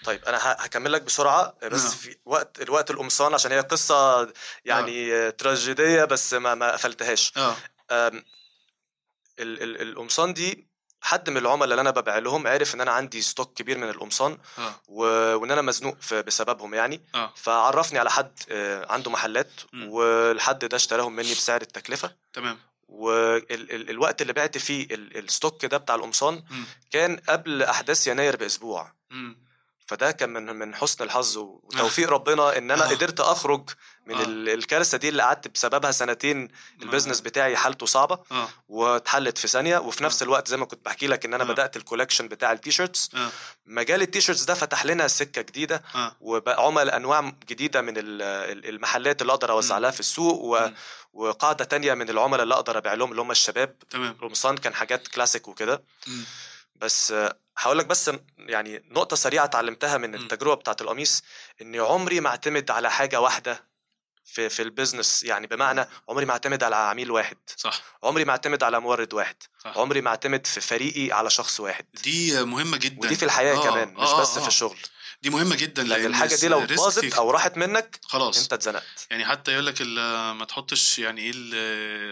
طيب 0.04 0.24
أنا 0.24 0.38
هكمل 0.42 0.92
لك 0.92 1.02
بسرعة 1.02 1.54
بس 1.72 1.86
آه. 1.86 1.96
في 1.96 2.16
وقت 2.24 2.62
الوقت 2.62 2.90
القمصان 2.90 3.34
عشان 3.34 3.52
هي 3.52 3.60
قصة 3.60 4.32
يعني 4.64 5.12
آه. 5.14 5.30
تراجيدية 5.30 6.04
بس 6.04 6.34
ما 6.34 6.54
ما 6.54 6.72
قفلتهاش 6.72 7.32
ال- 9.40 9.82
القمصان 9.82 10.32
دي 10.32 10.67
حد 11.08 11.30
من 11.30 11.36
العملاء 11.36 11.64
اللي 11.70 11.80
أنا 11.80 11.90
ببيع 11.90 12.18
لهم 12.18 12.46
عرف 12.46 12.74
إن 12.74 12.80
أنا 12.80 12.90
عندي 12.90 13.22
stock 13.22 13.52
كبير 13.54 13.78
من 13.78 13.88
القمصان 13.88 14.38
آه 14.58 14.74
و- 14.88 15.34
وإن 15.34 15.50
أنا 15.50 15.62
مزنوق 15.62 15.96
بسببهم 16.26 16.74
يعني 16.74 17.00
آه 17.14 17.32
فعرفني 17.36 17.98
على 17.98 18.10
حد 18.10 18.32
آه، 18.50 18.92
عنده 18.92 19.10
محلات 19.10 19.50
مم. 19.72 19.88
والحد 19.88 20.64
ده 20.64 20.76
اشتراهم 20.76 21.12
مني 21.16 21.32
بسعر 21.34 21.62
التكلفة 21.62 22.14
تمام 22.32 22.58
والوقت 22.88 24.22
اللي 24.22 24.32
بعت 24.32 24.58
فيه 24.58 24.86
ال- 24.94 25.16
ال 25.18 25.26
stock 25.26 25.64
ده 25.64 25.76
بتاع 25.76 25.94
القمصان. 25.94 26.42
كان 26.90 27.16
قبل 27.28 27.62
أحداث 27.62 28.06
يناير 28.06 28.36
بأسبوع 28.36 28.92
مم. 29.10 29.36
فده 29.88 30.10
كان 30.10 30.30
من 30.30 30.56
من 30.56 30.74
حسن 30.74 31.04
الحظ 31.04 31.36
وتوفيق 31.38 32.10
ربنا 32.10 32.58
إن 32.58 32.70
أنا 32.70 32.84
آه. 32.84 32.88
قدرت 32.88 33.20
أخرج 33.20 33.70
من 34.06 34.14
آه. 34.14 34.24
ال- 34.24 34.48
الكارثة 34.48 34.98
دي 34.98 35.08
اللي 35.08 35.22
قعدت 35.22 35.48
بسببها 35.48 35.90
سنتين 35.90 36.48
ال 36.82 36.86
business 36.86 37.20
بتاعي 37.20 37.56
حالته 37.56 37.86
صعبة 37.86 38.18
آه 38.32 38.48
واتحلت 38.68 39.38
في 39.38 39.48
ثانية 39.48 39.78
وفي 39.78 40.04
نفس 40.04 40.22
آه. 40.22 40.26
الوقت 40.26 40.48
زي 40.48 40.56
ما 40.56 40.64
كنت 40.66 40.84
بحكي 40.84 41.06
لك 41.06 41.24
إن 41.24 41.34
أنا 41.34 41.44
آه. 41.44 41.46
بدأت 41.46 41.76
ال 41.76 41.81
collection 41.81 42.28
بتاع 42.28 42.52
ال 42.52 42.59
T-shirts 42.59 43.10
آه 43.14 43.28
مجال 43.66 44.02
ال 44.02 44.07
T-shirts 44.07 44.42
ده 44.44 44.54
فتح 44.54 44.84
لنا 44.86 45.08
سكة 45.08 45.42
جديدة 45.42 45.82
آه 45.94 46.16
وبقى 46.20 46.66
عمل 46.66 46.90
أنواع 46.90 47.32
جديدة 47.48 47.80
من 47.82 47.98
ال- 47.98 48.22
ال- 48.22 48.68
المحلات 48.68 49.22
اللي 49.22 49.32
أقدر 49.32 49.50
أوزع. 49.50 49.78
لها 49.78 49.90
في 49.90 50.00
السوق 50.00 50.40
و... 50.44 50.70
وقاعدة 51.12 51.64
تانية 51.64 51.94
من 51.94 52.08
العملاء 52.10 52.42
اللي 52.42 52.54
أقدر 52.54 52.78
أبيع 52.78 52.94
لهم 52.94 53.10
اللي 53.10 53.22
هم 53.22 53.30
الشباب 53.30 53.78
تمام 53.90 54.16
القمصان 54.22 54.56
كان 54.56 54.74
حاجات 54.74 55.08
كلاسيك 55.08 55.48
وكده. 55.48 55.82
بس 56.76 57.12
آه، 57.12 57.36
هقول 57.58 57.78
لك 57.78 57.86
بس 57.86 58.10
يعني 58.38 58.82
نقطة 58.90 59.16
سريعة 59.16 59.44
اتعلمتها 59.44 59.98
من. 59.98 60.14
التجربة 60.14 60.54
بتاعه 60.54 60.76
القميص 60.80 61.22
اني 61.62 61.78
عمري 61.78 62.20
ما 62.20 62.28
اعتمد 62.28 62.70
على 62.70 62.90
حاجة 62.90 63.20
واحدة 63.20 63.64
في 64.24 64.48
في 64.48 64.62
البيزنس 64.62 65.22
يعني 65.22 65.46
بمعنى 65.46 65.86
عمري 66.08 66.26
ما 66.26 66.32
اعتمد 66.32 66.62
على 66.62 66.76
عميل 66.76 67.10
واحد 67.10 67.36
صح. 67.56 67.82
عمري 68.02 68.24
ما 68.24 68.30
اعتمد 68.30 68.62
على 68.62 68.80
مورد 68.80 69.14
واحد 69.14 69.36
صح. 69.64 69.78
عمري 69.78 70.00
ما 70.00 70.10
اعتمد 70.10 70.46
في 70.46 70.60
فريقي 70.60 71.12
على 71.12 71.30
شخص 71.30 71.60
واحد. 71.60 71.86
دي 72.02 72.44
مهمة 72.44 72.76
جدا. 72.76 73.06
ودي 73.06 73.16
في 73.16 73.24
الحياة 73.24 73.56
آه، 73.56 73.62
كمان 73.62 73.94
مش 73.94 74.08
آه، 74.08 74.20
بس 74.20 74.36
آه. 74.36 74.40
في 74.40 74.48
الشغل. 74.48 74.78
دي 75.22 75.30
مهمة 75.30 75.56
جدا 75.56 75.82
لأن 75.82 76.06
الحاجة 76.06 76.34
دي 76.34 76.48
لو 76.48 76.60
باظت 76.60 77.14
أو 77.14 77.30
راحت 77.30 77.56
منك 77.56 78.00
خلاص. 78.02 78.42
أنت 78.42 78.52
اتزنقت. 78.52 78.84
يعني 79.10 79.24
حتى 79.24 79.52
يقول 79.52 79.66
لك 79.66 79.82
ما 79.82 80.44
تحطش 80.48 80.98
يعني 80.98 81.20
إيه 81.20 81.32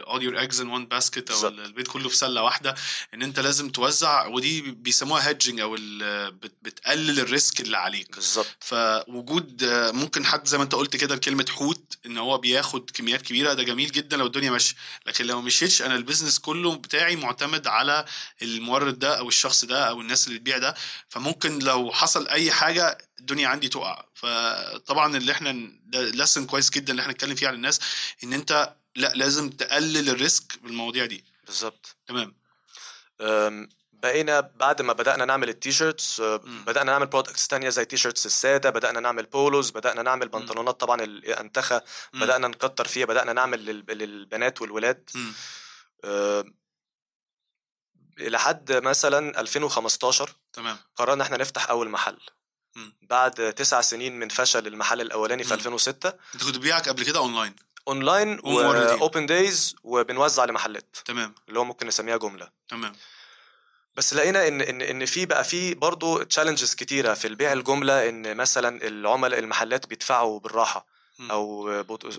all 0.06 0.22
your 0.22 0.38
eggs 0.38 0.60
in 0.60 0.68
one 0.68 0.86
basket 0.86 1.30
أو 1.30 1.36
بالظبط. 1.36 1.58
البيت 1.66 1.88
كله 1.88 2.08
في 2.08 2.16
سلة 2.16 2.42
واحدة 2.42 2.74
إن 3.14 3.22
أنت 3.22 3.40
لازم 3.40 3.70
توزع 3.70 4.26
ودي 4.26 4.60
بيسموها 4.60 5.28
hedging 5.28 5.60
أو 5.60 5.76
بتقلل 6.62 7.20
ال 7.20 7.28
risk 7.28 7.60
اللي 7.60 7.76
عليك. 7.76 8.14
بالظبط. 8.14 8.46
فوجود 8.60 9.64
ممكن 9.94 10.24
حد 10.24 10.46
زي 10.46 10.58
ما 10.58 10.64
أنت 10.64 10.74
قلت 10.74 10.96
كده 10.96 11.16
كلمه 11.16 11.46
حوت 11.50 11.75
إن 12.06 12.18
هو 12.18 12.38
بياخد 12.38 12.90
كميات 12.90 13.22
كبيرة 13.22 13.52
ده 13.52 13.62
جميل 13.62 13.92
جدا 13.92 14.16
لو 14.16 14.26
الدنيا 14.26 14.50
ماشية. 14.50 14.74
لكن 15.06 15.26
لو 15.26 15.40
مشيتش 15.40 15.82
أنا 15.82 15.94
ال 15.94 15.99
business 15.99 16.38
كله 16.38 16.74
بتاعي 16.76 17.16
معتمد 17.16 17.66
على 17.66 18.04
المورد 18.42 18.98
ده 18.98 19.18
أو 19.18 19.28
الشخص 19.28 19.64
ده 19.64 19.88
أو 19.88 20.00
الناس 20.00 20.28
اللي 20.28 20.38
تبيع 20.38 20.58
ده. 20.58 20.74
فممكن 21.08 21.58
لو 21.58 21.92
حصل 21.92 22.28
أي 22.28 22.50
حاجة 22.50 22.98
الدنيا 23.20 23.48
عندي 23.48 23.68
تقع. 23.68 24.04
فطبعا 24.14 25.16
اللي 25.16 25.32
إحنا 25.32 25.70
ده 25.86 26.02
lesson 26.02 26.46
كويس 26.46 26.70
جدا 26.70 26.90
اللي 26.90 27.02
إحنا 27.02 27.12
نتكلم 27.12 27.34
فيه 27.34 27.46
على 27.46 27.56
الناس 27.56 27.80
إن 28.24 28.32
أنت 28.32 28.74
لأ 28.96 29.12
لازم 29.14 29.50
تقلل 29.50 30.08
ال 30.08 30.18
risk 30.18 30.58
بالمواضيع 30.62 31.06
دي. 31.06 31.24
بالظبط. 31.46 31.96
تمام. 32.06 32.34
بقينا 34.02 34.40
بعد 34.40 34.82
ما 34.82 34.92
بدأنا 34.92 35.24
نعمل 35.24 35.48
ال 35.48 35.56
T-shirts 35.56 36.20
مم. 36.20 36.64
بدأنا 36.66 36.92
نعمل 36.92 37.06
products 37.06 37.48
تانية 37.48 37.68
زي 37.68 37.84
T-shirts 37.84 38.26
السادة 38.26 38.70
بدأنا 38.70 39.00
نعمل 39.00 39.26
polos 39.26 39.70
بدأنا 39.70 40.02
نعمل 40.02 40.28
بنطلونات 40.28 40.80
طبعا 40.80 41.00
الأنتخة. 41.02 41.82
بدأنا 42.14 42.48
نكتر 42.48 42.88
فيها 42.88 43.06
بدأنا 43.06 43.32
نعمل 43.32 43.64
لل- 43.66 43.98
للبنات 43.98 44.62
والولاد. 44.62 45.10
أه، 46.04 46.44
لحد 48.18 48.72
مثلا 48.72 49.40
2015 49.40 50.30
تمام 50.52 50.76
قررنا 50.96 51.24
إحنا 51.24 51.36
نفتح 51.36 51.70
أول 51.70 51.88
محل 51.88 52.18
مم. 52.76 52.96
بعد 53.02 53.52
تسع 53.52 53.80
سنين 53.80 54.18
من 54.18 54.28
فشل 54.28 54.66
المحل 54.66 55.00
الأولاني 55.00 55.44
في 55.44 55.50
مم. 55.50 55.56
2006 55.58 56.08
أنت 56.08 56.42
كنت 56.44 56.48
بتبيع 56.48 56.88
قبل 56.88 57.04
كده 57.04 57.18
اونلاين 57.18 57.56
اونلاين 57.88 58.40
وموردين. 58.44 58.86
و 58.98 59.04
open 59.04 59.26
days 59.26 59.76
وبنوزع 59.82 60.44
لمحلات 60.44 60.96
تمام 61.04 61.34
اللي 61.48 61.58
هو 61.58 61.64
ممكن 61.64 61.86
نسميها 61.86 62.16
جملة 62.16 62.50
تمام 62.68 62.92
بس 63.96 64.14
لقينا 64.14 64.48
إن 64.48 64.60
إن 64.60 64.82
إن 64.82 65.06
في 65.06 65.26
بقى 65.26 65.44
في 65.44 65.74
برضه 65.74 66.22
challenges 66.24 66.74
كتيرة 66.74 67.14
في 67.14 67.26
البيع 67.26 67.52
الجملة 67.52 68.08
إن 68.08 68.36
مثلا 68.36 68.86
العملاء 68.86 69.38
المحلات 69.38 69.86
بيدفعوا 69.86 70.40
بالراحة. 70.40 70.86
أو 71.30 71.70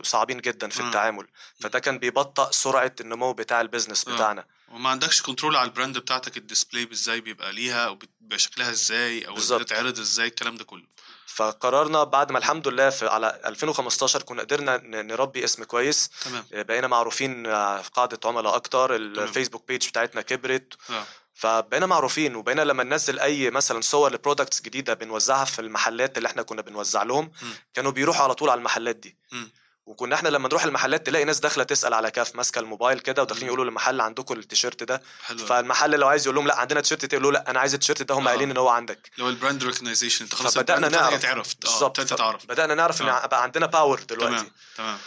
صعبين 0.03 0.37
جدا 0.37 0.69
في. 0.69 0.79
التعامل. 0.79 1.27
فده 1.59 1.79
كان 1.79 1.99
بيبطئ 1.99 2.51
سرعة 2.51 2.91
النمو 3.01 3.33
بتاع 3.33 3.61
ال 3.61 3.66
business 3.66 4.07
آه. 4.07 4.15
بتاعنا. 4.15 4.45
وما 4.71 4.89
عندكش 4.89 5.21
control 5.21 5.55
على 5.55 5.65
ال 5.69 5.74
brand 5.74 5.97
بتاعتك 5.97 6.37
ال 6.37 6.44
display 6.44 6.89
إزاي 6.91 7.21
بيبقى 7.21 7.51
ليها 7.53 7.85
أو 7.87 7.95
بيبقى 8.21 8.39
شكلها 8.39 8.71
إزاي 8.71 9.27
أو. 9.27 9.35
بتتعرض 9.35 9.99
إزاي 9.99 10.27
الكلام 10.27 10.55
ده 10.57 10.63
كله. 10.63 10.83
فقررنا 11.25 12.03
بعد 12.03 12.31
ما 12.31 12.37
الحمد 12.37 12.67
لله 12.67 12.89
في 12.89 13.07
على 13.07 13.41
2015 13.45 14.23
كنا 14.23 14.41
قدرنا 14.41 14.77
نربي 15.01 15.43
اسم 15.43 15.63
كويس. 15.63 16.09
تمام. 16.25 16.45
بقينا 16.51 16.87
معروفين 16.87 17.43
في 17.81 17.89
قاعدة 17.93 18.19
عملاء 18.25 18.55
أكتر. 18.55 18.95
ال 18.95 19.03
Facebook 19.03 19.67
page 19.67 19.87
بتاعتنا 19.87 20.21
كبرت. 20.21 20.73
آه. 20.89 21.05
فبقينا 21.37 21.85
معروفين 21.85 22.35
وبقينا 22.35 22.61
لما 22.61 22.83
ننزل 22.83 23.19
أي 23.19 23.49
مثلا 23.49 23.81
صور 23.81 24.13
ل 24.13 24.18
products 24.18 24.61
جديدة 24.61 24.93
بنوزعها 24.93 25.45
في 25.45 25.59
المحلات 25.61 26.17
اللي 26.17 26.27
إحنا 26.27 26.41
كنا 26.41 26.61
بنوزع 26.61 27.03
لهم 27.03 27.31
مم. 27.41 27.53
كانوا 27.73 27.91
بيروحوا 27.91 28.23
على 28.23 28.33
طول 28.33 28.49
على 28.49 28.57
المحلات 28.57 28.95
دي 28.95 29.17
مم. 29.31 29.51
وكنا 29.85 30.15
إحنا 30.15 30.29
لما 30.29 30.47
نروح 30.47 30.63
المحلات 30.63 31.05
تلاقي 31.05 31.25
ناس 31.25 31.39
داخلة 31.39 31.63
تسأل 31.63 31.93
على 31.93 32.11
كاف 32.11 32.35
ماسكة 32.35 32.59
الموبايل 32.59 32.99
كده 32.99 33.21
وداخلين. 33.21 33.47
يقولوا 33.47 33.65
للمحل 33.65 34.01
عندكم 34.01 34.33
التيشيرت 34.33 34.83
ده 34.83 35.01
حلو. 35.23 35.37
فالمحل 35.45 35.99
لو 35.99 36.07
عايز 36.07 36.25
يقول 36.25 36.35
لهم 36.35 36.47
لا 36.47 36.55
عندنا 36.55 36.81
تيشيرت 36.81 37.05
ده، 37.05 37.09
يقولوا 37.17 37.31
لا 37.31 37.49
أنا 37.51 37.59
عايز 37.59 37.73
التيشيرت 37.73 38.03
ده 38.03 38.15
هم 38.15 38.27
آه. 38.27 38.29
قايلين 38.31 38.51
إن 38.51 38.57
هو 38.57 38.69
عندك 38.69 39.11
هو 39.21 39.29
ال 39.29 39.35
brand 39.35 39.63
recognization 39.63 40.23
انت 40.25 40.35
خلاص 40.35 40.57
بتاعتك 40.57 40.91
نعرف 41.25 41.55
بالظبط 41.61 41.99
ابتدت 41.99 42.09
تتعرف 42.13 42.45
بدانا 42.45 42.75
نعرف 42.75 43.01
إن 43.01 43.09
آه. 43.09 43.25
بقى 43.25 43.43
عندنا 43.43 43.65
power 43.65 43.99
دلوقتي 43.99 44.35
تمام 44.35 44.51
تمام 44.77 44.97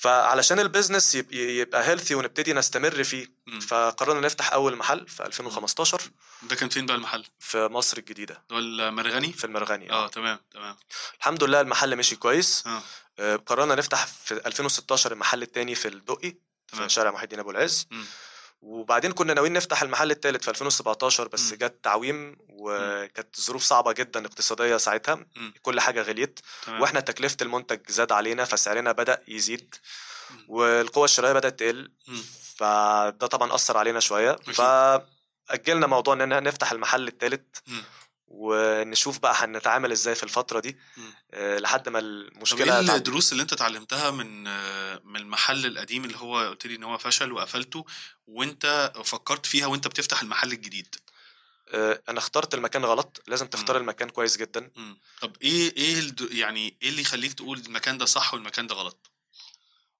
فعلشان 0.00 0.60
ال 0.60 0.66
business 0.66 1.14
يب- 1.14 1.32
يبقى 1.32 1.88
healthy 1.88 2.14
ونبتدي 2.14 2.52
نستمر 2.52 3.04
فيه 3.04 3.26
مم. 3.46 3.60
فقررنا 3.60 4.20
نفتح 4.20 4.52
أول 4.52 4.76
محل 4.76 5.08
في 5.08 5.26
2015 5.26 6.00
ده 6.42 6.56
كان 6.56 6.68
فين 6.68 6.86
بقى 6.86 6.96
المحل؟ 6.96 7.24
في 7.38 7.66
مصر 7.66 7.98
الجديدة 7.98 8.42
هو 8.52 8.58
المرغني؟ 8.58 9.32
في 9.32 9.44
المرغني 9.44 9.92
آه 9.92 10.08
تمام 10.08 10.38
تمام 10.50 10.76
الحمد 11.18 11.44
لله 11.44 11.60
المحل 11.60 11.96
مشي 11.96 12.16
كويس 12.16 12.64
آه 12.66 12.82
آه، 13.18 13.36
قررنا 13.36 13.74
نفتح 13.74 14.06
في 14.06 14.34
2016 14.46 15.12
المحل 15.12 15.42
الثاني 15.42 15.74
في 15.74 15.88
الدقي. 15.88 16.34
في 16.66 16.88
شارع 16.88 17.10
محي 17.10 17.24
الدين 17.24 17.38
أبو 17.38 17.50
العز 17.50 17.86
مم. 17.90 18.04
وبعدين 18.60 19.12
كنا 19.12 19.34
ناويين 19.34 19.52
نفتح 19.52 19.82
المحل 19.82 20.10
الثالث 20.10 20.42
في 20.44 20.50
2017 20.50 21.28
بس. 21.28 21.54
جت 21.54 21.74
تعويم 21.82 22.36
وكانت 22.48 23.40
ظروف 23.40 23.62
صعبة 23.62 23.92
جدا 23.92 24.26
اقتصادية 24.26 24.76
ساعتها 24.76 25.14
مم. 25.36 25.52
كل 25.62 25.80
حاجة 25.80 26.02
غليت 26.02 26.40
تمام 26.66 26.80
وإحنا 26.80 27.00
تكلفة 27.00 27.36
المنتج 27.42 27.80
زاد 27.90 28.12
علينا 28.12 28.44
فسعرنا 28.44 28.92
بدأ 28.92 29.22
يزيد. 29.28 29.74
والقوة 30.48 31.04
الشرائية 31.04 31.34
بدأت 31.34 31.58
تقل. 31.60 31.92
فده 32.56 33.26
طبعا 33.26 33.54
أثر 33.54 33.76
علينا 33.76 34.00
شوية. 34.00 34.32
فأجلنا 34.32 35.86
موضوع 35.86 36.14
إن 36.14 36.42
نفتح 36.42 36.72
المحل 36.72 37.08
الثالث. 37.08 37.58
ونشوف 38.30 39.18
بقى 39.18 39.32
هنتعامل 39.36 39.92
إزاي 39.92 40.14
في 40.14 40.22
الفترة 40.22 40.60
دي. 40.60 40.78
آه، 41.30 41.58
لحد 41.58 41.88
ما 41.88 42.00
طب 42.00 42.04
المشكلة 42.06 42.64
إيه 42.80 42.86
تعدي. 42.86 42.98
الدروس 42.98 43.32
اللي 43.32 43.42
أنت 43.42 43.52
اتعلمتها 43.52 44.10
من 44.10 44.44
من 45.04 45.16
المحل 45.16 45.66
القديم 45.66 46.04
اللي 46.04 46.16
هو 46.16 46.38
قلت 46.48 46.66
لي 46.66 46.74
إن 46.74 46.84
هو 46.84 46.98
فشل 46.98 47.32
وقفلته 47.32 47.84
وأنت 48.26 48.92
فكرت 49.04 49.46
فيها 49.46 49.66
وأنت 49.66 49.88
بتفتح 49.88 50.22
المحل 50.22 50.52
الجديد 50.52 50.94
آه، 51.68 52.02
أنا 52.08 52.18
اخترت 52.18 52.54
المكان 52.54 52.84
غلط 52.84 53.22
لازم 53.26 53.46
تختار 53.46 53.76
مم. 53.76 53.82
المكان 53.82 54.08
كويس 54.10 54.36
جدا 54.36 54.70
مم. 54.76 54.98
طب 55.20 55.36
إيه 55.42 55.76
إيه. 55.76 56.12
يعني 56.30 56.76
إيه 56.82 56.88
اللي 56.88 57.02
يخليك 57.02 57.32
تقول 57.32 57.58
المكان 57.66 57.98
ده 57.98 58.04
صح 58.04 58.34
والمكان 58.34 58.66
ده 58.66 58.74
غلط 58.74 59.10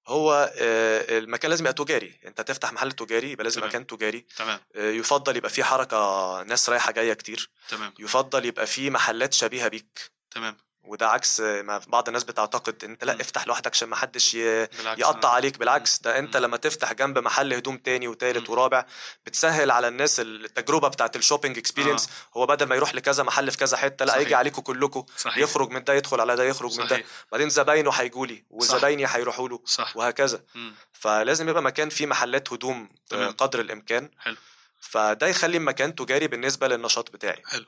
هو 0.09 0.53
آه، 0.57 1.17
المكان 1.17 1.49
لازم 1.49 1.63
يبقى 1.65 1.73
تجاري. 1.85 2.19
انت 2.25 2.41
تفتح 2.41 2.73
محل 2.73 2.91
تجاري 2.91 3.31
يبقى 3.31 3.43
لازم 3.43 3.61
تمام. 3.61 3.69
مكان 3.69 3.87
تجاري. 3.87 4.25
تمام. 4.37 4.59
آه، 4.75 4.91
يفضل 4.91 5.37
يبقى 5.37 5.49
فيه 5.49 5.63
حركة 5.63 6.43
ناس 6.43 6.69
رايحة 6.69 6.91
جاية 6.91 7.13
كتير. 7.13 7.49
تمام. 7.69 7.93
يفضل 7.99 8.45
يبقى 8.45 8.67
فيه 8.67 8.89
محلات 8.89 9.33
شبيهة 9.33 9.67
بيك. 9.67 10.11
تمام. 10.31 10.57
وده 10.83 11.09
عكس 11.09 11.39
ما 11.39 11.81
بعض 11.87 12.07
الناس 12.07 12.23
بتعتقد 12.23 12.83
إنت 12.83 13.03
لأ. 13.03 13.21
افتح 13.21 13.47
لوحدك 13.47 13.71
عشان 13.71 13.89
ما 13.89 13.95
حدش 13.95 14.33
يقطع 14.35 15.31
أنا- 15.31 15.33
عليك 15.33 15.57
بالعكس 15.57 15.99
ده 15.99 16.19
إنت. 16.19 16.37
لما 16.37 16.57
تفتح 16.57 16.93
جنب 16.93 17.17
محل 17.19 17.53
هدوم 17.53 17.77
تاني 17.77 18.07
وتالت. 18.07 18.49
ورابع 18.49 18.85
بتسهل 19.25 19.71
على 19.71 19.87
الناس 19.87 20.19
التجربة 20.19 20.87
بتاعت 20.87 21.15
ال 21.15 21.20
shopping 21.20 21.57
experience 21.57 22.09
هو 22.37 22.45
بدل 22.45 22.65
ما 22.65 22.75
يروح 22.75 22.95
لكذا 22.95 23.23
محل 23.23 23.51
في 23.51 23.57
كذا 23.57 23.77
حتة 23.77 24.05
لأ 24.05 24.11
صحيح. 24.13 24.25
يجي 24.25 24.35
عليكم 24.35 24.61
كلكم 24.61 25.05
يخرج 25.37 25.69
من 25.69 25.83
ده 25.83 25.93
يدخل 25.93 26.21
على 26.21 26.35
ده 26.35 26.43
يخرج 26.43 26.79
من 26.79 26.87
ده. 26.87 27.03
بعدين 27.31 27.49
زباينه 27.49 27.91
هيجوا 27.91 28.25
لي 28.25 28.43
وزبايني 28.49 29.05
هيروحوا 29.07 29.49
له 29.49 29.59
وهكذا. 29.95 30.43
مم. 30.55 30.73
فلازم 30.93 31.49
يبقى 31.49 31.61
مكان 31.63 31.89
فيه 31.89 32.05
محلات 32.05 32.53
هدوم 32.53 32.89
آه، 32.91 33.09
تمام. 33.09 33.31
قدر 33.31 33.59
الإمكان. 33.59 34.09
حلو. 34.19 34.35
فده 34.81 35.27
يخلي 35.27 35.59
مكان 35.59 35.95
تجاري 35.95 36.27
بالنسبة 36.27 36.67
للنشاط 36.67 37.11
بتاعي. 37.11 37.43
حلو. 37.47 37.65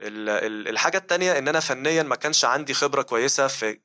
الحاجة 0.00 0.98
التانية 0.98 1.38
إن 1.38 1.48
أنا 1.48 1.60
فنيا 1.60 2.02
ما 2.02 2.16
كانش 2.16 2.44
عندي 2.44 2.74
خبرة 2.74 3.02
كويسة 3.02 3.46
في 3.46 3.80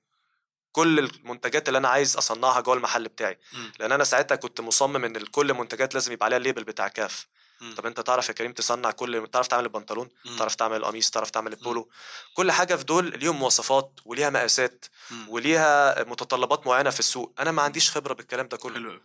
كل 0.72 1.00
المنتجات 1.00 1.68
اللي 1.68 1.78
أنا 1.78 1.88
عايز 1.90 2.18
أصنعها 2.18 2.62
جوه 2.62 2.76
المحل 2.76 3.08
بتاعي 3.08 3.40
مم. 3.54 3.72
لأن 3.80 3.92
أنا 3.92 4.04
ساعتها 4.04 4.36
كنت 4.36 4.62
مصمم 4.62 5.06
إن 5.06 5.18
كل 5.26 5.54
منتجات 5.54 5.94
لازم 5.94 6.12
يبقى 6.14 6.26
عليها 6.26 6.38
ال 6.38 6.42
label 6.42 6.64
بتاع 6.64 6.88
كاف 6.88 7.28
مم. 7.62 7.76
طب 7.76 7.86
أنت 7.86 8.00
تعرف 8.00 8.30
يا 8.30 8.34
كريم 8.34 8.52
تصنع 8.54 8.92
كل 8.92 9.28
تعرف 9.32 9.48
تعمل 9.48 9.64
البنطلون 9.64 10.10
مم. 10.26 10.38
تعرف 10.38 10.56
تعمل 10.56 10.78
القميص 10.78 11.10
تعرف 11.10 11.30
تعمل 11.30 11.54
البولو 11.54 11.90
كل 12.34 12.52
حاجة 12.52 12.76
في 12.76 12.84
دول 12.84 13.20
ليهم 13.20 13.36
مواصفات 13.40 14.00
وليها 14.06 14.30
مقاسات. 14.30 14.86
وليها 15.28 16.04
متطلبات 16.04 16.68
معينة 16.68 16.90
في 16.90 17.00
السوق 17.00 17.34
أنا 17.40 17.52
ما 17.52 17.62
عنديش 17.62 17.92
خبرة 17.92 18.14
بالكلام 18.14 18.48
ده 18.48 18.58
كله 18.58 18.74
حلو. 18.74 19.02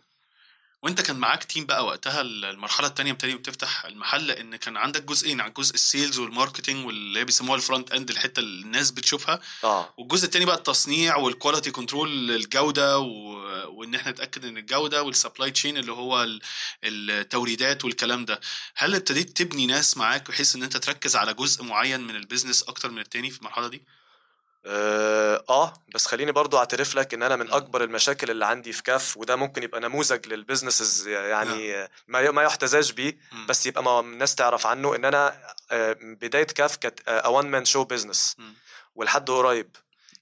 وانت 0.83 1.01
كان 1.01 1.15
معاك 1.15 1.43
تيم 1.43 1.65
بقى 1.65 1.85
وقتها 1.85 2.21
المرحلة 2.21 2.87
الثانية 2.87 3.11
بتاني 3.11 3.35
بتفتح 3.35 3.85
المحل 3.85 4.31
إن 4.31 4.55
كان 4.55 4.77
عندك 4.77 5.03
جزئين 5.03 5.41
عن 5.41 5.53
جزء 5.53 5.73
ال 5.73 5.81
sales 5.81 6.19
وال 6.19 6.31
marketing 6.31 6.85
واللي 6.85 7.23
بيسموها 7.23 7.55
ال 7.57 7.63
front 7.63 7.91
end 7.91 8.09
الحتة 8.09 8.39
اللي 8.39 8.63
الناس 8.65 8.91
بتشوفها. 8.91 9.39
آه. 9.63 9.93
والجزء 9.97 10.25
الثاني 10.25 10.45
بقى 10.45 10.55
التصنيع 10.55 11.15
وال 11.17 11.29
quality 11.29 11.71
control 11.71 12.31
الجوده 12.31 12.99
و... 12.99 13.07
وإن 13.79 13.95
إحنا 13.95 14.11
نتأكد 14.11 14.45
إن 14.45 14.57
الجودة 14.57 15.03
وال 15.03 15.15
supply 15.15 15.51
chain 15.51 15.77
اللي 15.77 15.91
هو 15.91 16.23
ال- 16.23 16.41
التوريدات 16.83 17.85
والكلام 17.85 18.25
ده. 18.25 18.39
هل 18.75 18.95
ابتديت 18.95 19.37
تبني 19.37 19.65
ناس 19.65 19.97
معاك 19.97 20.29
بحيث 20.29 20.55
إن 20.55 20.63
أنت 20.63 20.77
تركز 20.77 21.15
على 21.15 21.33
جزء 21.33 21.63
معين 21.63 22.01
من 22.01 22.15
ال 22.15 22.20
business 22.20 22.63
أكتر 22.63 22.91
من 22.91 22.99
التاني 22.99 23.31
في 23.31 23.37
المرحلة 23.39 23.67
دي؟ 23.67 23.83
آه 24.67 25.43
آه، 25.49 25.73
بس 25.95 26.05
خليني 26.05 26.31
برضو 26.31 26.57
أعترف 26.57 26.95
لك 26.95 27.13
إن 27.13 27.23
أنا 27.23 27.35
من. 27.35 27.51
أكبر 27.51 27.83
المشاكل 27.83 28.31
اللي 28.31 28.45
عندي 28.45 28.73
في 28.73 28.83
كاف 28.83 29.17
وده 29.17 29.35
ممكن 29.35 29.63
يبقى 29.63 29.79
نموذج 29.81 30.27
لل 30.27 30.40
businesses 30.40 31.07
يعني 31.07 31.87
ما 32.07 32.31
ما 32.31 32.43
يحتذاش 32.43 32.91
بيه. 32.91 33.17
بس 33.49 33.65
يبقى 33.65 33.83
ما 33.83 33.99
الناس 33.99 34.35
تعرف 34.35 34.67
عنه 34.67 34.95
إن 34.95 35.05
أنا 35.05 35.33
آه، 35.71 35.97
بداية 36.01 36.43
كاف 36.47 36.75
كانت 36.75 37.23
one 37.25 37.47
man 37.47 37.65
show 37.65 37.83
business. 37.83 38.37
ولحد 38.95 39.29
قريب 39.29 39.69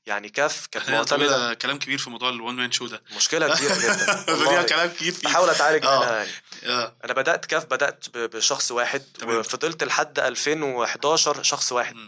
يعني 0.05 0.29
كاف 0.29 0.67
كانت 0.67 0.85
طبعا 0.85 0.97
معتمدة 0.97 1.47
ده 1.47 1.53
كلام 1.53 1.79
كبير 1.79 1.97
في 1.97 2.09
موضوع 2.09 2.29
الوان 2.29 2.55
مان 2.55 2.71
شو 2.71 2.87
ده 2.87 3.03
مشكلة 3.15 3.55
كبيرة 3.55 3.75
جدا. 3.75 4.63
كلام 4.69 4.89
كتير 4.89 5.11
فيه 5.11 5.27
بحاول 5.27 5.49
أتعالج 5.49 5.85
آه. 5.85 5.99
منها 5.99 6.15
يعني 6.15 6.29
آه. 6.65 6.95
أنا 7.05 7.13
بدأت 7.13 7.45
كاف 7.45 7.65
بدأت 7.65 8.05
بشخص 8.17 8.71
واحد 8.71 9.03
تمام. 9.19 9.37
وفضلت 9.37 9.83
لحد 9.83 10.19
2011 10.19 11.43
شخص 11.43 11.71
واحد 11.71 11.95
مم. 11.95 12.07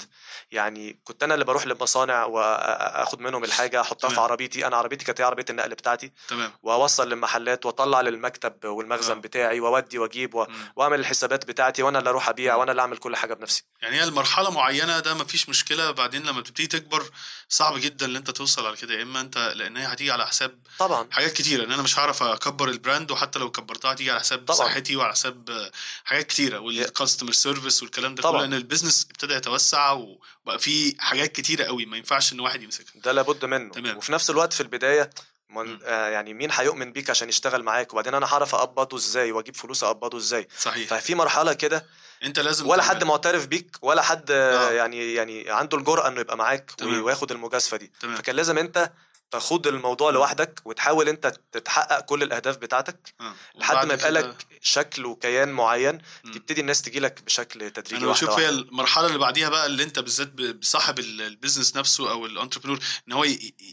يعني 0.52 1.00
كنت 1.04 1.24
أنا 1.24 1.34
اللي 1.34 1.46
بروح 1.46 1.68
للمصانع 1.68 2.26
واخد 2.26 3.22
منهم 3.22 3.44
الحاجة 3.44 3.82
أحطها 3.82 4.10
في. 4.10 4.20
عربيتي 4.20 4.68
أنا 4.68 4.78
عربيتي 4.78 5.06
كانت 5.06 5.22
هي 5.22 5.26
عربية 5.26 5.46
النقل 5.50 5.70
بتاعتي 5.70 6.12
تمام 6.28 6.52
وأوصل 6.64 7.10
للمحلات 7.10 7.66
وأطلع 7.66 8.02
للمكتب 8.02 8.66
والمخزن 8.66 9.16
آه. 9.16 9.22
بتاعي 9.22 9.60
وأودي 9.60 10.00
وأجيب 10.00 10.36
و... 10.36 10.48
وأعمل 10.76 11.00
الحسابات 11.00 11.46
بتاعتي 11.46 11.84
وأنا 11.84 12.00
اللي 12.00 12.10
أروح 12.10 12.30
أبيع. 12.30 12.56
وأنا 12.56 12.72
اللي 12.72 12.82
أعمل 12.82 12.98
كل 12.98 13.16
حاجة 13.16 13.34
بنفسي 13.34 13.64
يعني 13.82 13.96
هي 13.96 14.04
المرحلة 14.04 14.52
معينة 14.52 15.00
ده 15.00 15.14
مفيش 15.14 15.50
مشكلة 15.50 15.92
بعدين 15.92 16.24
لما 16.24 16.42
بتبتدي 16.42 16.68
تكبر 16.68 17.04
صعب 17.50 17.78
جدا 17.78 17.87
إن 18.04 18.16
أنت 18.16 18.32
توصل 18.32 18.66
على 18.66 18.78
كده 18.78 18.94
يا 18.94 19.04
إما 19.04 19.22
أنت 19.22 19.38
لأن 19.56 19.78
هي 19.78 19.86
هتيجي 19.86 20.12
على 20.12 20.28
حساب 20.28 20.60
طبعا 20.80 21.08
حاجات 21.12 21.34
كتيرة 21.34 21.64
ان 21.64 21.72
أنا 21.72 21.82
مش 21.82 22.00
هعرف 22.00 22.24
أكبر 22.24 22.70
ال 22.70 22.77
brand 22.77 23.12
وحتى 23.12 23.40
لو 23.40 23.52
كبرتها 23.52 23.92
هتيجي 23.94 24.12
على 24.12 24.20
حساب 24.20 24.40
طبعاً. 24.46 24.58
صحتي 24.68 24.96
وعلى 24.96 25.12
حساب 25.14 25.70
حاجات 26.04 26.28
كتيرة 26.28 26.60
وال 26.60 26.74
customer 26.74 27.32
service 27.32 27.84
والكلام 27.84 28.16
ده. 28.16 28.24
كله 28.24 28.42
لأن 28.42 28.54
ال 28.54 28.60
business 28.60 29.08
ابتدى 29.12 29.34
يتوسع 29.34 29.92
وبقى 29.92 30.60
في 30.60 30.96
حاجات 31.00 31.32
كتيرة 31.32 31.64
قوي 31.64 31.86
ما 31.86 31.98
ينفعش 31.98 32.34
إن 32.34 32.40
واحد 32.40 32.62
يمسكها 32.62 33.02
ده 33.02 33.12
لابد 33.12 33.46
منه 33.46 33.74
تمام. 33.74 33.98
وفي 33.98 34.12
نفس 34.12 34.30
الوقت 34.30 34.54
في 34.54 34.62
البداية 34.62 35.10
من. 35.50 35.80
آه 35.84 36.08
يعني 36.10 36.34
مين 36.34 36.50
هيؤمن 36.52 36.92
بيك 36.92 37.10
عشان 37.10 37.30
يشتغل 37.30 37.64
معاك 37.64 37.94
وبعدين 37.94 38.14
أنا 38.14 38.26
هعرف 38.26 38.56
أقبضه 38.56 38.98
إزاي 38.98 39.32
وأجيب 39.32 39.56
فلوس 39.56 39.84
أقبضه 39.84 40.18
إزاي 40.18 40.48
صحيح 40.60 40.88
ففي 40.90 41.16
مرحلة 41.16 41.54
كده 41.54 41.86
أنت 42.24 42.40
لازم 42.40 42.68
ولا 42.68 42.82
تعمل- 42.84 42.96
حد 42.96 43.04
معترف 43.04 43.46
بيك 43.48 43.78
ولا 43.82 44.02
حد 44.02 44.32
آه. 44.32 44.72
يعني 44.72 45.14
يعني 45.14 45.50
عنده 45.50 45.78
الجرأة 45.78 46.08
إنه 46.08 46.20
يبقى 46.22 46.38
معاك 46.38 46.72
تمام. 46.78 47.04
وياخد 47.04 47.32
المجازفة 47.32 47.78
دي 47.78 47.92
تمام. 48.00 48.16
فكان 48.16 48.36
لازم 48.36 48.58
أنت 48.58 48.92
تخوض 49.32 49.68
الموضوع 49.68 50.12
لوحدك 50.12 50.62
وتحاول 50.66 51.10
انت 51.10 51.34
تتحقق 51.52 52.00
كل 52.00 52.24
الأهداف 52.24 52.58
بتاعتك 52.58 53.14
آه. 53.22 53.34
لحد 53.56 53.86
ما 53.86 53.94
يبقى 53.94 54.12
لك 54.12 54.46
شكل 54.62 55.06
وكيان 55.06 55.50
معين 55.50 56.02
مم. 56.24 56.32
تبتدي 56.32 56.62
الناس 56.62 56.82
تجي 56.82 57.00
لك 57.00 57.22
بشكل 57.24 57.72
تدريجي 57.72 57.98
أنا 57.98 58.08
واحدة 58.08 58.28
بشوف 58.28 58.40
هي 58.40 58.50
المرحلة 58.50 59.08
اللي 59.08 59.18
بعديها 59.18 59.50
بقى 59.50 59.66
اللي 59.66 59.84
انت 59.84 60.00
بالذات 60.00 60.28
بصاحب 60.34 61.00
ال- 61.00 61.22
business 61.22 61.76
نفسه 61.76 62.12
أو 62.12 62.26
ال 62.26 62.30
entrepreneur 62.30 62.80
إن 63.08 63.14
هو 63.14 63.26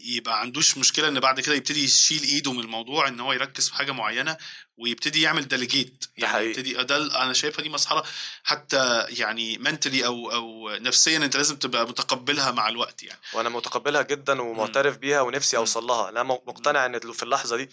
يبقى 0.05 0.39
عندوش 0.39 0.77
مشكلة 0.77 1.07
إن 1.07 1.19
بعد 1.19 1.39
كده 1.39 1.55
يبتدي 1.55 1.83
يشيل 1.83 2.23
إيده 2.23 2.53
من 2.53 2.59
الموضوع 2.59 3.07
إن 3.07 3.19
هو 3.19 3.33
يركز 3.33 3.69
في 3.69 3.75
حاجة 3.75 3.91
معينة 3.91 4.37
ويبتدي 4.77 5.21
يعمل 5.21 5.47
ديليجيت 5.47 6.05
يعني. 6.17 6.45
يبتدي 6.45 6.73
ده 6.73 7.23
أنا 7.23 7.33
شايفها 7.33 7.63
دي 7.63 7.69
مرحله 7.69 8.03
حتى 8.43 9.05
يعني 9.09 9.57
منتلي 9.57 10.05
أو 10.05 10.31
أو 10.31 10.69
نفسيا 10.69 11.17
أنت 11.17 11.37
لازم 11.37 11.55
تبقى 11.55 11.85
متقبلها 11.87 12.51
مع 12.51 12.69
الوقت 12.69 13.03
يعني. 13.03 13.19
وأنا 13.33 13.49
متقبلها 13.49 14.01
جدا 14.01 14.41
ومعترف 14.41 14.97
بيها 14.97 15.21
ونفسي. 15.21 15.57
اوصل 15.57 15.83
لها 15.83 16.09
أنا 16.09 16.23
مقتنع 16.23 16.85
إن 16.85 16.99
في 16.99 17.23
اللحظة 17.23 17.57
دي. 17.57 17.69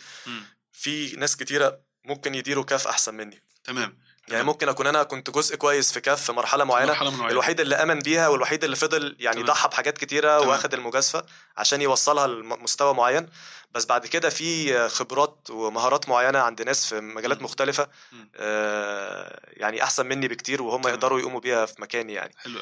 في 0.73 1.17
ناس 1.17 1.37
كتيرة 1.37 1.81
ممكن 2.05 2.35
يديروا 2.35 2.65
كاف 2.65 2.87
أحسن 2.87 3.15
مني. 3.15 3.43
تمام. 3.65 3.99
يعني 4.29 4.45
ممكن 4.45 4.69
أكون 4.69 4.87
أنا 4.87 5.03
كنت 5.03 5.31
جزء 5.31 5.57
كويس 5.57 5.93
في 5.93 6.01
كاف 6.01 6.23
في 6.25 6.33
مرحلة 6.33 6.65
معينة 6.65 6.89
مرحلة 6.93 7.11
من 7.11 7.17
معينة. 7.17 7.33
الوحيد 7.33 7.61
اللي 7.61 7.75
آمن 7.75 7.99
بيها 7.99 8.29
والوحيد 8.29 8.65
اللي 8.65 8.77
فضل 8.77 9.17
يعني. 9.21 9.43
ضحى 9.43 9.69
بحاجات 9.69 9.99
كتيرة 9.99 10.37
تمام. 10.39 10.49
واخد 10.49 10.75
المجازفة 10.75 11.25
عشان 11.57 11.83
يوصلها 11.83 12.27
لمستوى 12.27 12.95
معين 12.95 13.29
بس 13.75 13.87
بعد 13.87 14.07
كده 14.07 14.31
في 14.31 14.89
خبرات 14.89 15.39
ومهارات 15.51 16.09
معينة 16.09 16.39
عند 16.39 16.63
ناس 16.63 16.87
في 16.87 17.01
مجالات 17.01 17.39
مم. 17.39 17.45
مختلفة 17.45 17.89
مم. 18.13 18.29
آه، 18.37 19.41
يعني 19.53 19.83
أحسن 19.83 20.07
مني 20.07 20.29
بكتير 20.29 20.63
وهم 20.63 20.83
تمام. 20.83 20.95
يقدروا 20.95 21.21
يقوموا 21.21 21.41
بيها 21.41 21.67
في 21.67 21.83
مكاني 21.83 22.13
يعني 22.13 22.35
حلو 22.39 22.59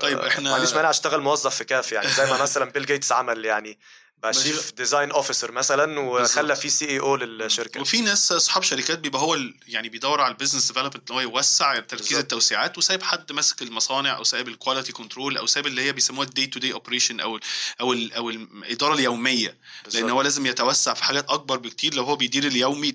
طيب 0.00 0.18
آه، 0.18 0.28
إحنا 0.28 0.48
ما 0.50 0.54
عنديش 0.54 0.74
مانع 0.74 0.90
أشتغل 0.90 1.20
موظف 1.20 1.54
في 1.54 1.64
كاف 1.64 1.92
يعني 1.92 2.08
زي 2.08 2.26
ما 2.30 2.42
مثلا 2.42 2.70
بيل 2.70 2.86
جيتس 2.86 3.12
عمل 3.12 3.44
يعني 3.44 3.78
بقى. 4.22 4.32
chief 4.34 4.72
design 4.72 5.10
officer 5.10 5.52
مثلا 5.52 6.00
وخلى. 6.00 6.56
في 6.56 6.70
CEO 6.70 7.16
للشركة 7.16 7.80
وفي 7.80 8.00
ناس 8.00 8.32
أصحاب 8.32 8.62
شركات 8.62 8.98
بيبقى 8.98 9.22
هو 9.22 9.38
يعني 9.68 9.88
بيدور 9.88 10.20
على 10.20 10.32
ال 10.32 10.36
business 10.36 10.66
development 10.66 11.10
ان 11.10 11.14
هو 11.16 11.20
يوسع 11.20 11.80
تركيز. 11.80 12.18
التوسيعات 12.18 12.78
وسايب 12.78 13.02
حد 13.02 13.32
ماسك 13.32 13.62
المصانع 13.62 14.16
أو 14.16 14.24
سايب 14.24 14.48
ال 14.48 14.54
quality 14.54 14.92
control 14.92 15.36
أو 15.36 15.46
سايب 15.46 15.66
اللي 15.66 15.82
هي 15.82 15.92
بيسموها 15.92 16.26
ال 16.28 16.33
day 16.33 16.46
to 16.46 16.60
day 16.60 16.72
operation 16.72 17.20
أو 17.20 17.36
ال 17.36 17.42
أو 17.80 17.92
ال 17.92 18.12
أو 18.12 18.30
الاداره 18.30 18.94
اليوميه 18.94 19.46
لأن 19.48 19.56
بالظبط. 19.84 20.10
هو 20.10 20.22
لازم 20.22 20.46
يتوسع 20.46 20.94
في 20.94 21.04
حاجات 21.04 21.28
أكبر 21.30 21.56
بكتير 21.58 21.94
لو 21.94 22.04
هو 22.04 22.16
بيدير 22.16 22.46
اليومي 22.46 22.94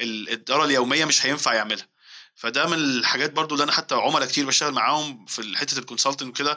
الإدارة 0.00 0.64
اليومية 0.64 1.04
مش 1.04 1.26
هينفع 1.26 1.54
يعملها 1.54 1.86
فده 2.40 2.66
من 2.66 2.74
الحاجات 2.74 3.32
برضو 3.32 3.54
اللي 3.54 3.64
أنا 3.64 3.72
حتى 3.72 3.94
عملاء 3.94 4.28
كتير 4.28 4.46
بشتغل 4.46 4.72
معاهم 4.72 5.26
في 5.26 5.56
حتة 5.56 5.78
ال 5.78 5.82
consulting 5.82 6.28
وكده 6.28 6.56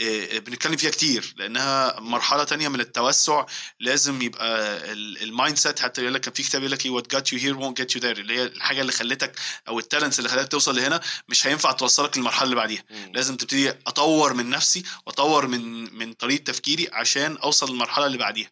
إيه، 0.00 0.38
بنتكلم 0.38 0.76
فيها 0.76 0.90
كتير 0.90 1.34
لأنها 1.36 2.00
مرحلة 2.00 2.44
تانية 2.44 2.68
من 2.68 2.80
التوسع 2.80 3.46
لازم 3.80 4.22
يبقى 4.22 4.78
ال 4.92 5.56
mindset 5.56 5.80
حتى 5.80 6.02
يقول 6.02 6.14
لك 6.14 6.20
كان 6.20 6.32
في 6.34 6.42
كتاب 6.42 6.62
يقول 6.62 6.72
لك 6.72 6.82
what 6.86 7.10
got 7.10 7.32
you 7.32 7.38
here 7.38 7.58
won't 7.58 7.76
get 7.76 7.94
you 7.96 8.00
there 8.02 8.18
اللي 8.18 8.38
هي 8.38 8.42
الحاجة 8.44 8.80
اللي 8.80 8.92
خلتك 8.92 9.38
أو 9.68 9.78
ال 9.78 9.83
talents 9.83 10.18
اللي 10.18 10.28
خلتك 10.30 10.48
توصل 10.48 10.76
لهنا 10.76 11.00
مش 11.28 11.46
هينفع 11.46 11.72
توصلك 11.72 12.18
للمرحلة 12.18 12.44
اللي 12.44 12.56
بعديها. 12.56 12.84
لازم 13.14 13.36
تبتدي 13.36 13.70
أطور 13.70 14.34
من 14.34 14.50
نفسي 14.50 14.82
وأطور 15.06 15.46
من 15.46 15.94
من 15.98 16.12
طريقة 16.12 16.42
تفكيري 16.44 16.88
عشان 16.92 17.36
أوصل 17.36 17.70
للمرحلة 17.70 18.06
اللي 18.06 18.18
بعديها. 18.18 18.50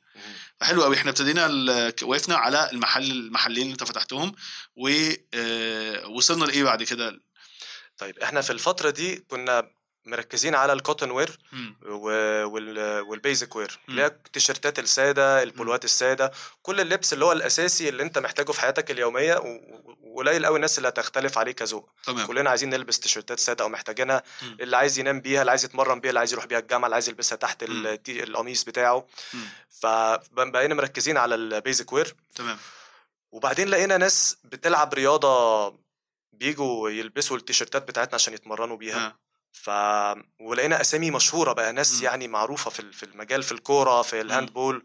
مم. 0.61 0.67
فحلو 0.67 0.83
قوي 0.83 0.97
إحنا 0.97 1.11
ابتدينا 1.11 1.47
وقفنا 2.03 2.37
على 2.37 2.71
المحل 2.73 3.11
المحلين 3.11 3.63
اللي 3.63 3.73
انت 3.73 3.85
فتحتهم 3.85 4.33
ووصلنا 4.77 6.45
لإيه 6.45 6.65
بعد 6.65 6.83
كده 6.83 7.21
طيب 7.99 8.19
إحنا 8.19 8.41
في 8.41 8.51
الفترة 8.51 8.91
دي 8.91 9.17
كنا 9.17 9.71
مركزين 10.05 10.55
على 10.55 10.73
ال 10.73 10.78
cotton 10.78 11.11
wear 11.11 11.39
وال 13.07 13.21
basic 13.21 13.57
wear. 13.57 13.79
اللي 13.89 14.03
هي 14.03 14.07
التيشيرتات 14.07 14.79
السادة 14.79 15.43
البولوات 15.43 15.85
السادة 15.85 16.33
كل 16.63 16.81
اللبس 16.81 17.13
اللي 17.13 17.25
هو 17.25 17.33
الأساسي 17.33 17.89
اللي 17.89 18.03
انت 18.03 18.19
محتاجه 18.19 18.53
في 18.53 18.61
حياتك 18.61 18.91
اليومية 18.91 19.61
وقليل 20.03 20.47
قوي 20.47 20.57
الناس 20.57 20.79
اللي 20.79 20.89
هتختلف 20.89 21.39
عليه 21.39 21.53
كذوق. 21.53 21.91
كلنا 22.27 22.51
عايزين 22.51 22.71
نلبس 22.71 23.01
تيشيرتات 23.01 23.41
سادة 23.41 23.65
أو 23.65 23.69
محتاجينها. 23.69 24.23
اللي 24.43 24.77
عايز 24.77 24.99
ينام 24.99 25.21
بيها 25.21 25.41
اللي 25.41 25.51
عايز 25.51 25.65
يتمرن 25.65 26.01
بيها 26.01 26.09
اللي 26.09 26.19
عايز 26.19 26.33
يروح 26.33 26.47
بيها 26.47 26.59
الجامعة 26.59 26.87
اللي 26.87 26.95
عايز 26.95 27.09
يلبسها 27.09 27.37
تحت 27.37 27.65
القميص 28.09 28.65
بتاعه. 28.65 29.07
فبقينا 29.69 30.75
مركزين 30.75 31.17
على 31.17 31.35
ال 31.35 31.44
basic 31.44 31.93
wear 31.93 32.15
تمام. 32.35 32.59
وبعدين 33.33 33.69
لقينا 33.69 33.97
ناس 33.97 34.37
بتلعب 34.45 34.95
رياضة 34.95 35.69
بيجوا 36.33 36.91
يلبسوا 36.91 37.37
التيشيرتات 37.37 37.89
بتاعتنا 37.89 38.15
عشان 38.15 38.35
يتمرنوا 38.35 38.77
بيها. 38.77 39.07
آه. 39.07 39.30
ف 39.53 39.71
ولقينا 40.41 40.81
أسامي 40.81 41.11
مشهورة 41.11 41.53
بقى 41.53 41.73
ناس 41.73 41.95
مم. 41.99 42.05
يعني 42.05 42.29
معروفة 42.29 42.71
في 42.71 42.93
في 42.93 43.03
المجال 43.03 43.43
في 43.43 43.53
الكورة 43.53 44.03
في 44.03 44.21
ال 44.21 44.28
handball 44.28 44.85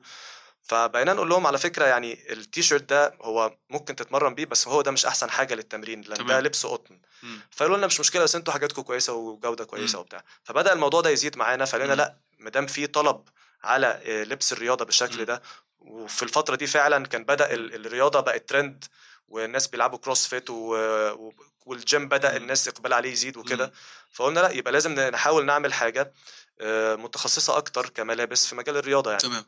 فبقينا 0.62 1.14
نقول 1.14 1.30
لهم 1.30 1.48
على 1.48 1.58
فكرة 1.58 1.86
يعني 1.86 2.32
التيشيرت 2.34 2.84
ده 2.84 3.14
هو 3.22 3.58
ممكن 3.70 3.96
تتمرن 3.96 4.36
بيه 4.36 4.46
بس 4.46 4.68
هو 4.68 4.82
ده 4.82 4.92
مش 4.92 5.06
أحسن 5.06 5.30
حاجة 5.30 5.56
للتمرين 5.56 6.02
لأن 6.02 6.18
تمام. 6.18 6.28
ده 6.28 6.40
لبس 6.40 6.66
قطن 6.66 7.00
مم. 7.24 7.40
فقالوا 7.52 7.78
لنا 7.78 7.88
مش 7.88 8.00
مشكلة 8.00 8.24
بس 8.24 8.36
أنتوا 8.36 8.54
حاجاتكم 8.54 8.82
كويسة 8.82 9.14
وجودة 9.14 9.66
كويسة 9.66 9.96
مم. 9.96 10.02
وبتاع 10.02 10.24
فبدأ 10.44 10.74
الموضوع 10.74 11.02
ده 11.02 11.10
يزيد 11.10 11.38
معانا 11.38 11.66
فقالوا 11.66 11.86
لنا 11.86 11.96
مم. 11.96 12.00
لأ 12.02 12.16
ما 12.40 12.50
دام 12.50 12.68
في 12.68 12.88
طلب 12.88 13.24
على 13.64 13.88
آه، 13.88 14.24
لبس 14.24 14.54
الرياضة 14.54 14.86
بالشكل 14.86 15.18
مم. 15.18 15.24
ده 15.24 15.42
وفي 15.80 16.24
الفترة 16.24 16.56
دي 16.56 16.68
فعلا 16.68 17.06
كان 17.06 17.24
بدأ 17.24 17.54
ال- 17.54 17.76
الرياضة 17.86 18.20
بقت 18.20 18.50
ترند 18.50 18.86
والناس 19.28 19.68
بيلعبوا 19.68 19.98
CrossFit 19.98 20.50
و... 20.50 20.76
و... 21.12 21.34
والجيم 21.66 22.08
بدأ. 22.10 22.38
الناس 22.38 22.68
اقبال 22.68 22.94
عليه 22.94 23.12
يزيد 23.12 23.38
وكده. 23.38 23.74
فقلنا 24.12 24.40
لأ 24.40 24.52
يبقى 24.52 24.72
لازم 24.74 25.00
نحاول 25.00 25.46
نعمل 25.46 25.74
حاجة 25.74 26.14
آه، 26.62 26.96
متخصصة 26.96 27.58
أكتر 27.58 27.90
كملابس 27.90 28.48
في 28.48 28.56
مجال 28.56 28.78
الرياضة 28.78 29.10
يعني 29.12 29.22
تمام 29.24 29.46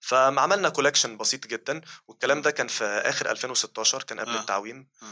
فعملنا 0.00 0.68
collection 0.68 1.16
بسيط 1.16 1.46
جدا 1.46 1.80
والكلام 2.08 2.42
ده 2.42 2.50
كان 2.50 2.68
في 2.68 2.84
آخر 2.84 3.30
2016 3.30 4.02
كان 4.02 4.20
قبل 4.20 4.30
آه. 4.30 4.40
التعويم 4.40 4.88
آه. 5.02 5.06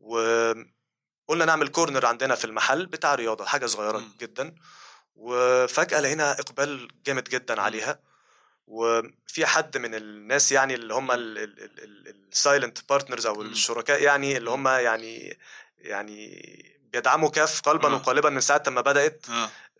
وقلنا 0.00 1.44
نعمل 1.44 1.68
corner 1.68 2.06
عندنا 2.06 2.34
في 2.34 2.44
المحل 2.44 2.86
بتاع 2.86 3.14
رياضة 3.14 3.44
حاجة 3.44 3.66
صغيرة 3.66 3.98
مم. 3.98 4.16
جدا 4.20 4.54
وفجأة 5.14 6.00
لقينا 6.00 6.32
إقبال 6.32 6.88
جامد 7.06 7.24
جدا. 7.28 7.60
عليها 7.62 8.00
وفي 8.66 9.46
حد 9.46 9.78
من 9.78 9.94
الناس 9.94 10.52
يعني 10.52 10.74
اللي 10.74 10.94
هم 10.94 11.08
ال 11.12 11.36
silent 11.36 12.78
partners 12.88 13.26
أو. 13.26 13.42
الشركاء 13.42 14.02
يعني 14.02 14.36
اللي 14.36 14.50
هم 14.50 14.68
يعني 14.68 15.38
يعني 15.78 16.76
بيدعموا 16.92 17.30
كاف 17.30 17.60
قلبا 17.60 17.88
آه. 17.88 17.94
وقالبا 17.94 18.30
من 18.30 18.40
ساعة 18.40 18.62
ما 18.66 18.80
بدأت 18.80 19.26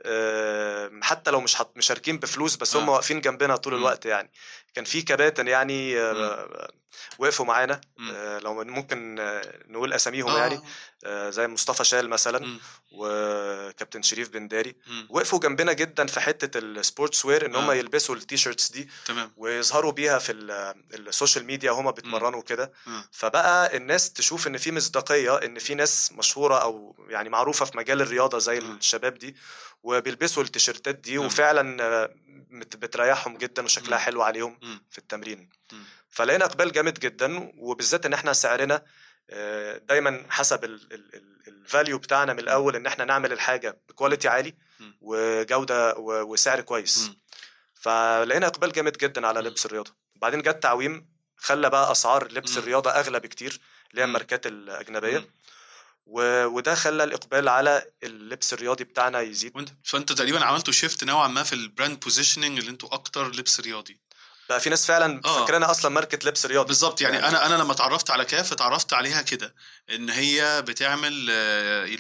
آه، 0.03 0.91
حتى 1.03 1.31
لو 1.31 1.41
مش 1.41 1.57
مشاركين 1.77 2.19
بفلوس 2.19 2.57
بس 2.57 2.77
هم 2.77 2.89
آه. 2.89 2.93
واقفين 2.93 3.21
جنبنا 3.21 3.57
طول. 3.57 3.75
الوقت 3.75 4.07
يعني 4.07 4.31
كان 4.77 4.85
في 4.85 5.03
كباتن 5.03 5.49
يعني 5.49 6.01
آه، 6.01 6.71
وقفوا 7.19 7.47
معانا. 7.47 7.81
آه، 8.13 8.39
لو 8.39 8.65
ممكن 8.65 9.19
آه، 9.21 9.43
نقول 9.69 9.93
أساميهم 9.93 10.31
آه. 10.31 10.39
يعني 10.39 10.61
زي 11.33 11.47
مصطفى 11.49 11.85
شال 11.85 12.09
مثلا 12.09 12.39
مم. 12.39 12.59
وكابتن 12.93 14.03
شريف 14.03 14.29
بنداري. 14.29 14.77
وقفوا 15.09 15.39
جنبنا 15.39 15.73
جدا 15.73 16.07
في 16.07 16.21
حتة 16.21 16.59
ال 16.59 17.25
sportswear 17.25 17.47
إن 17.47 17.55
هم 17.57 17.71
آه. 17.71 17.75
يلبسوا 17.75 18.15
ال 18.15 18.21
T-shirts 18.21 18.71
دي 18.73 18.89
تمام 19.07 19.33
ويظهروا 19.37 19.93
بيها 19.93 20.19
في 20.19 20.33
ال- 20.33 20.75
social 21.09 21.45
media 21.45 21.71
وهما 21.71 21.91
بيتمرنوا 21.91 22.43
كده 22.43 22.73
آه. 22.87 23.05
فبقى 23.13 23.77
الناس 23.77 24.13
تشوف 24.13 24.47
إن 24.47 24.57
في 24.59 24.73
مصداقية 24.73 25.37
إن 25.37 25.59
في 25.59 25.75
ناس 25.75 26.13
مشهورة 26.13 26.55
أو 26.63 26.97
يعني 27.09 27.29
معروفة 27.29 27.65
في 27.65 27.77
مجال 27.77 28.01
الرياضة 28.03 28.39
زي 28.39 28.59
آه. 28.59 28.61
الشباب 28.61 29.15
دي 29.15 29.37
وبيلبسوا 29.83 30.43
التيشيرتات 30.43 30.95
دي 30.95 31.17
آه. 31.17 31.21
وفعلا 31.21 32.07
بت- 32.51 32.77
بتريحهم 32.77 33.37
جدا 33.39 33.65
وشكلها. 33.65 33.99
حلو 33.99 34.23
عليهم. 34.23 34.59
في 34.91 34.99
التمرين. 34.99 35.51
فلقينا 36.11 36.45
إقبال 36.45 36.73
جامد 36.73 36.99
جدا 36.99 37.53
وبالذات 37.59 38.07
إن 38.07 38.13
إحنا 38.13 38.33
سعرنا 38.33 38.83
آه، 39.31 39.79
دايما 39.79 40.27
حسب 40.31 40.65
ال 41.49 41.57
value 41.57 41.99
بتاعنا 41.99 42.33
من 42.33 42.39
الأول 42.39 42.77
إن 42.77 42.87
إحنا 42.87 43.05
نعمل 43.05 43.33
الحاجة 43.33 43.81
ب 43.89 43.94
quality 43.94 44.29
عالي. 44.29 44.55
وجودة 45.01 45.95
وسعر 45.99 46.61
كويس. 46.61 47.11
فلقينا 47.75 48.47
إقبال 48.47 48.73
جامد 48.73 48.99
جدا 48.99 49.27
على. 49.27 49.41
لبس 49.41 49.67
الرياضة 49.67 49.95
بعدين 50.17 50.43
جت 50.43 50.63
تعويم 50.63 51.07
خلى 51.37 51.71
بقى 51.71 51.93
أسعار 51.93 52.33
لبس. 52.33 52.59
الرياضة 52.59 52.91
أغلى 52.91 53.21
بكتير 53.21 53.61
اللي 53.91 54.01
هي. 54.03 54.05
الماركات 54.05 54.47
الأجنبية. 54.47 55.29
و... 56.07 56.45
وده 56.47 56.75
خلى 56.75 57.05
الإقبال 57.05 57.49
على 57.49 57.91
اللبس 58.03 58.53
الرياضي 58.53 58.85
بتاعنا 58.85 59.21
يزيد 59.21 59.57
وانت 59.57 59.69
فأنت 59.85 60.13
تقريبا 60.13 60.45
عملتوا 60.45 60.73
shift 60.73 61.05
نوعا 61.05 61.29
ما 61.29 61.43
في 61.43 61.53
ال 61.53 61.61
brand 61.61 62.01
positioning 62.01 62.59
اللي 62.59 62.71
أنتوا 62.71 62.95
أكتر 62.95 63.29
لبس 63.29 63.61
رياضي 63.61 64.01
بقى 64.49 64.61
في 64.61 64.71
ناس 64.71 64.87
فعلا 64.87 65.21
آه. 65.25 65.41
فاكرانا 65.41 65.71
أصلا 65.71 65.91
ماركة 65.91 66.29
لبس 66.29 66.47
رياضي 66.47 66.67
بالظبط 66.67 67.01
يعني 67.01 67.15
يعني- 67.17 67.29
أنا 67.29 67.47
أنا 67.47 67.55
لما 67.63 67.73
اتعرفت 67.73 68.11
على 68.11 68.25
كاف 68.25 68.53
اتعرفت 68.53 68.93
عليها 68.93 69.23
كده 69.23 69.55
إن 69.91 70.11
هي 70.11 70.63
بتعمل 70.63 71.27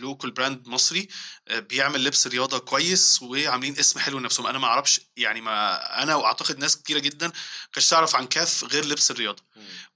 local 0.01 0.30
brand 0.30 0.68
مصري 0.68 1.09
آه، 1.49 1.59
بيعمل 1.59 2.05
لبس 2.05 2.26
رياضة 2.26 2.59
كويس 2.59 3.22
وعاملين 3.22 3.78
اسم 3.78 4.01
حلو 4.01 4.18
لنفسهم 4.18 4.47
أنا 4.47 4.59
ما 4.59 4.66
أعرفش 4.66 5.01
يعني 5.16 5.40
ما 5.40 6.03
أنا 6.03 6.14
وأعتقد 6.14 6.59
ناس 6.59 6.76
كتيرة 6.76 6.99
جدا 6.99 7.32
كانش 7.72 7.88
تعرف 7.88 8.16
عن 8.16 8.26
كاف 8.26 8.64
غير 8.64 8.84
لبس 8.86 9.11
الرياضة. 9.11 9.42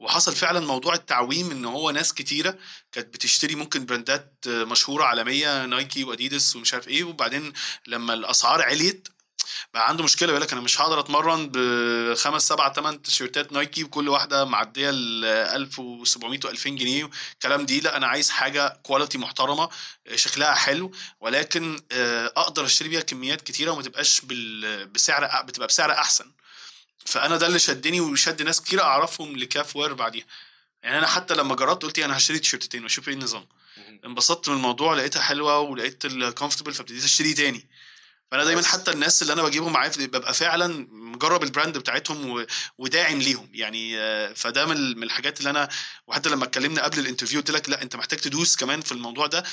وحصل 0.00 0.36
فعلا 0.36 0.60
موضوع 0.60 0.94
التعويم 0.94 1.50
إن 1.50 1.64
هو 1.64 1.90
ناس 1.90 2.12
كتيرة 2.14 2.58
كانت 2.92 3.14
بتشتري 3.14 3.54
ممكن 3.54 3.86
brandات 3.86 4.34
آه، 4.48 4.64
مشهورة 4.64 5.04
عالمية 5.04 5.66
نايكي 5.66 6.04
وأديداس 6.04 6.56
ومش 6.56 6.74
عارف 6.74 6.88
إيه 6.88 7.04
وبعدين 7.04 7.52
لما 7.86 8.14
الأسعار 8.14 8.62
عليت 8.62 9.08
بقى 9.74 9.88
عنده 9.88 10.04
مشكلة 10.04 10.26
بيقول 10.26 10.42
لك 10.42 10.52
أنا 10.52 10.60
مش 10.60 10.80
هقدر 10.80 11.00
أتمرن 11.00 11.50
بخمس 11.52 12.48
سبع 12.48 12.72
ثمان 12.72 13.02
تيشيرتات 13.02 13.52
نايكي 13.52 13.84
وكل 13.84 14.08
واحدة 14.08 14.44
معدية 14.44 14.90
ال 14.90 15.24
1700 15.24 16.40
و 16.44 16.48
2000 16.48 16.70
جنيه 16.70 17.10
الكلام 17.34 17.66
دي. 17.66 17.80
لأ 17.80 17.96
أنا 17.96 18.06
عايز 18.06 18.30
حاجة 18.30 18.68
quality 18.82 19.18
محترمة 19.18 19.68
شكلها 20.14 20.54
حلو 20.54 20.92
ولكن 21.20 21.80
آه، 21.92 22.32
أقدر 22.36 22.64
أشتري 22.64 22.88
بيها 22.88 23.00
كميات 23.00 23.40
كتيرة 23.40 23.70
وما 23.70 23.82
تبقاش 23.82 24.20
بسعر 24.94 25.42
بتبقى 25.42 25.66
بسعر 25.68 25.92
أحسن. 25.92 26.30
فأنا 27.06 27.36
ده 27.36 27.46
اللي 27.46 27.58
شدني 27.58 28.00
وشد 28.00 28.42
ناس 28.42 28.60
كتير 28.60 28.82
أعرفهم 28.82 29.36
لكاف 29.36 29.76
وير 29.76 29.92
بعديها. 29.94 30.24
يعني 30.82 30.98
أنا 30.98 31.06
حتى 31.06 31.34
لما 31.34 31.54
جربت 31.54 31.82
قلت 31.82 31.98
إيه، 31.98 32.04
أنا 32.04 32.16
هشتري 32.16 32.38
تيشيرتين 32.38 32.82
وأشوف 32.82 33.08
إيه 33.08 33.14
النظام. 33.14 33.46
انبسطت 34.04 34.48
من 34.48 34.54
الموضوع 34.54 34.94
لقيتها 34.94 35.22
حلوة 35.22 35.58
ولقيت 35.58 36.04
ال 36.04 36.10
comfortable 36.10 36.74
فابتديت 36.74 37.04
أشتري 37.04 37.34
تاني. 37.34 37.68
فأنا 38.30 38.44
دايما. 38.44 38.62
حتى 38.62 38.90
الناس 38.90 39.22
اللي 39.22 39.32
أنا 39.32 39.42
بجيبهم 39.42 39.72
معايا 39.72 39.92
ببقى 39.98 40.34
فعلا 40.34 40.86
مجرب 40.90 41.42
ال 41.42 41.48
brand 41.48 41.78
بتاعتهم 41.78 42.30
و... 42.30 42.46
وداعم 42.78 43.18
ليهم 43.18 43.48
يعني 43.52 43.98
آه، 44.00 44.32
فده 44.32 44.66
من 44.66 44.72
ال- 44.76 44.96
من 44.96 45.02
الحاجات 45.02 45.38
اللي 45.38 45.50
أنا 45.50 45.68
وحتى 46.06 46.28
لما 46.28 46.44
اتكلمنا 46.44 46.82
قبل 46.84 46.98
ال 46.98 47.02
interview 47.02 47.40
قلت 47.40 47.50
لك 47.50 47.68
لا 47.68 47.82
أنت 47.82 47.96
محتاج 47.96 48.18
تدوس 48.18 48.56
كمان 48.56 48.80
في 48.80 48.92
الموضوع 48.92 49.26
ده 49.26 49.44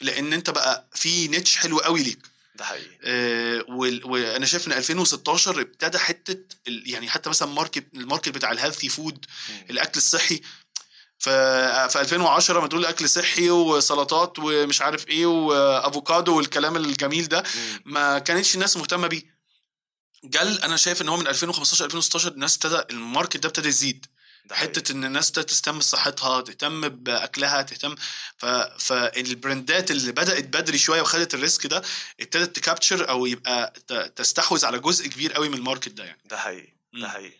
لأن 0.00 0.32
أنت 0.32 0.50
بقى 0.50 0.88
في 0.94 1.28
niche 1.28 1.56
حلو 1.56 1.78
قوي 1.78 2.02
ليك 2.02 2.18
ده 2.54 2.64
حقيقي 2.64 2.98
آه، 3.04 3.64
وأنا 3.68 4.46
شايف 4.46 4.66
إن 4.66 4.72
2016 4.72 5.60
ابتدى 5.60 5.98
حتة 5.98 6.56
ال- 6.68 6.90
يعني 6.90 7.08
حتى 7.10 7.30
مثلا 7.30 7.48
market 7.48 7.86
ال 7.94 7.99
market 7.99 8.28
بتاع 8.28 8.52
ال 8.52 8.57
healthy 8.57 8.88
food. 8.88 9.26
الأكل 9.70 9.98
الصحي 9.98 10.40
في 11.18 12.00
2010 12.00 12.60
ما 12.60 12.66
تقول 12.66 12.84
أكل 12.86 13.08
صحي 13.08 13.50
وسلطات 13.50 14.38
ومش 14.38 14.82
عارف 14.82 15.08
إيه 15.08 15.26
وأفوكادو 15.26 16.36
والكلام 16.36 16.76
الجميل 16.76 17.28
ده. 17.28 17.44
ما 17.84 18.18
كانتش 18.18 18.54
الناس 18.54 18.76
مهتمة 18.76 19.06
بيه 19.06 19.36
جل 20.24 20.58
أنا 20.58 20.76
شايف 20.76 21.02
إن 21.02 21.08
هو 21.08 21.16
من 21.16 21.26
2015 21.26 21.84
2016 21.84 22.32
الناس 22.32 22.54
ابتدى 22.54 22.82
ال 22.90 22.97
market 22.97 23.36
ده 23.36 23.48
ابتدى 23.48 23.68
يزيد. 23.68 24.06
حتة 24.52 24.92
إن 24.92 25.04
الناس 25.04 25.32
تهتم 25.32 25.78
بصحتها 25.78 26.40
تهتم 26.40 26.88
بأكلها 26.88 27.62
تهتم 27.62 27.94
ف... 28.38 28.46
فال 28.78 29.06
brandات 29.06 29.90
اللي 29.90 30.12
بدأت 30.12 30.44
بدري 30.44 30.78
شوية 30.78 31.02
وخدت 31.02 31.34
ال 31.34 31.40
risk 31.40 31.66
ده 31.66 31.82
ابتدت 32.20 32.56
ت 32.56 32.62
capture 32.62 33.08
أو 33.08 33.26
يبقى 33.26 33.72
ت... 33.88 33.92
تستحوذ 33.92 34.66
على 34.66 34.78
جزء 34.78 35.06
كبير 35.08 35.32
قوي 35.32 35.48
من 35.48 35.54
ال 35.54 35.59
market 35.59 35.88
ده 35.88 36.04
يعني 36.04 36.20
ده 36.24 36.36
حقيقي. 36.38 36.72
ده 36.92 37.08
حقيقي 37.08 37.36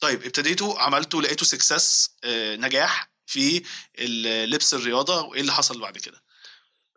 طيب 0.00 0.22
ابتديتوا 0.24 0.78
عملتوا 0.78 1.22
لقيتوا 1.22 1.46
success 1.46 2.10
نجاح 2.34 3.07
في 3.28 3.62
اللبس 3.98 4.74
الرياضة 4.74 5.22
وإيه 5.22 5.40
اللي 5.40 5.52
حصل 5.52 5.80
بعد 5.80 5.98
كده 5.98 6.22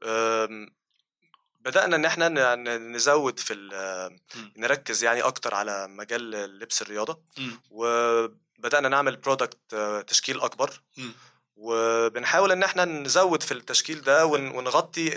أم، 0.04 0.74
بدأنا 1.60 1.96
إن 1.96 2.06
إحنا 2.06 2.30
ن- 2.30 2.64
ن- 2.64 2.92
نزود 2.92 3.40
في. 3.40 3.54
نركز 4.58 5.04
يعني 5.04 5.22
أكتر 5.22 5.56
على 5.56 5.88
مجال 5.88 6.32
لبس 6.60 6.82
الرياضة 6.82 7.22
مم. 7.38 7.62
وبدأنا 7.70 8.90
نعمل 8.90 9.16
product 9.16 9.76
تشكيل 10.08 10.42
أكبر 10.42 10.82
مم. 10.98 11.12
وبنحاول 11.56 12.52
إن 12.52 12.64
إحنا 12.64 12.86
نزود 12.86 13.44
في 13.44 13.52
التشكيل 13.54 14.02
ده 14.02 14.26
ون- 14.26 14.48
ونغطي 14.52 15.10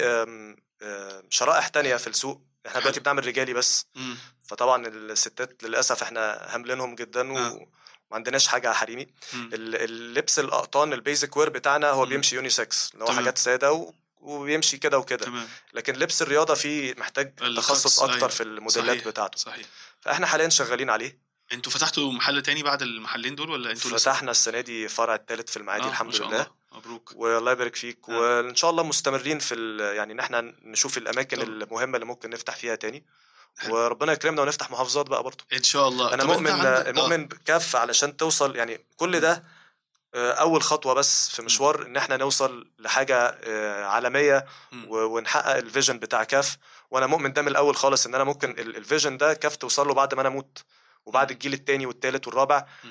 شرائح 1.30 1.68
تانية 1.68 1.96
في 1.96 2.06
السوق 2.06 2.42
إحنا 2.66 2.80
دلوقتي. 2.80 3.00
بنعمل 3.00 3.26
رجالي 3.26 3.52
بس 3.52 3.86
مم. 3.94 4.16
فطبعا 4.48 4.86
الستات 4.86 5.64
للأسف 5.64 6.02
إحنا 6.02 6.46
هاملينهم 6.54 6.94
جدا 6.94 7.32
و... 7.32 7.66
ما 8.14 8.18
عندناش 8.18 8.46
حاجة 8.46 8.72
حريمي 8.72 9.06
اللبس 9.52 10.38
الأقطان 10.38 10.92
ال 10.92 11.00
basic 11.00 11.36
wear 11.36 11.48
بتاعنا 11.48 11.90
هو. 11.90 12.06
بيمشي 12.06 12.36
unisex 12.36 12.90
اللي 12.94 13.04
هو. 13.04 13.12
حاجات 13.12 13.38
سادة 13.38 13.72
و... 13.72 13.92
وبيمشي 14.20 14.78
كده 14.78 14.98
وكده 14.98 15.26
تمام 15.26 15.48
لكن 15.72 15.92
لبس 15.92 16.22
الرياضة 16.22 16.54
فيه 16.54 16.94
محتاج 16.98 17.34
تخصص 17.34 18.00
أيوة. 18.00 18.14
أكتر 18.14 18.28
في 18.28 18.42
الموديلات 18.42 18.96
صحيح. 18.96 19.08
بتاعته 19.08 19.38
صحيح 19.38 19.66
فإحنا 20.00 20.26
حاليا 20.26 20.48
شغالين 20.48 20.90
عليه 20.90 21.18
أنتوا 21.52 21.72
فتحتوا 21.72 22.12
محل 22.12 22.42
تاني 22.42 22.62
بعد 22.62 22.82
المحلين 22.82 23.34
دول 23.34 23.50
ولا 23.50 23.70
أنتوا 23.70 23.90
لسه؟ 23.90 23.98
فتحنا 23.98 24.30
السنة 24.30 24.60
دي 24.60 24.88
فرع 24.88 25.14
الثالث 25.14 25.50
في 25.50 25.56
المعادي 25.56 25.84
آه، 25.84 25.88
الحمد 25.88 26.16
لله 26.16 26.26
الله. 26.26 26.46
مبروك 26.72 27.12
والله 27.16 27.52
يبارك 27.52 27.76
فيك 27.76 27.98
آه. 28.08 28.12
وإن 28.18 28.54
شاء 28.54 28.70
الله 28.70 28.82
مستمرين 28.82 29.38
في 29.38 29.76
يعني 29.96 30.12
إن 30.12 30.20
إحنا 30.20 30.54
نشوف 30.62 30.98
الأماكن 30.98 31.36
طبعا. 31.36 31.48
المهمة 31.48 31.94
اللي 31.94 32.06
ممكن 32.06 32.30
نفتح 32.30 32.56
فيها 32.56 32.74
تاني. 32.74 33.04
وربنا 33.68 34.12
يكرمنا 34.12 34.42
ونفتح 34.42 34.70
محافظات 34.70 35.06
بقى 35.08 35.22
برضه 35.22 35.44
إن 35.52 35.62
شاء 35.62 35.88
الله 35.88 36.14
أنا 36.14 36.24
مؤمن 36.24 36.50
عندك- 36.50 36.66
آه. 36.66 36.92
مؤمن 36.92 37.26
بكف 37.26 37.76
علشان 37.76 38.16
توصل 38.16 38.56
يعني 38.56 38.80
كل 38.96 39.20
ده 39.20 39.42
آه، 40.14 40.32
أول 40.32 40.62
خطوة 40.62 40.94
بس 40.94 41.28
في 41.30 41.42
مشوار 41.42 41.86
إن 41.86 41.96
إحنا 41.96 42.16
نوصل 42.16 42.70
لحاجة 42.78 43.38
آه، 43.44 43.84
عالمية 43.84 44.44
ونحقق 44.88 45.56
الفيجن 45.56 45.98
بتاع 45.98 46.24
كاف 46.24 46.56
وأنا 46.90 47.06
مؤمن 47.06 47.32
ده 47.32 47.42
من 47.42 47.48
الأول 47.48 47.76
خالص 47.76 48.06
إن 48.06 48.14
أنا 48.14 48.24
ممكن 48.24 48.50
ال- 48.50 48.76
ال 48.76 48.82
vision 48.82 49.16
ده 49.16 49.34
كاف 49.34 49.56
توصل 49.56 49.88
له 49.88 49.94
بعد 49.94 50.14
ما 50.14 50.20
أنا 50.20 50.28
أموت 50.28 50.64
وبعد. 51.06 51.30
الجيل 51.30 51.52
التاني 51.52 51.86
والتالت 51.86 52.26
والرابع. 52.26 52.56
آه، 52.56 52.88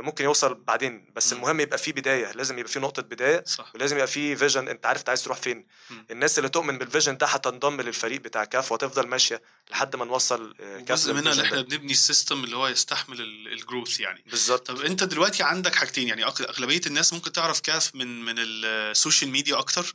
ممكن 0.00 0.24
يوصل 0.24 0.54
بعدين. 0.54 1.12
بس 1.16 1.32
مم. 1.32 1.38
المهم 1.38 1.60
يبقى 1.60 1.78
فيه 1.78 1.92
بداية 1.92 2.32
لازم 2.32 2.58
يبقى 2.58 2.72
فيه 2.72 2.80
نقطة 2.80 3.02
بداية 3.02 3.44
صح. 3.46 3.72
ولازم 3.74 3.96
يبقى 3.96 4.06
فيه 4.08 4.34
vision 4.34 4.68
انت 4.68 4.86
عارف 4.86 5.00
انت 5.00 5.08
عايز 5.08 5.24
تروح 5.24 5.38
فين. 5.38 5.66
مم. 5.90 6.06
الناس 6.10 6.38
اللي 6.38 6.48
تؤمن 6.48 6.78
بال 6.78 6.88
vision 6.88 7.16
ده 7.16 7.26
هتنضم 7.26 7.80
للفريق 7.80 8.20
بتاع 8.20 8.44
كاف 8.44 8.72
وهتفضل 8.72 9.06
ماشية 9.06 9.42
لحد 9.70 9.96
ما 9.96 10.04
نوصل 10.04 10.54
آه، 10.60 10.80
كاف 10.80 10.98
جزء 10.98 11.12
منها 11.14 11.22
لل 11.34 11.37
vision 11.37 11.44
إحنا. 11.46 11.60
بنبني 11.62 11.92
ال 11.92 11.99
system 11.99 12.44
اللي 12.44 12.56
هو 12.56 12.68
يستحمل 12.68 13.20
ال 13.52 13.59
growth 13.59 14.00
يعني. 14.00 14.24
بالظبط. 14.26 14.66
طب 14.66 14.80
انت 14.80 15.04
دلوقتي 15.04 15.42
عندك 15.42 15.74
حاجتين 15.74 16.08
يعني 16.08 16.24
أغلبية 16.24 16.80
الناس 16.86 17.12
ممكن 17.12 17.32
تعرف 17.32 17.60
كاف 17.60 17.94
من 17.94 18.24
من 18.24 18.34
ال 18.38 18.51
social 18.51 19.30
media 19.30 19.58
أكتر. 19.58 19.94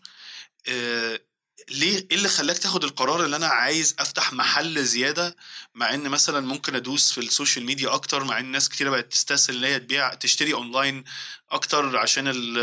آه 0.68 1.20
ليه؟ 1.70 1.95
إيه 2.12 2.18
اللي 2.18 2.30
خلاك 2.30 2.57
تاخد 2.57 2.84
القرار 2.84 3.26
اللي 3.26 3.36
أنا 3.36 3.47
عايز 3.47 3.95
أفتح 3.99 4.34
محل 4.34 4.84
زيادة؟ 4.86 5.36
مع 5.76 5.93
إن 5.93 6.09
مثلا 6.09 6.39
ممكن 6.47 6.76
أدوس 6.76 7.12
في 7.12 7.18
ال 7.18 7.24
social 7.24 7.66
media 7.66 7.93
أكتر 7.93 8.24
مع 8.24 8.39
إن 8.39 8.45
ناس 8.45 8.70
كتيرة 8.70 8.89
بقت 8.89 9.12
تستسهل 9.12 9.57
إن 9.57 9.64
هي 9.64 9.80
تبيع 9.80 10.14
تشتري 10.14 10.53
أونلاين 10.53 11.03
أكتر 11.51 11.97
عشان 11.97 12.28
ال- 12.28 12.57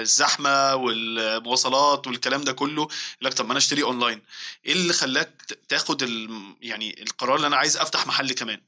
الزحمة 0.00 0.74
والمواصلات 0.74 2.06
والكلام 2.06 2.44
ده 2.44 2.52
كله. 2.52 2.88
لك 3.20 3.34
طب 3.34 3.44
ما 3.44 3.50
أنا 3.52 3.58
أشتري 3.58 3.82
أونلاين. 3.82 4.22
إيه 4.66 4.72
اللي 4.72 4.92
خلاك 4.92 5.58
تاخد 5.68 6.02
يعني 6.62 7.02
القرار 7.02 7.36
اللي 7.36 7.46
أنا 7.46 7.56
عايز 7.56 7.76
أفتح 7.76 8.06
محل 8.06 8.32
كمان؟ 8.32 8.60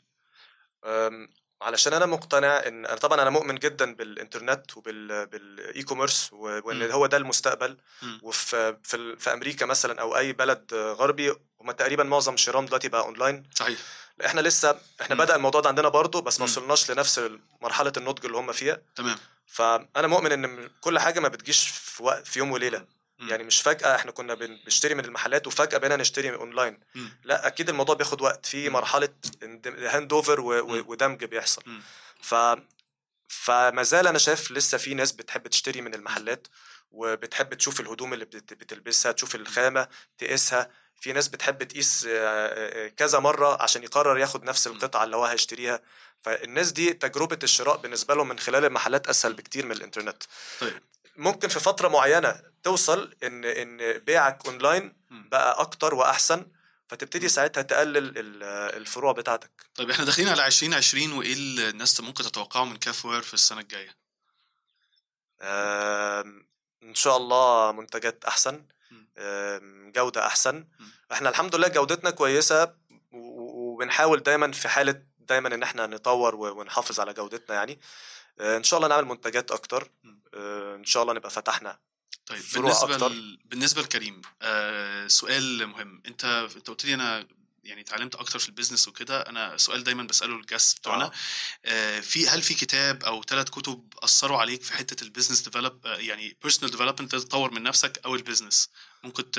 علشان 1.63 1.93
أنا 1.93 2.07
مقتنع 2.07 2.67
إن 2.67 2.87
أنا 2.87 2.97
طبعا 2.97 3.23
أنا 3.23 3.31
مؤمن 3.31 3.55
جدا 3.55 3.95
بالإنترنت 3.95 4.77
وبال 4.77 5.27
بال 5.27 5.83
e-commerce 5.83 6.33
وإن 6.33 6.77
مم. 6.87 6.93
هو 6.93 7.07
ده 7.07 7.17
المستقبل. 7.17 7.77
وفي 8.23 8.77
في, 8.85 9.17
في 9.19 9.33
أمريكا 9.33 9.67
مثلا 9.67 10.01
أو 10.01 10.17
أي 10.17 10.33
بلد 10.33 10.75
غربي 10.75 11.35
هم 11.61 11.71
تقريبا 11.71 12.05
معظم 12.05 12.37
شراهم 12.37 12.67
دلوقتي 12.67 12.89
بقى 12.89 13.01
اونلاين 13.01 13.43
صحيح 13.55 13.79
إحنا 14.27 14.41
لسه 14.41 14.81
إحنا 15.01 15.15
مم. 15.15 15.21
بدأ 15.25 15.37
الموضوع 15.37 15.61
ده 15.61 15.69
عندنا 15.69 15.89
برضه 15.89 16.21
بس 16.21 16.39
ما. 16.39 16.45
وصلناش 16.45 16.91
لنفس 16.91 17.21
مرحلة 17.63 17.93
النضج 17.97 18.25
اللي 18.27 18.37
هم 18.37 18.53
فيها 18.53 18.81
تمام 18.97 19.17
فأنا 19.47 20.07
مؤمن 20.07 20.33
إن 20.33 20.71
كل 20.81 20.99
حاجة 20.99 21.21
ما 21.21 21.29
بتجيش 21.29 21.69
في 21.69 22.03
وقت 22.03 22.27
في 22.27 22.39
يوم 22.39 22.53
وليلة 22.53 22.85
مم. 23.19 23.29
يعني 23.29 23.43
مش 23.45 23.62
فجأة 23.62 23.95
إحنا 23.95 24.11
كنا 24.11 24.35
بن- 24.35 24.57
بنشتري 24.65 24.95
من 24.95 25.05
المحلات 25.05 25.47
وفجأة 25.47 25.79
بقينا 25.79 25.97
نشتري 25.97 26.35
أونلاين 26.35 26.81
مم. 26.95 27.09
لا 27.25 27.47
أكيد 27.47 27.69
الموضوع 27.69 27.95
بياخد 27.95 28.23
وقت 28.23 28.47
في. 28.47 28.69
مرحلة 28.71 29.09
hand 29.66 30.12
over. 30.12 30.41
ودمج 30.41 31.25
بيحصل. 31.25 31.62
ف 32.23 32.35
فما 33.29 33.83
زال 33.83 34.07
أنا 34.07 34.19
شايف 34.19 34.51
لسه 34.53 34.79
في 34.79 34.95
ناس 34.95 35.12
بتحب 35.12 35.49
تشتري 35.49 35.81
من 35.81 35.95
المحلات 35.95 36.47
وبتحب 36.91 37.55
تشوف 37.55 37.81
الهدوم 37.81 38.15
اللي 38.15 38.25
بت- 38.25 38.53
بتلبسها 38.55 39.12
تشوف 39.12 39.35
الخامة 39.35 39.89
تقيسها 40.19 40.71
في 41.01 41.12
ناس 41.12 41.29
بتحب 41.29 41.62
تقيس 41.62 42.05
كذا 42.97 43.19
مرة 43.19 43.62
عشان 43.62 43.83
يقرر 43.83 44.19
ياخد 44.19 44.45
نفس 44.45 44.67
القطعة 44.67 45.05
اللي 45.05 45.17
هو 45.17 45.25
هيشتريها 45.25 45.81
فالناس 46.25 46.72
دي 46.72 46.93
تجربة 46.93 47.39
الشراء 47.43 47.77
بالنسبة 47.77 48.14
لهم 48.14 48.29
من 48.29 48.39
خلال 48.39 48.64
المحلات 48.64 49.07
أسهل 49.09 49.33
بكتير 49.33 49.66
من 49.66 49.72
الإنترنت. 49.72 50.22
طيب. 50.61 50.83
ممكن 51.16 51.49
في 51.49 51.61
فترة 51.61 51.89
معينة 51.89 52.43
توصل 52.62 53.14
إن 53.22 53.45
إن 53.45 53.99
بيعك 53.99 54.47
أونلاين. 54.47 54.97
بقى 55.11 55.61
أكتر 55.61 55.95
وأحسن 55.95 56.47
فتبتدي 56.87 57.29
ساعتها 57.29 57.62
تقلل 57.62 57.97
ال- 58.18 58.43
الفروع 58.77 59.12
بتاعتك. 59.12 59.51
طيب 59.75 59.91
إحنا 59.91 60.05
داخلين 60.05 60.29
على 60.29 60.47
2020 60.47 61.12
وإيه 61.12 61.33
اللي 61.33 61.68
الناس 61.68 62.01
ممكن 62.01 62.25
تتوقعه 62.25 62.64
من 62.64 62.77
كاف 62.77 63.05
وير 63.07 63.22
في 63.22 63.35
السنة 63.35 63.61
الجاية؟ 63.61 63.95
إن 66.83 66.95
شاء 66.95 67.16
الله 67.16 67.72
منتجات 67.72 68.25
أحسن 68.25 68.64
جودة 69.97 70.27
أحسن. 70.27 70.66
إحنا 71.12 71.29
الحمد 71.29 71.55
لله 71.55 71.68
جودتنا 71.68 72.11
كويسة 72.11 72.75
وبنحاول 73.12 74.22
دايما 74.22 74.53
في 74.53 74.68
حالة 74.68 75.03
دايما 75.29 75.55
إن 75.55 75.62
إحنا 75.62 75.87
نطور 75.87 76.35
ونحافظ 76.35 77.01
على 77.01 77.12
جودتنا 77.12 77.57
يعني 77.57 77.81
آه، 78.41 78.57
إن 78.57 78.62
شاء 78.64 78.79
الله 78.79 78.89
نعمل 78.89 79.05
منتجات 79.05 79.51
أكتر. 79.51 79.91
آه، 80.35 80.77
إن 80.77 80.85
شاء 80.85 81.03
الله 81.03 81.14
نبقى 81.14 81.31
فتحنا 81.31 81.79
طيب 82.27 82.39
فروع 82.41 82.64
بالنسبة 82.64 82.95
أكتر. 82.95 83.09
ل... 83.09 83.39
بالنسبة 83.45 83.83
لكريم 83.83 84.22
آه 84.43 85.07
سؤال 85.07 85.66
مهم 85.66 86.03
أنت 86.07 86.25
أنت 86.57 86.70
قلت 86.70 86.85
لي 86.85 86.95
أنا 86.95 87.27
يعني 87.64 87.81
اتعلمت 87.81 88.14
أكتر 88.14 88.39
في 88.39 88.49
ال 88.49 88.53
business 88.53 88.89
وكده 88.89 89.20
أنا 89.20 89.57
سؤال 89.57 89.85
دايما 89.85 90.03
بسأله 90.03 90.37
لل 90.37 90.49
guest 90.49 90.79
بتوعنا 90.79 91.05
آه. 91.05 91.11
آه 91.64 92.01
في 92.01 92.29
هل 92.29 92.43
في 92.43 92.55
كتاب 92.55 93.05
أو 93.05 93.22
ثلاث 93.22 93.51
كتب 93.51 93.89
أثروا 94.03 94.39
عليك 94.39 94.62
في 94.62 94.72
حتة 94.72 95.05
ال 95.05 95.09
business 95.09 95.41
develop 95.41 95.87
آه 95.87 95.97
يعني 95.97 96.37
personal 96.43 96.70
development 96.70 97.16
تطور 97.16 97.51
من 97.51 97.62
نفسك 97.62 98.01
أو 98.05 98.14
ال 98.14 98.21
business 98.21 98.70
ممكن 99.05 99.31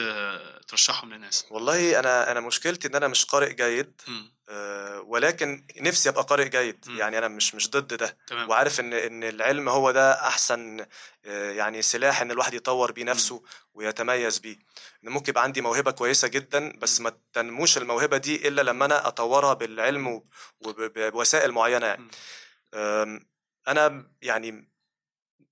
ترشحهم 0.68 1.14
للناس. 1.14 1.46
والله 1.50 2.00
أنا 2.00 2.32
أنا 2.32 2.40
مشكلتي 2.40 2.88
إن 2.88 2.96
أنا 2.96 3.08
مش 3.08 3.26
قارئ 3.26 3.54
جيد. 3.54 4.02
آه، 4.50 5.00
ولكن 5.02 5.68
نفسي 5.78 6.10
أبقى 6.10 6.24
قارئ 6.24 6.50
جيد. 6.50 6.86
مم. 6.88 6.98
يعني 6.98 7.18
أنا 7.18 7.28
مش 7.28 7.56
مش 7.56 7.70
ضد 7.70 7.94
ده. 7.94 8.18
تمام. 8.28 8.50
وعارف 8.50 8.80
إن 8.80 8.94
إن 8.94 9.24
العلم 9.24 9.70
هو 9.70 9.92
ده 9.92 10.14
أحسن 10.28 10.86
آه، 11.26 11.52
يعني 11.52 11.82
سلاح 11.82 12.22
إن 12.22 12.32
الواحد 12.32 12.54
يطور 12.54 12.92
بيه 12.92 13.04
نفسه 13.04 13.44
ويتميز 13.74 14.38
بيه. 14.40 14.58
إن 15.04 15.10
ممكن 15.10 15.30
يبقى 15.30 15.44
عندي 15.44 15.62
موهبة 15.62 15.92
كويسة 15.92 16.28
جدا 16.28 16.80
بس 16.80 17.02
ما 17.02 17.18
تنموش 17.34 17.78
الموهبة 17.78 18.18
دي 18.18 18.48
إلا 18.48 18.62
لما 18.62 18.86
أنا 18.86 19.08
أطورها 19.08 19.54
بالعلم 19.54 20.08
وب- 20.08 20.26
وبوسائل 20.62 21.52
معينة. 21.52 21.86
يعني 22.74 23.26
أنا 23.68 24.12
يعني 24.22 24.70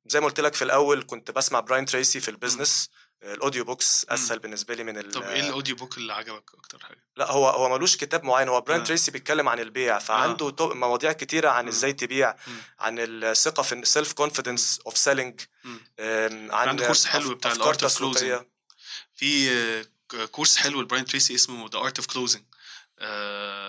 زي 0.06 0.20
ما 0.20 0.26
قلت 0.26 0.40
لك 0.40 0.54
في 0.54 0.62
الأول 0.62 1.04
كنت 1.08 1.32
بسمع 1.32 1.60
براين 1.60 1.86
تريسي 1.86 2.20
في 2.20 2.30
ال 2.30 2.36
business. 2.36 2.90
آه، 2.94 3.03
ال 3.24 3.30
audio 3.30 3.64
books 3.66 4.06
مم. 4.10 4.14
أسهل 4.14 4.40
بالنسبة 4.40 4.76
لي 4.76 4.84
من 4.84 4.98
ال- 4.98 5.12
طب 5.12 5.24
إيه 5.24 5.40
ال 5.40 5.46
audio 5.46 5.76
book 5.76 5.98
اللي 5.98 6.14
عجبك 6.14 6.44
أكتر 6.58 6.80
حاجة 6.80 7.04
لا 7.18 7.32
هو 7.32 7.50
هو 7.50 7.70
ملوش 7.78 7.98
كتاب 7.98 8.24
معين 8.24 8.48
هو 8.50 8.62
براين 8.62 8.82
آه. 8.82 8.86
تريسي 8.86 9.12
بيتكلم 9.12 9.50
عن 9.50 9.60
البيع 9.60 10.00
فعنده 10.00 10.50
تو- 10.50 10.74
مواضيع 10.74 11.12
كتيرة 11.12 11.50
عن 11.50 11.64
مم. 11.64 11.70
إزاي 11.70 11.94
تبيع 11.94 12.36
مم. 12.48 12.54
عن 12.80 12.96
الثقه 13.00 13.64
في 13.64 13.76
ال 13.76 13.83
self 13.83 14.14
confidence 14.14 14.80
of 14.86 14.98
selling. 14.98 15.42
عن 16.00 16.52
عنده 16.52 16.86
كورس 16.86 17.06
حلو 17.06 17.36
بتاع 17.36 17.52
ال 17.52 17.58
أفكار 17.62 17.74
Art 17.74 17.78
of 17.78 17.80
تسويقية. 17.80 18.38
Closing. 18.40 18.44
في 19.16 19.52
آه، 20.16 20.26
كورس 20.26 20.58
حلو 20.58 20.82
لبراين 20.82 21.06
تريسي 21.06 21.36
اسمه 21.36 21.70
The 21.74 21.80
Art 21.80 21.98
of 21.98 22.08
Closing 22.08 22.44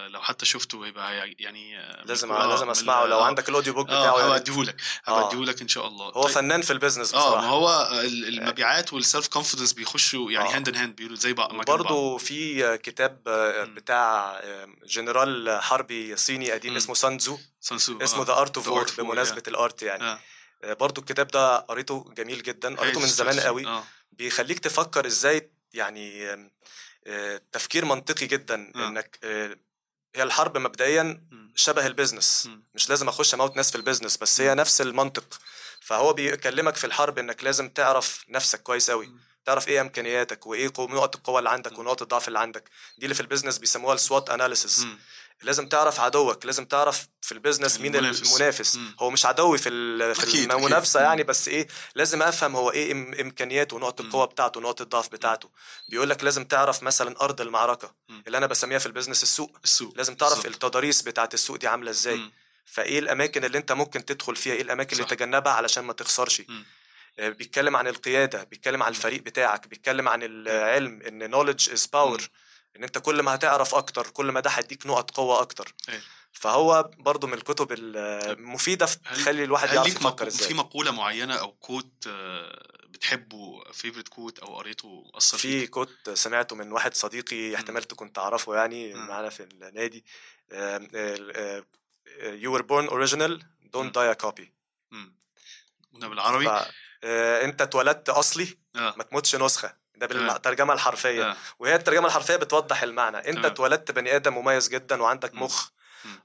لو 0.09 0.20
حتى 0.22 0.47
شفته 0.47 0.87
يبقى 0.87 1.12
هي- 1.12 1.35
يعني 1.39 1.78
آه، 1.80 2.05
لازم 2.05 2.32
آه، 2.32 2.47
لازم 2.47 2.70
أسمعه 2.70 3.05
لو 3.07 3.18
آه، 3.18 3.24
عندك 3.24 3.49
ال 3.49 3.53
audio 3.53 3.75
book 3.75 3.91
آه 3.91 4.01
بتاعه 4.01 4.18
يا 4.20 4.32
ريت. 4.32 4.41
هبديهولك 4.41 4.76
آه. 5.09 5.24
هبديهولك 5.24 5.61
إن 5.62 5.68
شاء 5.68 5.87
الله 5.87 6.05
هو 6.07 6.22
طيب. 6.22 6.32
فنان 6.35 6.62
في 6.62 6.72
ال 6.73 6.77
business 6.77 7.15
آه 7.14 7.18
ما 7.18 7.26
بصراحة 7.28 7.47
هو 7.47 7.89
ال- 8.01 8.28
المبيعات 8.28 8.93
وال 8.93 9.05
self 9.05 9.29
confidence 9.29 9.73
بيخشوا 9.72 10.30
يعني 10.30 10.49
آه. 10.49 10.57
hand 10.57 10.69
in 10.69 10.75
hand 10.77 10.97
بيقولوا 10.97 11.16
زي 11.16 11.32
بعض. 11.32 11.55
برضه 11.55 12.18
في 12.18 12.78
كتاب 12.78 13.22
آه،. 13.26 13.64
بتاع 13.64 14.39
آه، 14.43 14.68
جنرال 14.87 15.59
حربي 15.62 16.16
صيني 16.16 16.51
قديم. 16.53 16.76
اسمه 16.76 16.95
سان 16.95 17.12
تزو 17.12 17.39
سان 17.61 17.76
تزو 17.76 17.99
اسمه 18.03 18.22
آه. 18.22 18.24
The 18.27 18.33
Art 18.33 18.57
of 18.57 18.69
War 18.69 18.87
بمناسبة 18.99 19.43
ال 19.49 19.57
art 19.57 19.83
يعني 19.82 20.05
آه. 20.05 20.18
آه، 20.64 20.72
برضه 20.72 21.01
الكتاب 21.01 21.26
ده 21.26 21.57
قريته 21.57 22.12
جميل 22.16 22.43
جدا 22.43 22.76
قريته 22.76 23.01
من 23.01 23.07
زمان. 23.07 23.41
قوي 23.41 23.82
بيخليك 24.12 24.59
تفكر 24.59 25.07
إزاي 25.07 25.51
يعني 25.74 26.32
آه، 26.32 26.51
تفكير 27.53 27.85
منطقي 27.85 28.27
جدا 28.27 28.73
آه. 28.77 28.89
إنك 28.89 29.19
آه، 29.25 29.57
هي 30.15 30.23
الحرب 30.23 30.59
مبدئيا. 30.59 31.23
شبه 31.57 31.87
ال 31.87 31.93
business. 31.93 32.49
مش 32.75 32.89
لازم 32.89 33.09
أخش 33.09 33.35
أموت 33.35 33.57
ناس 33.57 33.71
في 33.71 33.77
ال 33.77 33.81
business 33.81 34.17
بس 34.17 34.41
هي 34.41 34.55
نفس 34.55 34.81
المنطق 34.81 35.41
فهو 35.81 36.13
بيكلمك 36.13 36.77
في 36.77 36.85
الحرب 36.85 37.19
إنك 37.19 37.45
لازم 37.45 37.69
تعرف 37.69 38.25
نفسك 38.29 38.63
كويس 38.63 38.91
قوي. 38.91 39.11
تعرف 39.45 39.69
إيه 39.69 39.81
إمكانياتك 39.81 40.47
وإيه 40.47 40.73
نقط 40.79 41.17
القوة 41.17 41.39
اللي 41.39 41.51
عندك 41.51 41.79
ونقط 41.79 42.03
الضعف 42.03 42.29
اللي 42.29 42.39
عندك 42.39 42.71
دي 42.99 43.05
اللي 43.05 43.15
في 43.15 43.21
ال 43.21 43.25
business 43.25 43.59
بيسموها 43.59 43.95
ال 43.95 44.02
SWOT 44.02 44.31
analysis. 44.31 44.87
لازم 45.43 45.68
تعرف 45.68 46.01
عدوك 46.01 46.47
لازم 46.47 46.64
تعرف 46.64 47.07
في 47.20 47.32
ال 47.33 47.38
business 47.38 47.81
مين 47.80 47.97
المنافس. 47.97 48.22
المنافس 48.32 48.76
مم. 48.76 48.97
هو 49.01 49.11
مش 49.11 49.26
عدوي 49.26 49.59
في 49.59 49.64
في 50.14 50.45
المنافسة. 50.55 51.01
يعني 51.01 51.22
بس 51.22 51.49
إيه 51.49 51.68
لازم 51.95 52.22
أفهم 52.22 52.57
هو 52.57 52.70
إيه 52.70 52.93
إم- 52.93 53.20
إمكانياته 53.20 53.76
ونقط. 53.76 54.01
القوة 54.01 54.24
بتاعته 54.24 54.59
ونقط 54.59 54.80
الضعف 54.80 55.09
بتاعته 55.09 55.51
بيقول 55.89 56.11
لك 56.11 56.24
لازم 56.24 56.45
تعرف 56.45 56.82
مثلا 56.82 57.20
أرض 57.20 57.41
المعركة 57.41 57.95
مم. 58.09 58.22
اللي 58.26 58.39
أنا 58.39 58.47
بسميها 58.47 58.78
في 58.78 58.87
البيزنس 58.87 59.22
السوق 59.22 59.59
السوق 59.64 59.93
لازم 59.97 60.14
تعرف 60.14 60.35
بالظبط. 60.35 60.47
التضاريس 60.53 61.03
بتاعت 61.03 61.35
السوق 61.35 61.57
دي 61.57 61.68
عاملة 61.68 61.91
إزاي 61.91 62.16
مم. 62.16 62.32
فإيه 62.66 62.99
الأماكن 62.99 63.45
اللي 63.45 63.59
أنت 63.59 63.72
ممكن 63.72 64.05
تدخل 64.05 64.37
فيها 64.37 64.55
إيه 64.55 64.62
الأماكن 64.62 64.93
اللي 64.97 65.03
صح. 65.09 65.11
تتجنبها 65.11 65.53
علشان 65.53 65.85
ما 65.85 65.93
تخسرش 65.93 66.43
مم. 66.49 66.64
آه، 67.18 67.28
بيتكلم 67.28 67.76
عن 67.76 67.87
القيادة 67.89 68.45
بيتكلم 68.45 68.82
عن 68.82 68.91
الفريق 68.91 69.22
بتاعك 69.22 69.66
بيتكلم 69.68 70.09
عن 70.09 70.20
العلم 70.22 71.03
إن 71.03 71.45
is 71.57 71.80
power 71.97 72.20
مم. 72.20 72.28
إن 72.77 72.83
أنت 72.85 72.99
كل 72.99 73.22
ما 73.22 73.35
هتعرف 73.35 73.75
أكتر 73.75 74.11
كل 74.11 74.27
ما 74.33 74.41
ده 74.41 74.51
هيديك 74.51 74.87
نقط 74.87 75.11
قوة 75.11 75.41
أكتر 75.41 75.75
أيوة. 75.89 76.03
فهو 76.33 76.91
برضو 76.99 77.27
من 77.27 77.35
الكتب 77.35 77.72
المفيده 77.72 78.87
في 78.87 78.99
تخلي 78.99 79.45
الواحد 79.45 79.68
هل 79.68 79.75
يعرف 79.75 79.89
يفكر. 79.97 80.27
إزاي 80.27 80.49
في 80.49 80.55
مقولة 80.55 80.91
معينة 80.91 81.35
أو 81.35 81.53
quote 81.53 81.93
آه، 82.09 82.68
بتحبه 82.89 83.64
favorite 83.73 84.09
quote 84.09 84.39
أو 84.39 84.57
قريته 84.57 85.11
أثر 85.14 85.39
في؟ 85.39 85.66
quote 85.67 86.11
سمعته 86.11 86.57
من 86.57 86.72
واحد 86.72 86.95
صديقي 86.95 87.55
احتمال 87.55 87.85
تكون 87.85 88.12
تعرفه 88.12 88.55
يعني. 88.55 88.95
معانا 88.95 89.29
في 89.29 89.43
النادي 89.43 90.05
ال- 90.53 91.37
آه، 91.37 91.64
were 92.59 92.62
born 92.62 92.91
original 92.91 93.45
مم. 93.75 93.91
don't 93.91 93.93
die 93.93 94.16
a 94.18 94.27
copy 94.27 94.45
مم. 94.91 95.14
قلنا 95.95 96.09
بالعربي 96.09 96.45
ف- 96.47 96.70
آه، 97.05 97.45
أنت 97.45 97.62
اتولدت 97.62 98.09
أصلي 98.09 98.59
آه. 98.77 98.95
ما 98.97 99.03
تموتش 99.05 99.37
نسخة 99.37 99.77
ده. 99.97 100.07
بالترجمه 100.07 100.73
الحرفية 100.75 101.31
آه. 101.31 101.37
وهي 101.59 101.75
الترجمة 101.75 102.07
الحرفية 102.07 102.37
بتوضح 102.37 102.83
المعنى 102.83 103.17
انت. 103.17 103.45
اتولدت 103.45 103.91
بني 103.91 104.17
آدم 104.17 104.35
مميز 104.35 104.69
جدا 104.69 105.03
وعندك. 105.03 105.35
مخ. 105.35 105.69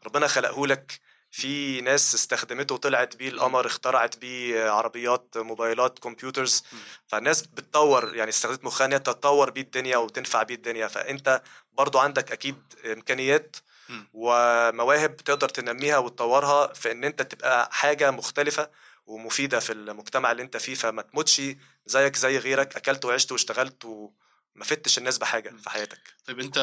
ربنا 0.05 0.27
خلقه 0.27 0.67
لك 0.67 0.99
في 1.31 1.81
ناس 1.81 2.15
استخدمته 2.15 2.75
وطلعت 2.75 3.15
بيه 3.15 3.29
القمر 3.29 3.65
اخترعت 3.65 4.17
بيه 4.17 4.69
عربيات 4.69 5.35
موبايلات 5.37 5.99
كمبيوترز. 5.99 6.63
فالناس 7.07 7.41
بتطور 7.41 8.15
يعني 8.15 8.29
استخدمت 8.29 8.63
مخها 8.63 8.85
ان 8.85 8.93
هي 8.93 8.99
تطور 8.99 9.49
بيه 9.49 9.61
الدنيا 9.61 9.97
وتنفع 9.97 10.43
بيه 10.43 10.55
الدنيا 10.55 10.87
فانت 10.87 11.41
برضو 11.73 11.99
عندك 11.99 12.31
أكيد 12.31 12.57
إمكانيات. 12.85 13.55
ومواهب 14.13 15.17
تقدر 15.17 15.49
تنميها 15.49 15.97
وتطورها 15.97 16.73
في 16.73 16.91
إن 16.91 17.03
أنت 17.03 17.21
تبقى 17.21 17.69
حاجة 17.71 18.11
مختلفة 18.11 18.69
ومفيدة 19.09 19.59
في 19.59 19.73
المجتمع 19.73 20.31
اللي 20.31 20.43
انت 20.43 20.57
فيه 20.57 20.75
فما 20.75 21.01
تموتش 21.01 21.41
زيك 21.85 22.15
زي 22.15 22.37
غيرك 22.37 22.75
أكلت 22.75 23.05
وعشت 23.05 23.31
واشتغلت 23.31 23.85
وما 23.85 24.63
فدتش 24.63 24.97
الناس 24.97 25.17
بحاجة 25.17 25.53
في 25.63 25.69
حياتك 25.69 26.13
طيب 26.25 26.39
أنت 26.39 26.57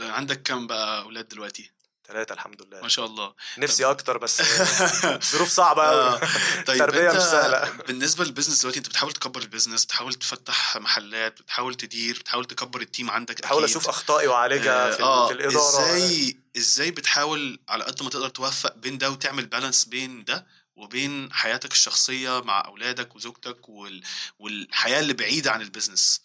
عندك 0.00 0.42
كم 0.42 0.66
بقى 0.66 1.02
أولاد 1.02 1.28
دلوقتي؟ 1.28 1.70
ثلاثة 2.08 2.32
الحمد 2.34 2.62
لله 2.62 2.80
ما 2.82 2.88
شاء 2.88 3.06
الله 3.06 3.34
نفسي 3.58 3.84
أكتر 3.84 4.18
بس 4.18 4.42
ظروف 5.32 5.48
صعبة 5.48 5.82
آه. 5.82 6.20
طيب 6.66 6.78
تربية 6.78 7.08
انت 7.10 7.16
مش 7.16 7.22
سهلة. 7.22 7.70
بالنسبة 7.86 8.24
لل 8.24 8.31
business 8.31 8.60
دلوقتي 8.60 8.78
انت 8.78 8.88
بتحاول 8.88 9.12
تكبر 9.12 9.40
ال 9.42 9.47
business 9.47 9.84
بتحاول 9.84 10.14
تفتح 10.14 10.76
محلات 10.76 11.42
بتحاول 11.42 11.74
تدير 11.74 12.18
بتحاول 12.18 12.44
تكبر 12.44 12.80
ال 12.80 12.86
team 12.86 13.10
عندك 13.10 13.42
بحاول 13.42 13.62
أكيد. 13.62 13.76
أشوف 13.76 13.88
أخطائي 13.88 14.26
وأعالجها 14.26 14.90
في, 14.90 15.02
آه 15.02 15.28
في 15.28 15.34
الإدارة 15.34 15.58
إزاي 15.80 16.36
إزاي 16.56 16.90
بتحاول 16.90 17.60
على 17.68 17.84
قد 17.84 18.02
ما 18.02 18.10
تقدر 18.10 18.28
توفق 18.28 18.74
بين 18.76 18.98
ده 18.98 19.10
وتعمل 19.10 19.46
balance 19.46 19.84
بين 19.84 20.24
ده 20.24 20.46
وبين 20.78 21.32
حياتك 21.32 21.72
الشخصية 21.72 22.40
مع 22.40 22.64
أولادك 22.66 23.16
وزوجتك 23.16 23.68
وال... 23.68 24.02
والحياة 24.38 25.00
اللي 25.00 25.12
بعيدة 25.12 25.50
عن 25.52 25.60
ال 25.62 25.69
business 25.69 26.22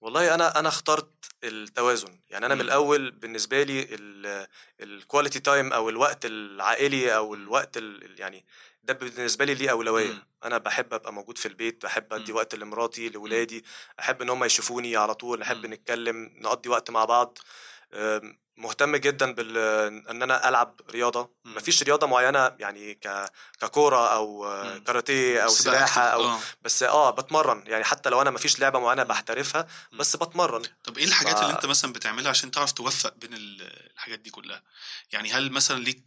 والله 0.00 0.34
أنا 0.34 0.58
أنا 0.58 0.68
اخترت 0.68 1.10
التوازن 1.44 2.20
يعني 2.30 2.46
أنا 2.46 2.54
من 2.54 2.60
مم. 2.60 2.66
الأول 2.66 3.10
بالنسبة 3.10 3.62
لي 3.62 3.88
ال 4.80 4.87
quality 4.87 5.40
time 5.40 5.72
أو 5.72 5.88
الوقت 5.88 6.26
العائلي 6.26 7.16
أو 7.16 7.34
الوقت 7.34 7.76
ال- 7.76 8.20
يعني 8.20 8.44
ده 8.84 8.94
بالنسبة 8.94 9.44
لي 9.44 9.54
ليه 9.54 9.70
أولوية 9.70 10.12
مم. 10.12 10.26
أنا 10.44 10.58
بحب 10.58 10.94
أبقى 10.94 11.12
موجود 11.12 11.38
في 11.38 11.46
البيت 11.48 11.82
بحب 11.84 12.12
أدي 12.12 12.32
مم. 12.32 12.36
وقت 12.38 12.54
لمراتي 12.54 13.08
لاولادي 13.08 13.64
أحب 14.00 14.22
إن 14.22 14.30
هم 14.30 14.44
يشوفوني 14.44 14.96
على 14.96 15.14
طول 15.14 15.40
نحب 15.40 15.66
مم. 15.66 15.72
نتكلم 15.74 16.30
نقضي 16.40 16.68
وقت 16.68 16.90
مع 16.90 17.04
بعض 17.04 17.38
مهتم 18.62 18.96
جدا 18.96 19.32
بال 19.32 19.58
إن 20.10 20.22
أنا 20.22 20.48
ألعب 20.48 20.80
رياضة 20.90 21.30
مم. 21.44 21.54
مفيش 21.54 21.82
رياضة 21.82 22.06
معينة 22.06 22.52
يعني 22.58 22.94
ك 22.94 23.24
ككورة 23.60 24.06
أو. 24.14 24.52
كاراتيه 24.86 25.40
أو 25.40 25.48
سباحة. 25.48 26.02
أو 26.02 26.24
آه. 26.24 26.38
بس 26.62 26.82
آه 26.82 27.10
بتمرن 27.10 27.62
يعني 27.66 27.84
حتى 27.84 28.10
لو 28.10 28.22
أنا 28.22 28.30
مفيش 28.30 28.58
لعبة 28.60 28.78
معينة 28.78 29.02
بحترفها 29.02 29.66
بس 29.92 30.16
بتمرن 30.16 30.62
طب 30.84 30.98
إيه 30.98 31.04
الحاجات 31.04 31.38
ف- 31.38 31.42
اللي 31.42 31.52
أنت 31.52 31.66
مثلا 31.66 31.92
بتعملها 31.92 32.30
عشان 32.30 32.50
تعرف 32.50 32.72
توفق 32.72 33.14
بين 33.16 33.34
ال- 33.34 33.72
الحاجات 33.94 34.18
دي 34.18 34.30
كلها 34.30 34.62
يعني 35.12 35.32
هل 35.32 35.52
مثلا 35.52 35.84
ليك 35.84 36.02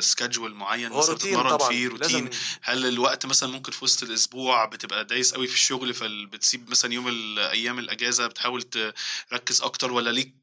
سكادجول 0.00 0.54
معين 0.54 0.92
مثلا 0.92 1.14
بتتمرن 1.14 1.58
فيه 1.68 1.88
روتين 1.88 1.98
لازم 2.24 2.30
هل 2.62 2.86
الوقت 2.86 3.26
مثلا 3.26 3.48
ممكن 3.52 3.72
في 3.72 3.84
وسط 3.84 4.02
الأسبوع 4.02 4.64
بتبقى 4.64 5.04
دايس 5.04 5.34
قوي 5.34 5.46
في 5.46 5.54
الشغل 5.54 5.94
فبتسيب 5.94 6.70
مثلا 6.70 6.92
يوم 6.94 7.08
الأيام 7.08 7.78
الأجازة 7.78 8.26
بتحاول 8.26 8.62
تركز 9.30 9.62
أكتر 9.62 9.92
ولا 9.92 10.10
ليك 10.10 10.34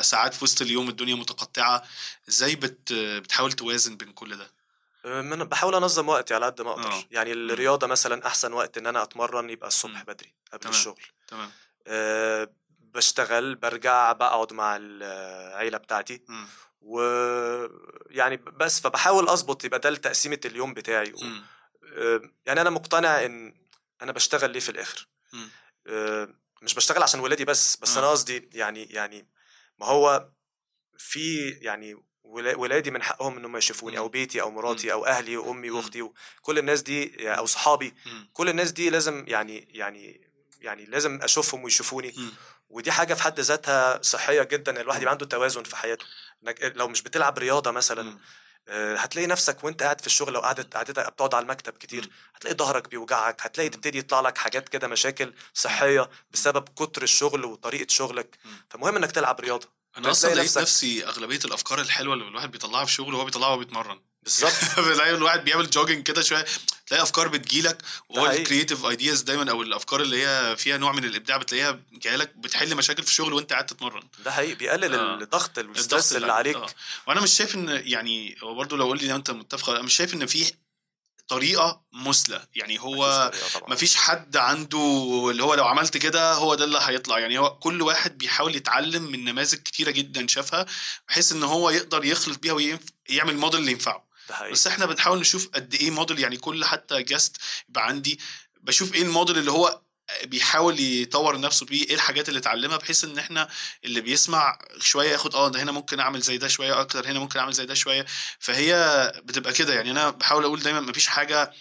ساعات 0.00 0.34
في 0.34 0.44
وسط 0.44 0.62
اليوم 0.62 0.87
الدنيا 0.88 1.14
متقطعة 1.14 1.82
إزاي 2.28 2.54
بت 2.56 2.92
بتحاول 2.92 3.52
توازن 3.52 3.96
بين 3.96 4.12
كل 4.12 4.36
ده 4.36 4.50
أم، 5.04 5.32
أنا 5.32 5.44
بحاول 5.44 5.74
أنظم 5.74 6.08
وقتي 6.08 6.34
على 6.34 6.46
قد 6.46 6.60
ما 6.62 6.70
أقدر 6.70 6.92
آه. 6.92 7.04
يعني 7.10 7.32
الرياضة 7.32 7.86
مثلا 7.86 8.26
أحسن 8.26 8.52
وقت 8.52 8.78
إن 8.78 8.86
أنا 8.86 9.02
أتمرن 9.02 9.50
يبقى 9.50 9.68
الصبح. 9.68 10.02
بدري 10.02 10.34
قبل 10.52 10.60
تمام. 10.60 10.74
الشغل 10.74 11.02
تمام 11.28 11.50
أه 11.86 12.50
بشتغل 12.80 13.54
برجع 13.54 14.12
بقعد 14.12 14.52
مع 14.52 14.76
العيلة 14.80 15.78
بتاعتي 15.78 16.22
مم. 16.28 16.46
و 16.80 17.00
يعني 18.10 18.36
بس 18.36 18.80
فبحاول 18.80 19.28
أظبط 19.28 19.64
يبقى 19.64 19.78
ده 19.78 19.94
تقسيمه 19.94 20.40
اليوم 20.44 20.74
بتاعي. 20.74 21.12
أه، 21.96 22.20
يعني 22.46 22.60
أنا 22.60 22.70
مقتنع 22.70 23.24
إن 23.24 23.54
أنا 24.02 24.12
بشتغل 24.12 24.50
ليه 24.50 24.60
في 24.60 24.68
الآخر. 24.68 25.08
أه، 25.86 26.28
مش 26.62 26.74
بشتغل 26.74 27.02
عشان 27.02 27.20
ولادي 27.20 27.44
بس 27.44 27.76
بس 27.76 27.96
آه. 27.96 28.00
أنا 28.00 28.10
قصدي 28.10 28.50
يعني 28.52 28.84
يعني 28.84 29.28
ما 29.78 29.86
هو 29.86 30.28
في 30.98 31.48
يعني 31.50 31.96
ولا- 32.22 32.56
ولادي 32.56 32.90
من 32.90 33.02
حقهم 33.02 33.36
إنهم 33.36 33.56
يشوفوني. 33.56 33.98
أو 33.98 34.08
بيتي 34.08 34.40
أو 34.40 34.50
مراتي 34.50 34.92
أو 34.92 35.06
أهلي 35.06 35.36
وامي. 35.36 35.70
وأختي 35.70 36.02
وكل 36.02 36.58
الناس 36.58 36.82
دي 36.82 37.30
أو 37.32 37.46
صحابي. 37.46 37.94
كل 38.32 38.48
الناس 38.48 38.72
دي 38.72 38.90
لازم 38.90 39.24
يعني 39.28 39.68
يعني 39.70 40.28
يعني 40.60 40.84
لازم 40.84 41.22
أشوفهم 41.22 41.64
ويشوفوني. 41.64 42.14
ودي 42.70 42.92
حاجة 42.92 43.14
في 43.14 43.22
حد 43.22 43.40
ذاتها 43.40 44.02
صحية 44.02 44.42
جدا 44.42 44.80
الواحد. 44.80 45.00
يبقى 45.02 45.12
عنده 45.12 45.26
توازن 45.26 45.62
في 45.62 45.76
حياته 45.76 46.04
إنك 46.42 46.72
لو 46.76 46.88
مش 46.88 47.02
بتلعب 47.02 47.38
رياضة 47.38 47.70
مثلا. 47.70 48.18
آه، 48.70 48.96
هتلاقي 48.96 49.26
نفسك 49.26 49.64
وأنت 49.64 49.82
قاعد 49.82 50.00
في 50.00 50.06
الشغل 50.06 50.32
لو 50.32 50.40
قعدت 50.40 50.74
قعدتك 50.76 51.12
بتقعد 51.12 51.34
على 51.34 51.42
المكتب 51.42 51.72
كتير. 51.72 52.10
هتلاقي 52.34 52.56
ظهرك 52.56 52.88
بيوجعك 52.88 53.36
هتلاقي 53.40 53.68
تبتدي 53.68 53.98
يطلع 53.98 54.20
لك 54.20 54.38
حاجات 54.38 54.68
كده 54.68 54.88
مشاكل 54.88 55.34
صحية 55.54 56.10
بسبب 56.30 56.68
كتر 56.68 57.02
الشغل 57.02 57.44
وطريقة 57.44 57.86
شغلك. 57.90 58.38
فمهم 58.68 58.96
إنك 58.96 59.12
تلعب 59.12 59.40
رياضة 59.40 59.77
أنا 59.96 60.10
أصلا 60.10 60.30
لقيت 60.34 60.44
نفسك- 60.44 60.60
نفسي 60.60 61.06
أغلبية 61.06 61.40
الأفكار 61.44 61.80
الحلوة 61.80 62.14
اللي 62.14 62.28
الواحد 62.28 62.50
بيطلعها 62.50 62.84
في 62.84 62.92
شغله 62.92 63.16
وهو 63.16 63.24
بيطلعها 63.24 63.48
وهو 63.48 63.58
بيتمرن 63.58 64.00
بالظبط 64.22 64.52
بتلاقي 64.88 65.10
الواحد 65.14 65.44
بيعمل 65.44 65.70
jogging 65.70 66.02
كده 66.02 66.22
شوية 66.22 66.44
تلاقي 66.86 67.02
أفكار 67.02 67.28
بتجيلك 67.28 67.82
وهو. 68.08 68.26
ال 68.26 68.32
creative 68.32 68.84
ideas 68.84 69.20
دايما 69.22 69.50
أو 69.50 69.62
الأفكار 69.62 70.00
اللي 70.02 70.26
هي 70.26 70.56
فيها 70.56 70.76
نوع 70.76 70.92
من 70.92 71.04
الإبداع 71.04 71.36
بتلاقيها 71.36 71.80
جايلك 71.92 72.36
بتحل 72.36 72.74
مشاكل 72.76 73.02
في 73.02 73.08
الشغل 73.08 73.32
وأنت 73.32 73.52
قاعد 73.52 73.66
تتمرن 73.66 74.02
ده 74.24 74.30
حقيقي 74.32 74.54
بيقلل 74.54 74.94
آه. 74.94 75.14
الضغط 75.14 75.58
وال 75.58 75.71
stress 75.71 76.12
اللي 76.12 76.22
اللي 76.22 76.32
عليك 76.32 76.56
آه. 76.56 76.66
وأنا 77.06 77.20
مش 77.20 77.30
شايف 77.32 77.54
إن 77.54 77.82
يعني 77.84 78.36
هو 78.42 78.54
برضه 78.54 78.76
لو 78.76 78.84
قول 78.84 78.98
لي 78.98 79.14
أنت 79.14 79.30
متفق 79.30 79.70
أنا 79.70 79.82
مش 79.82 79.94
شايف 79.96 80.14
إن 80.14 80.26
في 80.26 80.52
طريقه 81.28 81.82
مثلى 81.92 82.46
يعني 82.54 82.80
هو 82.80 83.30
مفيش 83.68 83.96
حد 83.96 84.36
عنده 84.36 84.78
اللي 85.30 85.42
هو 85.42 85.54
لو 85.54 85.64
عملت 85.64 85.96
كده 85.96 86.32
هو 86.34 86.54
ده 86.54 86.64
اللي 86.64 86.78
هيطلع. 86.82 87.18
يعني 87.18 87.38
هو 87.38 87.58
كل 87.58 87.82
واحد 87.82 88.18
بيحاول 88.18 88.56
يتعلم 88.56 89.02
من 89.02 89.24
نماذج 89.24 89.58
كتيرة 89.58 89.90
جدا 89.90 90.26
شافها 90.26 90.66
بحيث 91.08 91.32
إن 91.32 91.42
هو 91.42 91.70
يقدر 91.70 92.04
يخلط 92.04 92.38
بيها 92.38 92.52
ويعمل 92.52 93.36
موديل 93.36 93.60
اللي 93.60 93.72
ينفعه. 93.72 94.08
بس 94.52 94.66
إحنا 94.66 94.86
بنحاول 94.86 95.20
نشوف 95.20 95.48
قد 95.54 95.74
إيه 95.74 95.90
موديل 95.90 96.18
يعني 96.18 96.36
كل 96.36 96.64
حتى 96.64 97.02
guest 97.02 97.36
يبقى 97.68 97.86
عندي 97.86 98.20
بشوف 98.60 98.94
إيه 98.94 99.02
الموديل 99.02 99.38
اللي 99.38 99.50
هو 99.52 99.80
بيحاول 100.24 100.80
يطور 100.80 101.40
نفسه 101.40 101.66
بيه 101.66 101.86
إيه 101.86 101.94
الحاجات 101.94 102.28
اللي 102.28 102.38
اتعلمها 102.40 102.76
بحيث 102.76 103.04
إن 103.04 103.18
إحنا 103.18 103.48
اللي 103.84 104.00
بيسمع 104.00 104.58
شوية 104.80 105.10
ياخد 105.10 105.34
آه 105.34 105.48
ده 105.48 105.62
هنا 105.62 105.72
ممكن 105.72 106.00
أعمل 106.00 106.20
زي 106.20 106.38
ده 106.38 106.48
شوية 106.48 106.80
أكتر 106.80 107.06
هنا 107.06 107.18
ممكن 107.18 107.38
أعمل 107.38 107.52
زي 107.52 107.66
ده 107.66 107.74
شوية. 107.74 108.06
فهي 108.38 109.12
بتبقى 109.24 109.52
كده 109.52 109.74
يعني 109.74 109.90
أنا 109.90 110.10
بحاول 110.10 110.44
أقول 110.44 110.60
دايما 110.60 110.80
مفيش 110.80 111.06
حاجة 111.06 111.52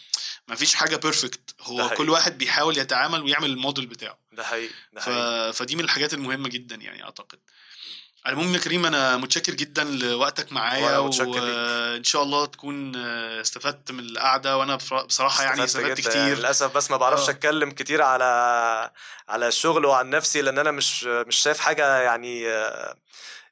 مفيش 0.48 0.76
حاجة 0.76 0.96
بيرفكت 0.96 1.56
هو. 1.62 1.90
كل 1.90 2.10
واحد 2.10 2.38
بيحاول 2.38 2.78
يتعامل 2.78 3.22
ويعمل 3.22 3.50
الموديل 3.50 3.86
بتاعه. 3.86 4.20
ده 4.32 4.44
حقيقي 4.44 4.74
ده 4.94 5.02
ف... 5.02 5.04
حقيقي. 5.04 5.54
فدي 5.54 5.76
من 5.76 5.84
الحاجات 5.84 6.14
المهمة 6.14 6.50
جدا 6.50 6.76
يعني 6.76 7.04
أعتقد. 7.04 7.40
على 8.26 8.34
العموم 8.36 8.54
يا 8.54 8.60
كريم 8.60 8.86
أنا 8.86 9.18
متشكر 9.18 9.54
جدا 9.54 9.84
لوقتك 9.84 10.54
معايا 10.54 10.98
وأنا. 10.98 10.98
وإن 10.98 12.04
شاء 12.04 12.24
الله 12.24 12.46
تكون 12.46 12.96
آه، 12.96 13.42
استفدت 13.42 13.92
من 13.92 14.00
القعدة 14.00 14.58
وأنا 14.58 14.76
بصرا- 14.76 15.04
بصراحة 15.06 15.44
يعني 15.44 15.64
استفدت. 15.64 15.84
يعني 15.88 15.96
كتير 16.02 16.38
للأسف 16.38 16.76
بس 16.78 16.92
ما 16.92 16.98
بعرفش 16.98 17.28
آه. 17.28 17.32
أتكلم 17.32 17.72
كتير 17.72 18.02
على 18.02 18.24
على 19.30 19.48
الشغل 19.48 19.86
وعن 19.86 20.10
نفسي 20.10 20.42
لأن 20.42 20.60
أنا 20.60 20.72
مش 20.72 21.04
مش 21.04 21.36
شايف 21.36 21.60
حاجة 21.60 21.98
يعني 22.00 22.48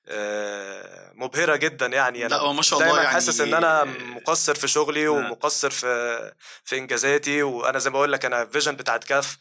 آه، 0.08 1.12
مبهرة 1.16 1.56
جدا 1.56 1.86
يعني 1.86 2.20
لا، 2.20 2.26
أنا 2.28 2.36
هو 2.36 2.54
ما 2.54 2.62
شاء 2.62 2.80
الله 2.80 2.86
دايما 2.92 3.04
يعني- 3.04 3.14
حاسس 3.16 3.42
إن 3.42 3.54
أنا 3.54 3.84
مقصر 3.84 4.56
في 4.56 4.68
شغلي. 4.68 5.08
ومقصر 5.08 5.70
في 5.70 6.32
في 6.64 6.78
إنجازاتي 6.78 7.44
وأنا 7.44 7.80
زي 7.80 7.90
ما 7.90 7.94
بقول 7.94 8.12
لك 8.12 8.26
أنا 8.26 8.42
الفيجن 8.42 8.76
بتاعت 8.76 9.04
كاف 9.04 9.38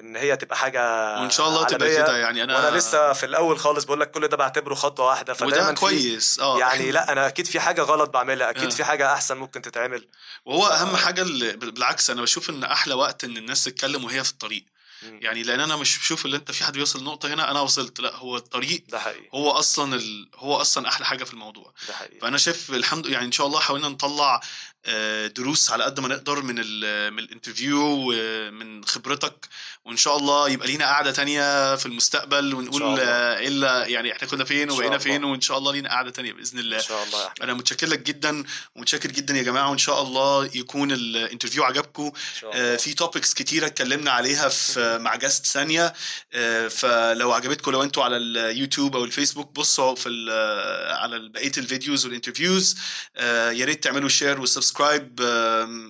إن 0.00 0.16
هي 0.16 0.36
تبقى 0.36 0.56
حاجة 0.56 0.80
وإن 1.20 1.30
شاء 1.30 1.48
الله 1.48 1.64
تبقى. 1.64 1.96
كده 1.96 2.16
يعني 2.16 2.44
أنا 2.44 2.56
وأنا 2.56 2.76
لسه 2.76 3.12
في 3.12 3.26
الأول 3.26 3.58
خالص 3.58 3.84
بقول 3.84 4.00
لك 4.00 4.10
كل 4.10 4.28
ده 4.28 4.36
بعتبره 4.36 4.74
خطوة 4.74 5.06
واحدة 5.06 5.34
فدايما 5.34 5.72
كويس 5.72 6.40
آه 6.40 6.58
يعني 6.58 6.90
لأ 6.90 7.12
أنا 7.12 7.26
أكيد 7.26 7.46
في 7.46 7.60
حاجة 7.60 7.82
غلط 7.82 8.10
بعملها 8.10 8.50
أكيد 8.50 8.64
آه. 8.64 8.68
في 8.70 8.84
حاجة 8.84 9.12
أحسن 9.12 9.36
ممكن 9.36 9.62
تتعمل 9.62 10.08
وهو 10.44 10.66
أهم 10.66 10.96
حاجة 10.96 11.22
اللي 11.22 11.52
بالعكس 11.56 12.10
أنا 12.10 12.22
بشوف 12.22 12.50
إن 12.50 12.64
أحلى 12.64 12.94
وقت 12.94 13.24
إن 13.24 13.36
الناس 13.36 13.64
تتكلم 13.64 14.04
وهي 14.04 14.24
في 14.24 14.30
الطريق. 14.30 14.64
يعني 15.02 15.42
لأن 15.42 15.60
أنا 15.60 15.76
مش 15.76 15.98
بشوف 15.98 16.24
اللي 16.26 16.36
أنت 16.36 16.50
في 16.50 16.64
حد 16.64 16.72
بيوصل 16.72 17.04
نقطه 17.04 17.34
هنا 17.34 17.50
أنا 17.50 17.60
وصلت 17.60 18.00
لأ 18.00 18.16
هو 18.16 18.36
الطريق 18.36 18.84
ده 18.88 18.98
حقيقي. 19.00 19.28
هو 19.34 19.50
أصلا 19.50 19.94
ال... 19.96 20.28
هو 20.36 20.56
أصلا 20.60 20.88
أحلى 20.88 21.06
حاجة 21.06 21.24
في 21.24 21.32
الموضوع. 21.32 21.72
ده 21.88 21.94
حقيقي. 21.94 22.20
فأنا 22.20 22.38
شايف 22.38 22.70
الحمد 22.70 23.06
يعني 23.06 23.26
إن 23.26 23.32
شاء 23.32 23.46
الله 23.46 23.60
حاولنا 23.60 23.88
نطلع 23.88 24.40
آه، 24.86 25.26
دروس 25.26 25.70
على 25.70 25.84
قد 25.84 26.00
ما 26.00 26.08
نقدر 26.08 26.42
من 26.42 26.54
ال 26.58 27.10
من 27.12 27.18
ال 27.18 27.24
interview 27.24 27.80
ومن 27.82 28.84
خبرتك 28.84 29.48
وإن 29.84 29.96
شاء 29.96 30.16
الله 30.16 30.48
يبقى 30.48 30.66
لينا 30.68 30.84
قعدة 30.86 31.10
تانية 31.12 31.76
في 31.76 31.86
المستقبل 31.86 32.54
ونقول 32.54 32.82
الله. 32.82 33.02
آه، 33.02 33.38
اللي- 33.46 33.92
يعني 33.92 34.12
إحنا 34.12 34.28
كنا 34.28 34.44
فين 34.44 34.70
وبقينا. 34.70 34.98
فين 34.98 35.24
وإن 35.24 35.40
شاء 35.40 35.58
الله 35.58 35.72
لينا 35.72 35.88
قعدة 35.90 36.10
تانية 36.10 36.32
بإذن 36.32 36.58
الله. 36.58 36.76
إن 36.76 36.82
شاء 36.82 37.04
الله 37.04 37.20
يا 37.22 37.26
أحمد. 37.26 37.42
أنا 37.42 37.54
متشكر 37.54 37.86
لك 37.86 37.98
جدا 37.98 38.44
ومتشكر 38.74 39.10
جدا 39.10 39.36
يا 39.36 39.42
جماعة 39.42 39.70
وإن 39.70 39.78
شاء 39.78 40.02
الله 40.02 40.50
يكون 40.54 40.92
ال 40.92 40.99
interview 40.99 41.64
عجبكم. 41.64 42.12
آه، 42.54 42.76
في 42.76 42.94
topics 42.94 43.34
كتيرة 43.34 43.66
اتكلمنا 43.66 44.10
عليها 44.10 44.48
في 44.48 44.80
مع 44.96 45.16
guests 45.16 45.46
ثانية. 45.46 45.92
آه، 46.32 46.68
فلو 46.68 47.32
عجبتكم 47.32 47.70
لو 47.70 47.82
أنتوا 47.82 48.04
على 48.04 48.16
اليوتيوب 48.16 48.96
أو 48.96 49.04
الفيسبوك 49.04 49.52
بصوا 49.54 49.94
في 49.94 50.08
ال- 50.08 50.92
على 50.98 51.28
بقية 51.28 51.52
ال 51.58 51.65
videos 51.65 52.06
وال 52.06 52.18
interviews 52.18 52.76
آه، 53.16 53.50
يا 53.50 53.64
ريت 53.64 53.84
تعملوا 53.84 54.08
share 54.08 54.40
و 54.40 54.48
subscribe 54.48 55.20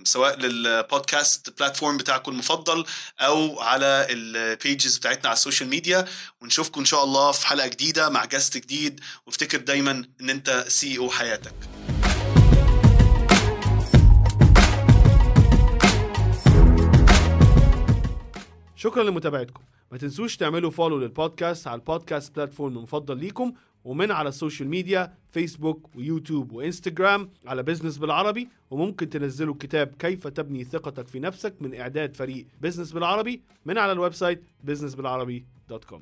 سواء 0.04 0.38
لل 0.38 0.63
podcast 0.63 1.50
platform 1.58 1.96
بتاعكم 1.96 2.32
المفضل 2.32 2.84
أو 3.20 3.60
على 3.60 4.06
ال 4.10 4.24
pages 4.24 4.96
بتاعتنا 4.98 5.28
على 5.28 5.36
ال 5.36 5.41
social 5.41 5.68
media 5.68 6.04
ونشوفكم 6.40 6.80
إن 6.80 6.86
شاء 6.86 7.04
الله 7.04 7.32
في 7.32 7.46
حلقة 7.46 7.66
جديدة 7.68 8.08
مع 8.08 8.24
guest 8.24 8.56
جديد. 8.56 9.00
وافتكر 9.26 9.58
دايما 9.58 10.04
إن 10.20 10.30
أنت 10.30 10.64
CEO 10.68 11.10
حياتك. 11.10 11.54
شكرا 18.78 19.02
لمتابعتكم. 19.02 19.62
ما 19.92 19.98
تنسوش 19.98 20.36
تعملوا 20.36 20.70
follow 20.70 20.98
لل 20.98 21.13
podcast 21.13 21.66
على 21.66 21.78
ال 21.78 21.85
podcast 21.85 22.36
platform 22.36 22.76
المفضل 22.76 23.16
ليكم 23.16 23.52
ومن 23.84 24.10
على 24.10 24.28
ال 24.28 24.34
social 24.34 24.68
media 24.68 25.14
فيسبوك 25.32 25.96
ويوتيوب 25.96 26.52
وانستجرام 26.52 27.30
على 27.46 27.62
بزنس 27.62 27.98
بالعربي 27.98 28.48
وممكن 28.70 29.08
تنزلوا 29.08 29.54
كتاب 29.60 29.94
كيف 29.98 30.26
تبني 30.26 30.64
ثقتك 30.64 31.08
في 31.08 31.20
نفسك 31.20 31.54
من 31.60 31.74
إعداد 31.74 32.14
فريق 32.16 32.46
بزنس 32.60 32.92
بالعربي 32.92 33.42
من 33.66 33.78
على 33.78 33.92
ال 33.92 34.12
website 34.14 34.42
businessbilarabi.com 34.66 36.00